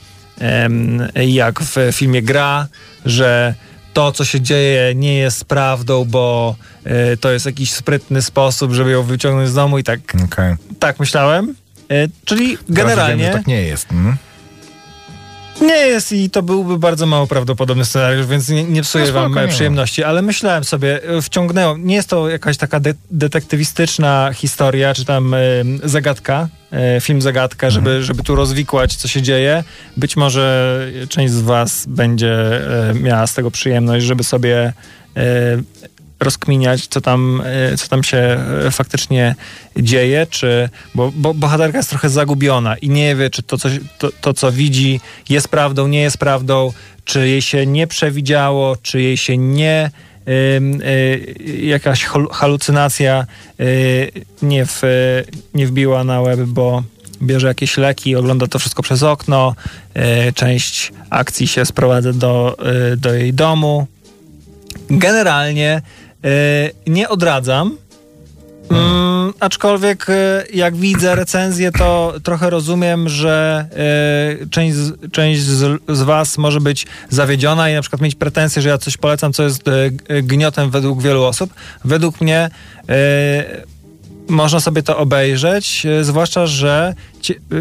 jak 1.26 1.60
w 1.62 1.76
filmie 1.92 2.22
Gra, 2.22 2.66
że 3.04 3.54
to, 3.96 4.12
co 4.12 4.24
się 4.24 4.40
dzieje, 4.40 4.94
nie 4.94 5.14
jest 5.14 5.44
prawdą, 5.44 6.04
bo 6.04 6.56
e, 6.84 7.16
to 7.16 7.30
jest 7.30 7.46
jakiś 7.46 7.72
sprytny 7.72 8.22
sposób, 8.22 8.72
żeby 8.72 8.90
ją 8.90 9.02
wyciągnąć 9.02 9.48
z 9.48 9.54
domu 9.54 9.78
i 9.78 9.84
tak, 9.84 10.00
Okej. 10.24 10.54
tak 10.78 11.00
myślałem. 11.00 11.54
E, 11.90 12.08
czyli 12.24 12.58
generalnie 12.68 13.24
Wiem, 13.24 13.32
że 13.32 13.38
tak 13.38 13.46
nie 13.46 13.62
jest. 13.62 13.92
Mm? 13.92 14.16
Nie 15.60 15.74
jest 15.86 16.12
i 16.12 16.30
to 16.30 16.42
byłby 16.42 16.78
bardzo 16.78 17.06
mało 17.06 17.26
prawdopodobny 17.26 17.84
scenariusz, 17.84 18.26
więc 18.26 18.48
nie, 18.48 18.64
nie 18.64 18.82
psuję 18.82 19.04
No 19.04 19.10
spoko, 19.10 19.30
wam 19.30 19.44
nie 19.44 19.48
przyjemności, 19.48 20.04
ale 20.04 20.22
myślałem 20.22 20.64
sobie, 20.64 21.02
e, 21.04 21.22
wciągnęło, 21.22 21.76
nie 21.76 21.94
jest 21.94 22.08
to 22.08 22.28
jakaś 22.28 22.56
taka 22.56 22.80
de- 22.80 22.94
detektywistyczna 23.10 24.30
historia, 24.34 24.94
czy 24.94 25.04
tam 25.04 25.34
e, 25.34 25.38
zagadka, 25.84 26.48
e, 26.72 27.00
film 27.00 27.22
zagadka, 27.22 27.70
żeby, 27.70 27.90
Mhm. 27.90 28.04
żeby 28.04 28.22
tu 28.22 28.34
rozwikłać, 28.34 28.96
co 28.96 29.08
się 29.08 29.22
dzieje. 29.22 29.64
Być 29.96 30.16
może 30.16 30.78
część 31.08 31.32
z 31.32 31.40
was 31.40 31.86
będzie 31.88 32.32
e, 32.90 32.94
miała 32.94 33.26
z 33.26 33.34
tego 33.34 33.50
przyjemność, 33.50 34.06
żeby 34.06 34.24
sobie 34.24 34.72
rozkminiać, 36.20 36.86
co 36.86 37.00
tam, 37.00 37.42
e, 37.44 37.76
co 37.76 37.88
tam 37.88 38.04
się 38.04 38.18
e, 38.66 38.70
faktycznie 38.70 39.34
dzieje, 39.76 40.26
czy, 40.30 40.68
bo, 40.94 41.12
bo 41.16 41.34
bohaterka 41.34 41.78
jest 41.78 41.90
trochę 41.90 42.08
zagubiona 42.08 42.76
i 42.76 42.88
nie 42.88 43.16
wie, 43.16 43.30
czy 43.30 43.42
to, 43.42 43.58
co, 43.58 43.68
to, 43.98 44.10
to, 44.20 44.34
co 44.34 44.52
widzi, 44.52 45.00
jest 45.28 45.48
prawdą, 45.48 45.88
nie 45.88 46.00
jest 46.00 46.18
prawdą, 46.18 46.72
czy 47.04 47.28
jej 47.28 47.42
się 47.42 47.66
nie 47.66 47.86
przewidziało, 47.86 48.76
czy 48.82 49.02
jej 49.02 49.16
się 49.16 49.36
nie 49.38 49.90
ym, 50.56 50.80
y, 50.82 51.34
jakaś 51.62 52.04
halucynacja 52.32 53.26
y, 53.60 54.10
nie, 54.42 54.66
w, 54.66 54.82
nie 55.54 55.66
wbiła 55.66 56.04
na 56.04 56.20
łeb, 56.20 56.40
bo 56.40 56.82
bierze 57.22 57.48
jakieś 57.48 57.76
leki, 57.76 58.16
ogląda 58.16 58.46
to 58.46 58.58
wszystko 58.58 58.82
przez 58.82 59.02
okno, 59.02 59.54
y, 60.28 60.32
część 60.32 60.92
akcji 61.10 61.46
się 61.46 61.66
sprowadza 61.66 62.12
do, 62.12 62.56
y, 62.92 62.96
do 62.96 63.14
jej 63.14 63.34
domu. 63.34 63.86
Generalnie 64.90 65.82
y, 65.82 66.05
nie 66.86 67.08
odradzam, 67.08 67.76
Mm, 68.70 69.32
aczkolwiek 69.40 70.06
e, 70.10 70.44
jak 70.54 70.76
widzę 70.76 71.14
recenzję, 71.14 71.72
to 71.72 72.14
trochę 72.22 72.50
rozumiem, 72.50 73.08
że 73.08 73.66
e, 74.42 74.46
część, 74.46 74.76
z, 74.76 75.10
część 75.12 75.40
z, 75.40 75.80
z 75.88 76.02
was 76.02 76.38
może 76.38 76.60
być 76.60 76.86
zawiedziona 77.10 77.70
i 77.70 77.74
na 77.74 77.80
przykład 77.80 78.02
mieć 78.02 78.14
pretensje, 78.14 78.62
że 78.62 78.68
ja 78.68 78.78
coś 78.78 78.96
polecam, 78.96 79.32
co 79.32 79.42
jest 79.42 79.68
e, 79.68 79.90
g- 79.90 80.22
gniotem 80.22 80.70
według 80.70 81.02
wielu 81.02 81.24
osób. 81.24 81.54
Według 81.84 82.20
mnie 82.20 82.50
e, 82.88 83.62
można 84.28 84.60
sobie 84.60 84.82
to 84.82 84.98
obejrzeć, 84.98 85.86
e, 85.86 86.04
zwłaszcza, 86.04 86.46
że 86.46 86.94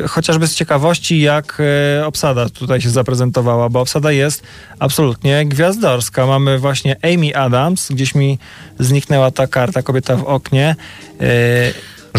e, 0.03 0.07
chociażby 0.07 0.47
z 0.47 0.55
ciekawości, 0.55 1.21
jak 1.21 1.61
e, 1.99 2.05
obsada 2.05 2.49
tutaj 2.49 2.81
się 2.81 2.89
zaprezentowała, 2.89 3.69
bo 3.69 3.81
obsada 3.81 4.11
jest 4.11 4.43
absolutnie 4.79 5.45
gwiazdorska. 5.45 6.25
Mamy 6.25 6.59
właśnie 6.59 6.95
Amy 7.03 7.35
Adams, 7.35 7.91
gdzieś 7.91 8.15
mi 8.15 8.39
zniknęła 8.79 9.31
ta 9.31 9.47
karta, 9.47 9.81
kobieta 9.81 10.15
w 10.15 10.23
oknie. 10.23 10.75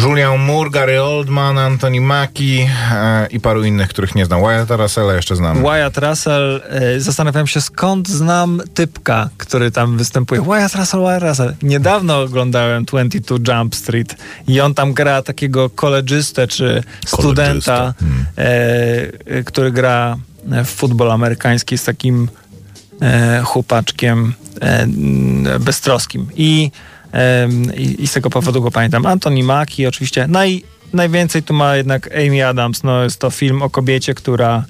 Julian 0.02 0.38
Moore, 0.38 0.70
Gary 0.70 1.02
Oldman, 1.02 1.58
Anthony 1.58 2.00
Mackie 2.00 2.68
e, 2.92 3.26
i 3.30 3.40
paru 3.40 3.64
innych, 3.64 3.88
których 3.88 4.14
nie 4.14 4.26
znam. 4.26 4.40
Wyatta 4.40 4.76
Russella 4.76 5.14
jeszcze 5.14 5.36
znam. 5.36 5.62
Wyatt 5.62 5.98
Russell, 5.98 6.62
e, 6.68 7.00
zastanawiam 7.00 7.46
się 7.46 7.60
skąd 7.60 8.08
znam 8.08 8.62
typka, 8.74 9.28
który 9.36 9.70
tam 9.70 9.96
występuje. 9.96 10.42
Wyatt 10.42 10.74
Russell, 10.74 11.00
Wyatt 11.00 11.22
Russell. 11.22 11.54
Niedawno 11.62 12.20
oglądałem 12.20 12.84
22 12.84 13.54
Jump 13.54 13.74
Street 13.74 14.16
i 14.48 14.60
on 14.60 14.74
tam 14.74 14.92
gra 14.92 15.22
takiego 15.22 15.70
kolegystę 15.70 16.48
czy 16.48 16.82
studenta, 17.06 17.94
e, 18.38 18.42
e, 19.26 19.44
który 19.44 19.72
gra 19.72 20.16
w 20.46 20.66
futbol 20.66 21.12
amerykański 21.12 21.78
z 21.78 21.84
takim 21.84 22.28
e, 23.02 23.42
chłopaczkiem 23.44 24.34
e, 24.60 24.86
beztroskim. 25.60 26.26
I, 26.36 26.70
i, 27.98 28.06
z 28.06 28.12
tego 28.12 28.30
powodu 28.30 28.62
go 28.62 28.70
pamiętam. 28.70 29.06
Anthony 29.06 29.42
Mackie 29.42 29.88
oczywiście. 29.88 30.26
Naj, 30.28 30.62
najwięcej 30.92 31.42
tu 31.42 31.54
ma 31.54 31.76
jednak 31.76 32.10
Amy 32.16 32.46
Adams. 32.46 32.82
No, 32.82 33.04
jest 33.04 33.18
to 33.18 33.30
film 33.30 33.62
o 33.62 33.70
kobiecie, 33.70 34.14
która 34.14 34.64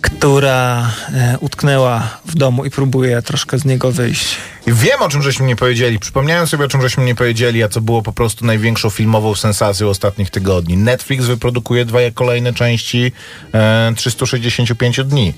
która 0.00 0.90
e, 1.14 1.38
utknęła 1.40 2.18
w 2.26 2.34
domu 2.34 2.64
i 2.64 2.70
próbuje 2.70 3.22
troszkę 3.22 3.58
z 3.58 3.64
niego 3.64 3.92
wyjść. 3.92 4.36
Wiem, 4.66 5.02
o 5.02 5.08
czym 5.08 5.22
żeśmy 5.22 5.46
nie 5.46 5.56
powiedzieli. 5.56 5.98
Przypomniałem 5.98 6.46
sobie, 6.46 6.64
o 6.64 6.68
czym 6.68 6.82
żeśmy 6.82 7.04
nie 7.04 7.14
powiedzieli, 7.14 7.62
a 7.62 7.68
co 7.68 7.80
było 7.80 8.02
po 8.02 8.12
prostu 8.12 8.46
największą 8.46 8.90
filmową 8.90 9.34
sensacją 9.34 9.88
ostatnich 9.88 10.30
tygodni. 10.30 10.76
Netflix 10.76 11.24
wyprodukuje 11.24 11.84
dwa 11.84 11.98
kolejne 12.14 12.52
części 12.52 13.12
e, 13.54 13.92
365 13.96 15.00
dni. 15.04 15.34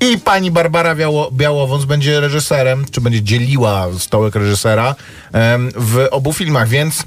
I 0.00 0.18
pani 0.18 0.50
Barbara 0.50 0.94
Biało, 1.32 1.78
będzie 1.86 2.20
reżyserem, 2.20 2.84
czy 2.90 3.00
będzie 3.00 3.22
dzieliła 3.22 3.86
stołek 3.98 4.34
reżysera 4.34 4.94
em, 5.32 5.70
w 5.76 6.06
obu 6.10 6.32
filmach, 6.32 6.68
więc 6.68 7.04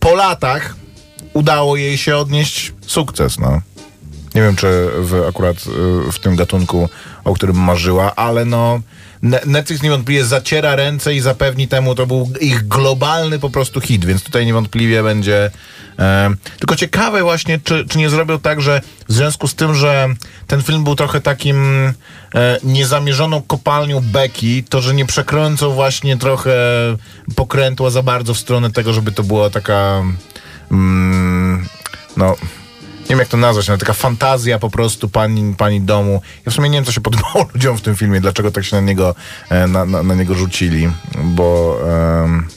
po 0.00 0.14
latach 0.14 0.76
udało 1.32 1.76
jej 1.76 1.98
się 1.98 2.16
odnieść 2.16 2.72
sukces, 2.86 3.38
no. 3.38 3.60
Nie 4.34 4.42
wiem, 4.42 4.56
czy 4.56 4.90
w, 4.98 5.24
akurat 5.28 5.56
y, 5.56 6.12
w 6.12 6.18
tym 6.18 6.36
gatunku, 6.36 6.88
o 7.24 7.34
którym 7.34 7.56
marzyła, 7.56 8.14
ale 8.14 8.44
no 8.44 8.80
Ne- 9.24 9.40
Netflix 9.46 9.82
niewątpliwie 9.82 10.24
zaciera 10.24 10.76
ręce 10.76 11.14
i 11.14 11.20
zapewni 11.20 11.68
temu, 11.68 11.94
to 11.94 12.06
był 12.06 12.30
ich 12.40 12.68
globalny 12.68 13.38
po 13.38 13.50
prostu 13.50 13.80
hit, 13.80 14.04
więc 14.04 14.22
tutaj 14.22 14.46
niewątpliwie 14.46 15.02
będzie 15.02 15.50
e, 15.98 16.30
tylko 16.58 16.76
ciekawe 16.76 17.22
właśnie, 17.22 17.60
czy, 17.64 17.86
czy 17.88 17.98
nie 17.98 18.10
zrobią 18.10 18.38
tak, 18.38 18.60
że 18.60 18.80
w 19.08 19.12
związku 19.12 19.48
z 19.48 19.54
tym, 19.54 19.74
że 19.74 20.08
ten 20.46 20.62
film 20.62 20.84
był 20.84 20.94
trochę 20.94 21.20
takim 21.20 21.92
niezamierzoną 22.62 23.42
kopalnią 23.42 24.00
beki, 24.00 24.64
to 24.64 24.80
że 24.80 24.94
nie 24.94 25.06
przekręcą 25.06 25.70
właśnie 25.70 26.16
trochę 26.16 26.56
pokrętła 27.36 27.90
za 27.90 28.02
bardzo 28.02 28.34
w 28.34 28.38
stronę 28.38 28.70
tego, 28.70 28.92
żeby 28.92 29.12
to 29.12 29.22
była 29.22 29.50
taka 29.50 30.02
mm, 30.70 31.68
no 32.16 32.36
nie 33.04 33.08
wiem 33.08 33.18
jak 33.18 33.28
to 33.28 33.36
nazwać, 33.36 33.68
ale 33.68 33.78
taka 33.78 33.92
fantazja 33.92 34.58
po 34.58 34.70
prostu 34.70 35.08
pani, 35.08 35.54
pani 35.54 35.80
domu. 35.80 36.22
Ja 36.46 36.52
w 36.52 36.54
sumie 36.54 36.68
nie 36.68 36.76
wiem, 36.78 36.84
co 36.84 36.92
się 36.92 37.00
podobało 37.00 37.46
ludziom 37.54 37.78
w 37.78 37.82
tym 37.82 37.96
filmie, 37.96 38.20
dlaczego 38.20 38.50
tak 38.50 38.64
się 38.64 38.76
na 38.76 38.82
niego, 38.82 39.14
e, 39.48 39.66
na, 39.66 39.84
na, 39.84 40.02
na 40.02 40.14
niego 40.14 40.34
rzucili, 40.34 40.90
bo 41.24 41.78
um, 42.22 42.48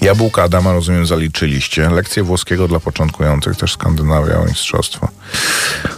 Jabłka 0.00 0.42
Adama, 0.42 0.72
rozumiem, 0.72 1.06
zaliczyliście. 1.06 1.90
Lekcje 1.90 2.22
włoskiego 2.22 2.68
dla 2.68 2.80
początkujących, 2.80 3.56
też 3.56 3.72
Skandynawia, 3.72 4.38
mistrzostwo. 4.48 5.08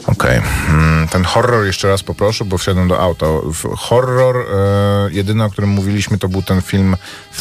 Okej. 0.06 0.40
Mm, 0.68 1.08
Ten 1.08 1.24
horror 1.24 1.66
jeszcze 1.66 1.88
raz 1.88 2.02
poproszę, 2.02 2.44
bo 2.44 2.58
wsiadłem 2.58 2.88
do 2.88 3.00
auta. 3.00 3.26
Horror, 3.76 4.36
e, 4.36 5.12
jedyny, 5.12 5.44
o 5.44 5.50
którym 5.50 5.70
mówiliśmy, 5.70 6.18
to 6.18 6.28
był 6.28 6.42
ten 6.42 6.62
film 6.62 6.96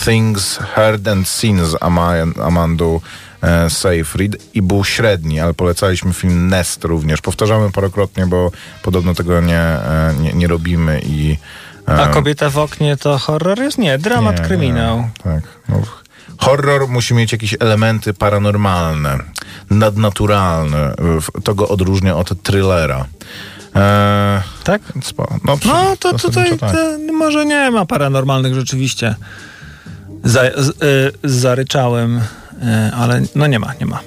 Things 0.06 0.58
Heard 0.58 1.08
and 1.08 1.28
Seen 1.28 1.66
z 1.66 1.76
Ama 1.82 2.14
Amandą 2.44 3.00
e, 3.42 3.70
Seyfried 3.70 4.56
i 4.56 4.62
był 4.62 4.84
średni, 4.84 5.40
ale 5.40 5.54
polecaliśmy 5.54 6.14
film 6.14 6.48
Nest 6.48 6.84
również. 6.84 7.22
Powtarzamy 7.22 7.72
parokrotnie, 7.72 8.26
bo 8.28 8.52
podobno 8.84 9.14
tego 9.14 9.42
nie, 9.42 9.60
e, 9.60 10.14
nie, 10.20 10.34
nie 10.34 10.48
robimy 10.48 11.02
i... 11.06 11.38
e, 11.88 12.02
A 12.04 12.08
kobieta 12.08 12.50
w 12.50 12.58
oknie 12.58 12.98
to 12.98 13.18
horror 13.18 13.60
jest? 13.60 13.78
Nie, 13.78 13.98
dramat, 13.98 14.40
nie, 14.40 14.46
kryminał. 14.46 14.98
nie, 14.98 15.10
tak. 15.24 15.44
No, 15.70 15.82
horror 16.38 16.88
musi 16.88 17.14
mieć 17.14 17.32
jakieś 17.32 17.56
elementy 17.60 18.14
paranormalne, 18.14 19.18
nadnaturalne. 19.70 20.94
To 21.44 21.56
go 21.56 21.68
odróżnia 21.68 22.16
od 22.18 22.42
thrillera. 22.44 23.06
Eee, 23.76 24.42
Tak? 24.64 24.82
no, 25.46 25.58
przy- 25.58 25.68
No 25.68 25.98
to 26.00 26.18
tutaj 26.20 26.58
tak. 26.58 26.76
może 27.14 27.46
nie 27.46 27.72
ma 27.72 27.86
paranormalnych 27.86 28.54
rzeczywiście. 28.56 29.16
Za, 30.24 30.42
z, 30.58 30.70
y, 30.70 31.30
zaryczałem, 31.30 32.18
y, 32.18 32.22
ale 32.96 33.22
no 33.36 33.48
nie 33.48 33.60
ma, 33.60 33.74
nie 33.80 33.86
ma. 33.86 34.00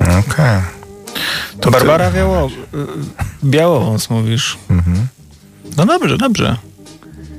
Okej. 0.00 0.60
To 1.60 1.70
Barbara 1.70 2.10
Biało, 2.10 2.46
y, 2.46 2.50
Białowąs 3.44 4.10
mówisz. 4.10 4.58
Mhm. 4.70 5.06
No 5.76 5.86
dobrze, 5.86 6.18
dobrze. 6.18 6.56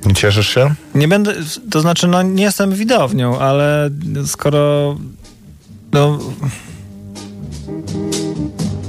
Nie 0.06 0.14
cieszysz 0.14 0.54
się? 0.54 0.76
Nie 0.96 1.08
będę, 1.08 1.34
to 1.72 1.82
znaczy, 1.82 2.08
no 2.08 2.22
nie 2.22 2.44
jestem 2.44 2.74
widownią, 2.74 3.40
ale 3.40 3.90
skoro. 4.26 4.98
No. 5.92 6.20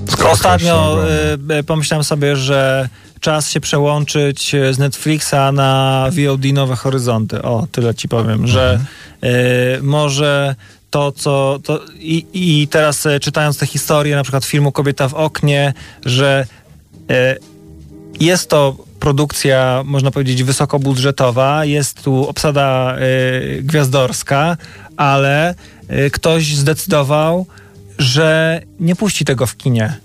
Skoro 0.09 0.31
Ostatnio 0.31 0.97
no, 0.97 1.55
y, 1.55 1.59
y, 1.59 1.65
pomyślałem 1.65 2.05
sobie, 2.05 2.37
że 2.37 2.89
czas 3.21 3.51
się 3.51 3.61
przełączyć 3.61 4.55
y, 4.55 4.75
z 4.75 4.79
Netflixa 4.79 5.53
na 5.53 6.07
VOD 6.11 6.45
Nowe 6.53 6.77
Horyzonty. 6.77 7.43
O, 7.43 7.67
tyle 7.73 7.95
ci 7.95 8.09
powiem, 8.09 8.47
że 8.47 8.81
y, 9.25 9.83
może 9.83 10.55
to, 10.91 11.13
co. 11.13 11.59
To, 11.65 11.81
i, 11.99 12.27
I 12.33 12.69
teraz 12.69 13.07
y, 13.07 13.21
czytając 13.21 13.59
tę 13.59 13.67
historię, 13.67 14.17
na 14.17 14.23
przykład 14.23 14.45
filmu 14.45 14.73
Kobieta 14.73 15.09
w 15.09 15.15
oknie, 15.15 15.75
że 16.05 16.47
y, 17.11 17.39
jest 18.21 18.49
to 18.49 18.77
produkcja, 19.03 19.83
można 19.85 20.11
powiedzieć, 20.11 20.43
wysokobudżetowa, 20.43 21.65
jest 21.65 22.03
tu 22.03 22.29
obsada 22.29 22.97
y, 22.99 23.63
gwiazdorska, 23.63 24.57
ale 24.97 25.55
y, 25.91 26.11
ktoś 26.11 26.55
zdecydował, 26.57 27.47
że 27.99 28.61
nie 28.81 28.97
puści 28.97 29.25
tego 29.25 29.47
w 29.47 29.57
kinie. 29.57 29.97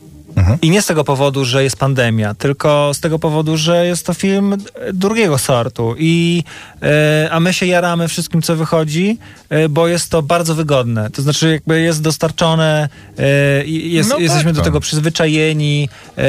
I 0.62 0.70
nie 0.70 0.82
z 0.82 0.86
tego 0.86 1.04
powodu, 1.04 1.46
że 1.46 1.64
jest 1.64 1.78
pandemia, 1.78 2.34
tylko 2.34 2.94
z 2.94 3.00
tego 3.00 3.20
powodu, 3.20 3.58
że 3.58 3.86
jest 3.86 4.06
to 4.06 4.14
film 4.14 4.58
drugiego 4.94 5.38
sortu. 5.38 5.96
I, 5.98 6.44
e, 6.82 7.30
a 7.32 7.40
my 7.40 7.54
się 7.54 7.66
jaramy 7.66 8.08
wszystkim, 8.08 8.42
co 8.42 8.56
wychodzi, 8.56 9.18
e, 9.50 9.70
bo 9.70 9.88
jest 9.88 10.10
to 10.10 10.22
bardzo 10.22 10.56
wygodne. 10.56 11.10
To 11.10 11.22
znaczy, 11.22 11.52
jakby 11.52 11.82
jest 11.82 12.02
dostarczone, 12.02 12.90
e, 13.18 13.66
i 13.66 13.94
jest, 13.94 14.10
No 14.10 14.16
tak, 14.16 14.24
jesteśmy 14.24 14.54
do 14.54 14.60
to. 14.60 14.66
tego 14.66 14.80
przyzwyczajeni. 14.80 15.90
E, 16.18 16.24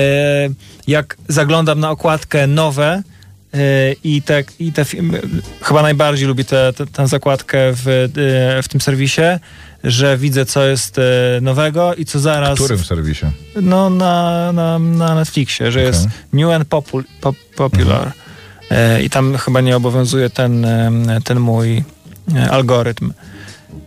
jak 0.87 1.17
zaglądam 1.29 1.81
na 1.81 1.91
okładkę 1.91 2.47
nowe, 2.47 3.03
i 4.05 4.23
te, 4.23 4.45
i 4.59 4.73
te 4.73 4.85
filmy, 4.85 5.21
chyba 5.63 5.83
najbardziej 5.83 6.29
lubię 6.29 6.45
tę 6.93 7.09
zakładkę 7.09 7.59
w, 7.73 8.09
w 8.63 8.69
tym 8.69 8.81
serwisie, 8.81 9.23
że 9.85 10.19
widzę, 10.19 10.47
co 10.47 10.65
jest 10.65 10.99
e, 10.99 11.03
nowego 11.41 11.95
i 11.95 12.05
co 12.05 12.19
zaraz. 12.19 12.59
W 12.59 12.63
którym 12.63 12.85
serwisie? 12.85 13.27
No, 13.63 13.91
na, 13.91 14.53
na, 14.53 14.79
na 14.79 15.15
Netflixie, 15.15 15.73
że 15.73 15.83
jest 15.83 16.01
Okej. 16.07 16.17
New 16.33 16.51
and 16.51 16.69
popul, 16.69 17.05
pop, 17.21 17.37
Popular. 17.57 18.13
E, 18.71 19.03
I 19.03 19.11
tam 19.11 19.37
chyba 19.37 19.61
nie 19.61 19.77
obowiązuje 19.77 20.31
ten, 20.31 20.65
e, 20.65 20.91
ten 21.25 21.41
mój 21.41 21.85
e, 22.37 22.51
algorytm. 22.51 23.13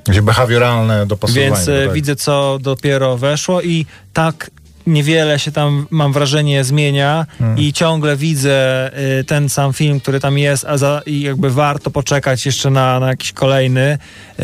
Gdzie 0.10 0.22
behawioralne 0.22 1.06
dopasowanie. 1.06 1.46
Więc 1.46 1.66
tak. 1.66 1.94
widzę, 1.94 2.16
co 2.16 2.58
dopiero 2.62 3.18
weszło 3.18 3.62
i 3.62 3.86
tak 4.14 4.52
niewiele 4.88 5.40
się 5.40 5.52
tam, 5.52 5.88
mam 5.90 6.14
wrażenie, 6.14 6.64
zmienia 6.64 7.26
Hmm. 7.40 7.60
i 7.60 7.74
ciągle 7.74 8.18
widzę 8.18 8.92
y, 9.20 9.24
ten 9.24 9.50
sam 9.50 9.74
film, 9.74 10.00
który 10.00 10.20
tam 10.20 10.38
jest, 10.38 10.66
a 10.66 10.78
za, 10.78 11.02
i 11.06 11.22
jakby 11.22 11.50
warto 11.50 11.92
poczekać 11.92 12.46
jeszcze 12.46 12.70
na, 12.70 13.00
na 13.00 13.08
jakiś 13.08 13.34
kolejny. 13.34 13.98
Y, 14.40 14.44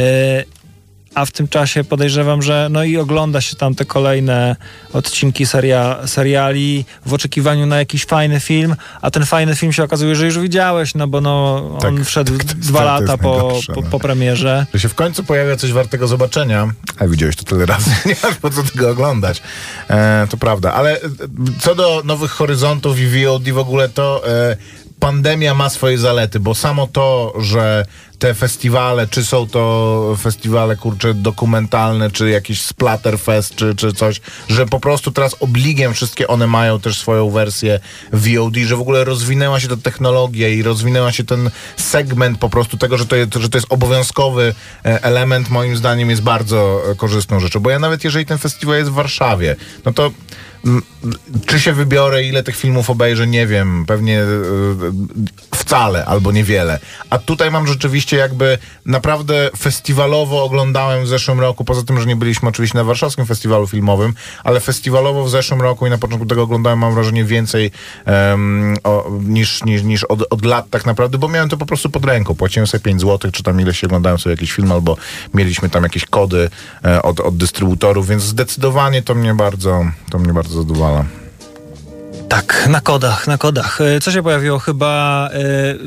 a 1.18 1.26
w 1.26 1.32
tym 1.32 1.48
czasie 1.48 1.84
podejrzewam, 1.84 2.42
że 2.42 2.68
no 2.72 2.84
i 2.84 2.98
ogląda 2.98 3.42
się 3.42 3.56
tam 3.56 3.76
te 3.76 3.86
kolejne 3.86 4.56
odcinki 4.94 5.46
seria, 5.46 6.08
seriali 6.08 6.86
w 7.06 7.14
oczekiwaniu 7.14 7.66
na 7.66 7.78
jakiś 7.78 8.06
fajny 8.06 8.40
film, 8.40 8.76
a 9.02 9.12
ten 9.12 9.26
fajny 9.26 9.56
film 9.56 9.74
się 9.74 9.84
okazuje, 9.84 10.16
że 10.16 10.26
już 10.26 10.40
widziałeś, 10.40 10.96
no 10.96 11.08
bo 11.08 11.22
no, 11.22 11.56
on 11.74 11.96
Tak, 11.98 12.06
wszedł 12.06 12.38
tak, 12.38 12.48
to 12.48 12.58
jest- 12.58 12.70
dwa 12.70 12.84
lata 12.84 13.18
po, 13.18 13.30
najgorsze, 13.32 13.74
po, 13.74 13.82
no. 13.82 13.88
po 13.90 14.00
premierze. 14.00 14.66
Że 14.74 14.80
się 14.80 14.90
w 14.90 14.96
końcu 14.96 15.24
pojawia 15.24 15.56
coś 15.56 15.72
wartego 15.72 16.08
zobaczenia, 16.08 16.74
a 17.00 17.08
widziałeś 17.08 17.36
to 17.36 17.44
tyle 17.44 17.66
razy, 17.66 17.92
nie 18.06 18.16
masz 18.24 18.36
po 18.36 18.50
co 18.50 18.64
tego 18.64 18.90
oglądać. 18.90 19.42
E, 19.90 20.28
to 20.30 20.38
prawda, 20.38 20.74
ale 20.74 21.00
co 21.60 21.76
do 21.76 22.02
nowych 22.06 22.32
horyzontów 22.32 23.00
i 23.00 23.26
VOD 23.26 23.50
w 23.50 23.58
ogóle, 23.58 23.90
to 23.90 24.24
e, 24.30 24.58
pandemia 25.00 25.54
ma 25.54 25.70
swoje 25.70 25.98
zalety, 25.98 26.40
bo 26.40 26.56
samo 26.56 26.88
to, 26.88 27.34
że 27.40 27.86
te 28.20 28.34
festiwale, 28.34 29.08
czy 29.08 29.26
są 29.26 29.48
to 29.48 30.16
festiwale, 30.22 30.76
kurcze, 30.76 31.14
dokumentalne, 31.14 32.12
czy 32.12 32.30
jakiś 32.30 32.62
Splatterfest, 32.62 33.56
czy, 33.56 33.76
czy 33.76 33.94
coś, 33.94 34.22
że 34.50 34.66
po 34.66 34.80
prostu 34.80 35.12
teraz 35.12 35.36
obligiem 35.40 35.94
wszystkie 35.94 36.28
one 36.28 36.48
mają 36.48 36.80
też 36.80 37.00
swoją 37.00 37.30
wersję 37.30 37.80
VOD, 38.14 38.56
że 38.56 38.76
w 38.76 38.82
ogóle 38.82 39.04
rozwinęła 39.04 39.60
się 39.60 39.68
ta 39.68 39.78
technologia 39.78 40.50
i 40.50 40.64
rozwinęła 40.64 41.12
się 41.12 41.24
ten 41.24 41.50
segment 41.78 42.40
po 42.40 42.50
prostu 42.50 42.78
tego, 42.78 42.98
że 42.98 43.06
to 43.06 43.16
jest, 43.16 43.34
że 43.34 43.50
to 43.50 43.58
jest 43.58 43.68
obowiązkowy 43.70 44.56
e, 44.86 45.04
element, 45.04 45.50
moim 45.50 45.78
zdaniem 45.78 46.10
jest 46.10 46.22
bardzo 46.22 46.82
e, 46.92 46.96
korzystną 46.96 47.40
rzeczą, 47.40 47.60
bo 47.60 47.70
ja 47.70 47.80
nawet 47.80 48.04
jeżeli 48.04 48.26
ten 48.26 48.38
festiwal 48.38 48.78
jest 48.78 48.92
w 48.92 48.94
Warszawie, 48.94 49.56
no 49.86 49.94
to 49.94 50.12
czy 51.46 51.60
się 51.60 51.74
wybiorę, 51.74 52.24
ile 52.24 52.44
tych 52.44 52.56
filmów 52.56 52.90
obejrzę, 52.90 53.28
nie 53.28 53.48
wiem, 53.48 53.86
pewnie 53.88 54.22
e, 54.22 54.26
wcale 55.56 56.06
albo 56.06 56.32
niewiele. 56.32 56.80
A 57.10 57.18
tutaj 57.18 57.52
mam 57.52 57.68
rzeczywiście 57.68 58.18
jakby 58.18 58.58
naprawdę 58.86 59.50
festiwalowo 59.58 60.44
oglądałem 60.44 61.04
w 61.04 61.08
zeszłym 61.08 61.40
roku, 61.40 61.66
poza 61.66 61.84
tym, 61.84 62.00
że 62.00 62.06
nie 62.06 62.16
byliśmy 62.16 62.50
oczywiście 62.50 62.78
na 62.78 62.84
warszawskim 62.84 63.26
festiwalu 63.26 63.68
filmowym, 63.68 64.14
ale 64.44 64.60
festiwalowo 64.60 65.24
w 65.24 65.30
zeszłym 65.30 65.62
roku 65.62 65.88
i 65.88 65.90
na 65.90 65.98
początku 65.98 66.26
tego 66.26 66.44
oglądałem, 66.44 66.80
mam 66.80 66.94
wrażenie, 66.94 67.26
więcej 67.26 67.72
em, 68.06 68.78
o, 68.84 69.12
niż, 69.22 69.64
niż, 69.64 69.84
niż 69.84 70.04
od, 70.04 70.24
od 70.30 70.46
lat 70.46 70.70
tak 70.70 70.86
naprawdę, 70.86 71.18
bo 71.18 71.28
miałem 71.28 71.50
to 71.50 71.58
po 71.58 71.66
prostu 71.66 71.90
pod 71.90 72.06
ręką. 72.06 72.36
Płaciłem 72.36 72.68
sobie 72.68 72.82
5 72.82 73.02
zł, 73.02 73.32
czy 73.32 73.44
tam 73.44 73.62
ileś 73.62 73.84
oglądałem 73.84 74.20
sobie 74.20 74.34
jakiś 74.34 74.52
film, 74.52 74.72
albo 74.72 74.98
mieliśmy 75.34 75.70
tam 75.70 75.84
jakieś 75.84 76.06
kody 76.06 76.50
e, 76.86 77.02
od, 77.02 77.20
od 77.20 77.38
dystrybutorów, 77.38 78.08
więc 78.08 78.24
zdecydowanie 78.24 79.02
to 79.02 79.16
mnie 79.16 79.34
bardzo, 79.34 79.86
to 80.10 80.20
mnie 80.20 80.34
bardzo 80.34 80.47
zadowala. 80.50 81.06
Tak, 82.30 82.68
na 82.70 82.82
kodach, 82.82 83.28
na 83.28 83.38
kodach. 83.38 83.82
E, 83.82 84.00
Co 84.00 84.12
się 84.12 84.24
pojawiło 84.24 84.60
chyba 84.60 85.30
e, 85.34 85.40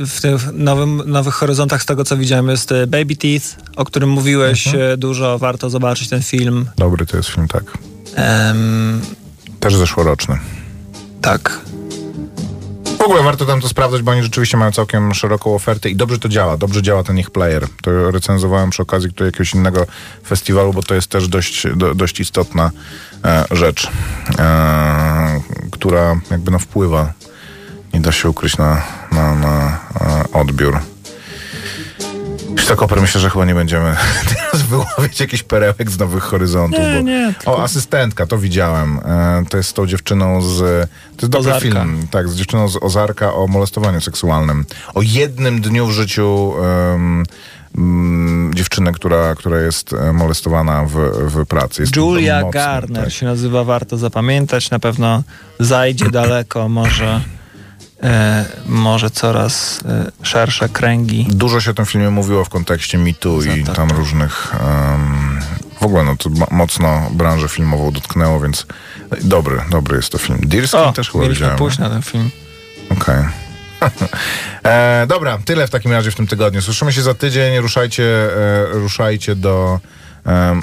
w 0.06 0.18
tych 0.22 0.52
nowym, 0.52 1.02
nowych 1.06 1.34
horyzontach 1.34 1.82
z 1.82 1.86
tego, 1.86 2.04
co 2.04 2.16
widziałem, 2.16 2.48
jest 2.48 2.72
e, 2.72 2.86
Baby 2.86 3.16
Teeth, 3.16 3.46
o 3.76 3.84
którym 3.84 4.08
mówiłeś 4.10 4.68
e, 4.74 4.96
dużo, 4.96 5.38
warto 5.38 5.70
zobaczyć 5.70 6.08
ten 6.08 6.22
film. 6.22 6.66
Dobry 6.76 7.06
to 7.06 7.16
jest 7.16 7.28
film, 7.28 7.48
tak. 7.48 7.64
Em, 8.14 9.00
Też 9.60 9.76
zeszłoroczny. 9.76 10.38
tak. 11.22 11.60
W 13.00 13.02
ogóle 13.02 13.22
warto 13.22 13.46
tam 13.46 13.60
to 13.60 13.68
sprawdzać, 13.68 14.02
bo 14.02 14.10
oni 14.10 14.22
rzeczywiście 14.22 14.56
mają 14.56 14.72
całkiem 14.72 15.14
szeroką 15.14 15.54
ofertę 15.54 15.90
i 15.90 15.96
dobrze 15.96 16.18
to 16.18 16.28
działa. 16.28 16.56
Dobrze 16.56 16.82
działa 16.82 17.02
ten 17.02 17.18
ich 17.18 17.30
player. 17.30 17.66
To 17.82 18.10
recenzowałem 18.10 18.70
przy 18.70 18.82
okazji 18.82 19.08
tutaj 19.08 19.28
jakiegoś 19.28 19.54
innego 19.54 19.86
festiwalu, 20.26 20.72
bo 20.72 20.82
to 20.82 20.94
jest 20.94 21.08
też 21.08 21.28
dość, 21.28 21.66
do, 21.76 21.94
dość 21.94 22.20
istotna 22.20 22.70
e, 23.24 23.44
rzecz, 23.50 23.90
e, 24.38 25.40
która 25.70 26.20
jakby 26.30 26.50
no 26.50 26.58
wpływa. 26.58 27.12
Nie 27.94 28.00
da 28.00 28.12
się 28.12 28.30
ukryć 28.30 28.56
na, 28.56 28.82
na, 29.12 29.34
na 29.34 29.78
e, 30.00 30.24
odbiór. 30.32 30.78
Sztakoper, 32.60 33.00
myślę, 33.00 33.20
że 33.20 33.30
chyba 33.30 33.44
nie 33.44 33.54
będziemy 33.54 33.96
teraz 34.34 34.62
wyławiać 34.66 35.20
jakichś 35.20 35.42
perełek 35.42 35.90
z 35.90 35.98
nowych 35.98 36.22
horyzontów. 36.22 36.80
Nie, 36.80 36.94
bo... 36.96 37.00
nie, 37.00 37.34
tylko- 37.38 37.56
O, 37.56 37.62
asystentka, 37.62 38.26
to 38.26 38.38
widziałem. 38.38 38.98
E, 39.04 39.44
to 39.48 39.56
jest 39.56 39.68
z 39.70 39.72
tą 39.72 39.86
dziewczyną 39.86 40.42
z... 40.42 40.58
To 41.16 41.26
jest 41.26 41.32
dobry 41.32 41.52
film. 41.60 42.06
Tak, 42.10 42.28
z 42.28 42.36
dziewczyną 42.36 42.68
z 42.68 42.76
Ozarka 42.82 43.34
o 43.34 43.46
molestowaniu 43.46 44.00
seksualnym. 44.00 44.64
O 44.94 45.02
jednym 45.02 45.60
dniu 45.60 45.86
w 45.86 45.90
życiu 45.90 46.52
em, 46.94 47.24
mm, 47.78 48.54
dziewczyny, 48.54 48.92
która, 48.92 49.34
która 49.34 49.58
jest 49.60 49.92
e, 49.92 50.12
molestowana 50.12 50.84
w, 50.84 50.94
w 51.34 51.46
pracy. 51.46 51.82
Jest 51.82 51.96
Julia 51.96 52.40
mocne, 52.40 52.60
Garner 52.60 53.04
tak. 53.04 53.12
się 53.12 53.26
nazywa, 53.26 53.64
warto 53.64 53.96
zapamiętać. 53.96 54.70
Na 54.70 54.78
pewno 54.78 55.22
zajdzie 55.60 56.10
daleko, 56.10 56.68
może, 56.68 57.20
może 58.66 59.10
coraz 59.10 59.80
e, 59.88 60.10
szersze 60.22 60.68
kręgi. 60.68 61.26
Dużo 61.30 61.60
się 61.60 61.70
o 61.70 61.74
tym 61.74 61.86
filmie 61.86 62.10
mówiło 62.10 62.44
w 62.44 62.48
kontekście 62.48 62.98
MeToo 62.98 63.42
i 63.42 63.64
tak. 63.64 63.76
tam 63.76 63.90
różnych... 63.90 64.54
em, 64.60 65.40
w 65.80 65.82
ogóle 65.82 66.02
no, 66.04 66.16
to 66.16 66.30
mo- 66.30 66.46
mocno 66.50 67.10
branżę 67.10 67.48
filmową 67.48 67.90
dotknęło, 67.90 68.40
więc 68.40 68.66
dobry, 69.22 69.60
dobry 69.70 69.96
jest 69.96 70.12
to 70.12 70.18
film. 70.18 70.38
Deerskin 70.42 70.80
O, 70.80 70.92
też 70.92 71.10
chyba 71.10 71.28
widziałem. 71.28 71.56
pójść 71.56 71.78
na 71.78 71.90
ten 71.90 72.02
film. 72.02 72.30
Okej. 72.90 73.24
e, 74.64 75.06
dobra, 75.08 75.38
tyle 75.44 75.66
w 75.66 75.70
takim 75.70 75.92
razie 75.92 76.10
w 76.10 76.14
tym 76.14 76.26
tygodniu. 76.26 76.62
Słyszymy 76.62 76.92
się 76.92 77.02
za 77.02 77.14
tydzień. 77.14 77.58
Ruszajcie, 77.58 78.04
e, 78.04 78.66
ruszajcie 78.72 79.36
do, 79.36 79.80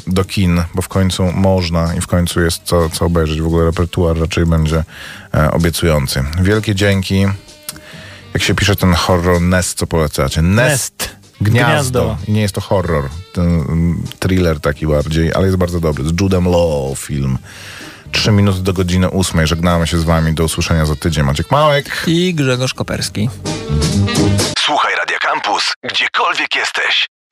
do 0.08 0.26
kin, 0.26 0.64
bo 0.76 0.82
w 0.82 0.88
końcu 0.88 1.32
można 1.32 1.96
i 1.96 2.02
w 2.02 2.08
końcu 2.08 2.42
jest 2.42 2.62
co, 2.64 2.90
co 2.90 3.06
obejrzeć. 3.06 3.42
W 3.42 3.46
ogóle 3.46 3.66
repertuar 3.66 4.20
raczej 4.20 4.46
będzie 4.46 4.84
e, 5.34 5.52
obiecujący. 5.52 6.24
Wielkie 6.42 6.76
dzięki. 6.76 7.26
Jak 8.34 8.44
się 8.44 8.56
pisze 8.56 8.76
ten 8.76 8.94
horror 8.94 9.42
Nest, 9.42 9.78
co 9.78 9.88
polecacie? 9.88 10.42
Nest. 10.42 11.00
Nest. 11.00 11.18
Gniazdo. 11.42 12.02
Gniazdo. 12.02 12.18
I 12.28 12.32
nie 12.32 12.42
jest 12.42 12.56
to 12.56 12.62
horror. 12.62 13.10
Ten 13.34 13.46
mm, 13.46 14.04
thriller 14.20 14.60
taki 14.60 14.88
bardziej, 14.88 15.34
ale 15.34 15.46
jest 15.46 15.58
bardzo 15.58 15.80
dobry. 15.80 16.04
Z 16.04 16.22
Judem 16.22 16.46
Law 16.46 17.00
film. 17.00 17.38
Trzy 18.12 18.32
minuty 18.32 18.60
do 18.60 18.74
godziny 18.74 19.10
ósmej. 19.10 19.48
Żegnamy 19.48 19.88
się 19.88 19.98
z 19.98 20.04
wami. 20.04 20.34
Do 20.34 20.44
usłyszenia 20.44 20.86
za 20.86 20.96
tydzień. 20.96 21.26
Maciek 21.26 21.52
Małek. 21.52 22.04
I 22.08 22.34
Grzegorz 22.34 22.74
Koperski. 22.74 23.30
Słuchaj 24.60 24.96
Radio 24.96 25.18
Campus, 25.22 25.74
gdziekolwiek 25.84 26.56
jesteś. 26.56 27.08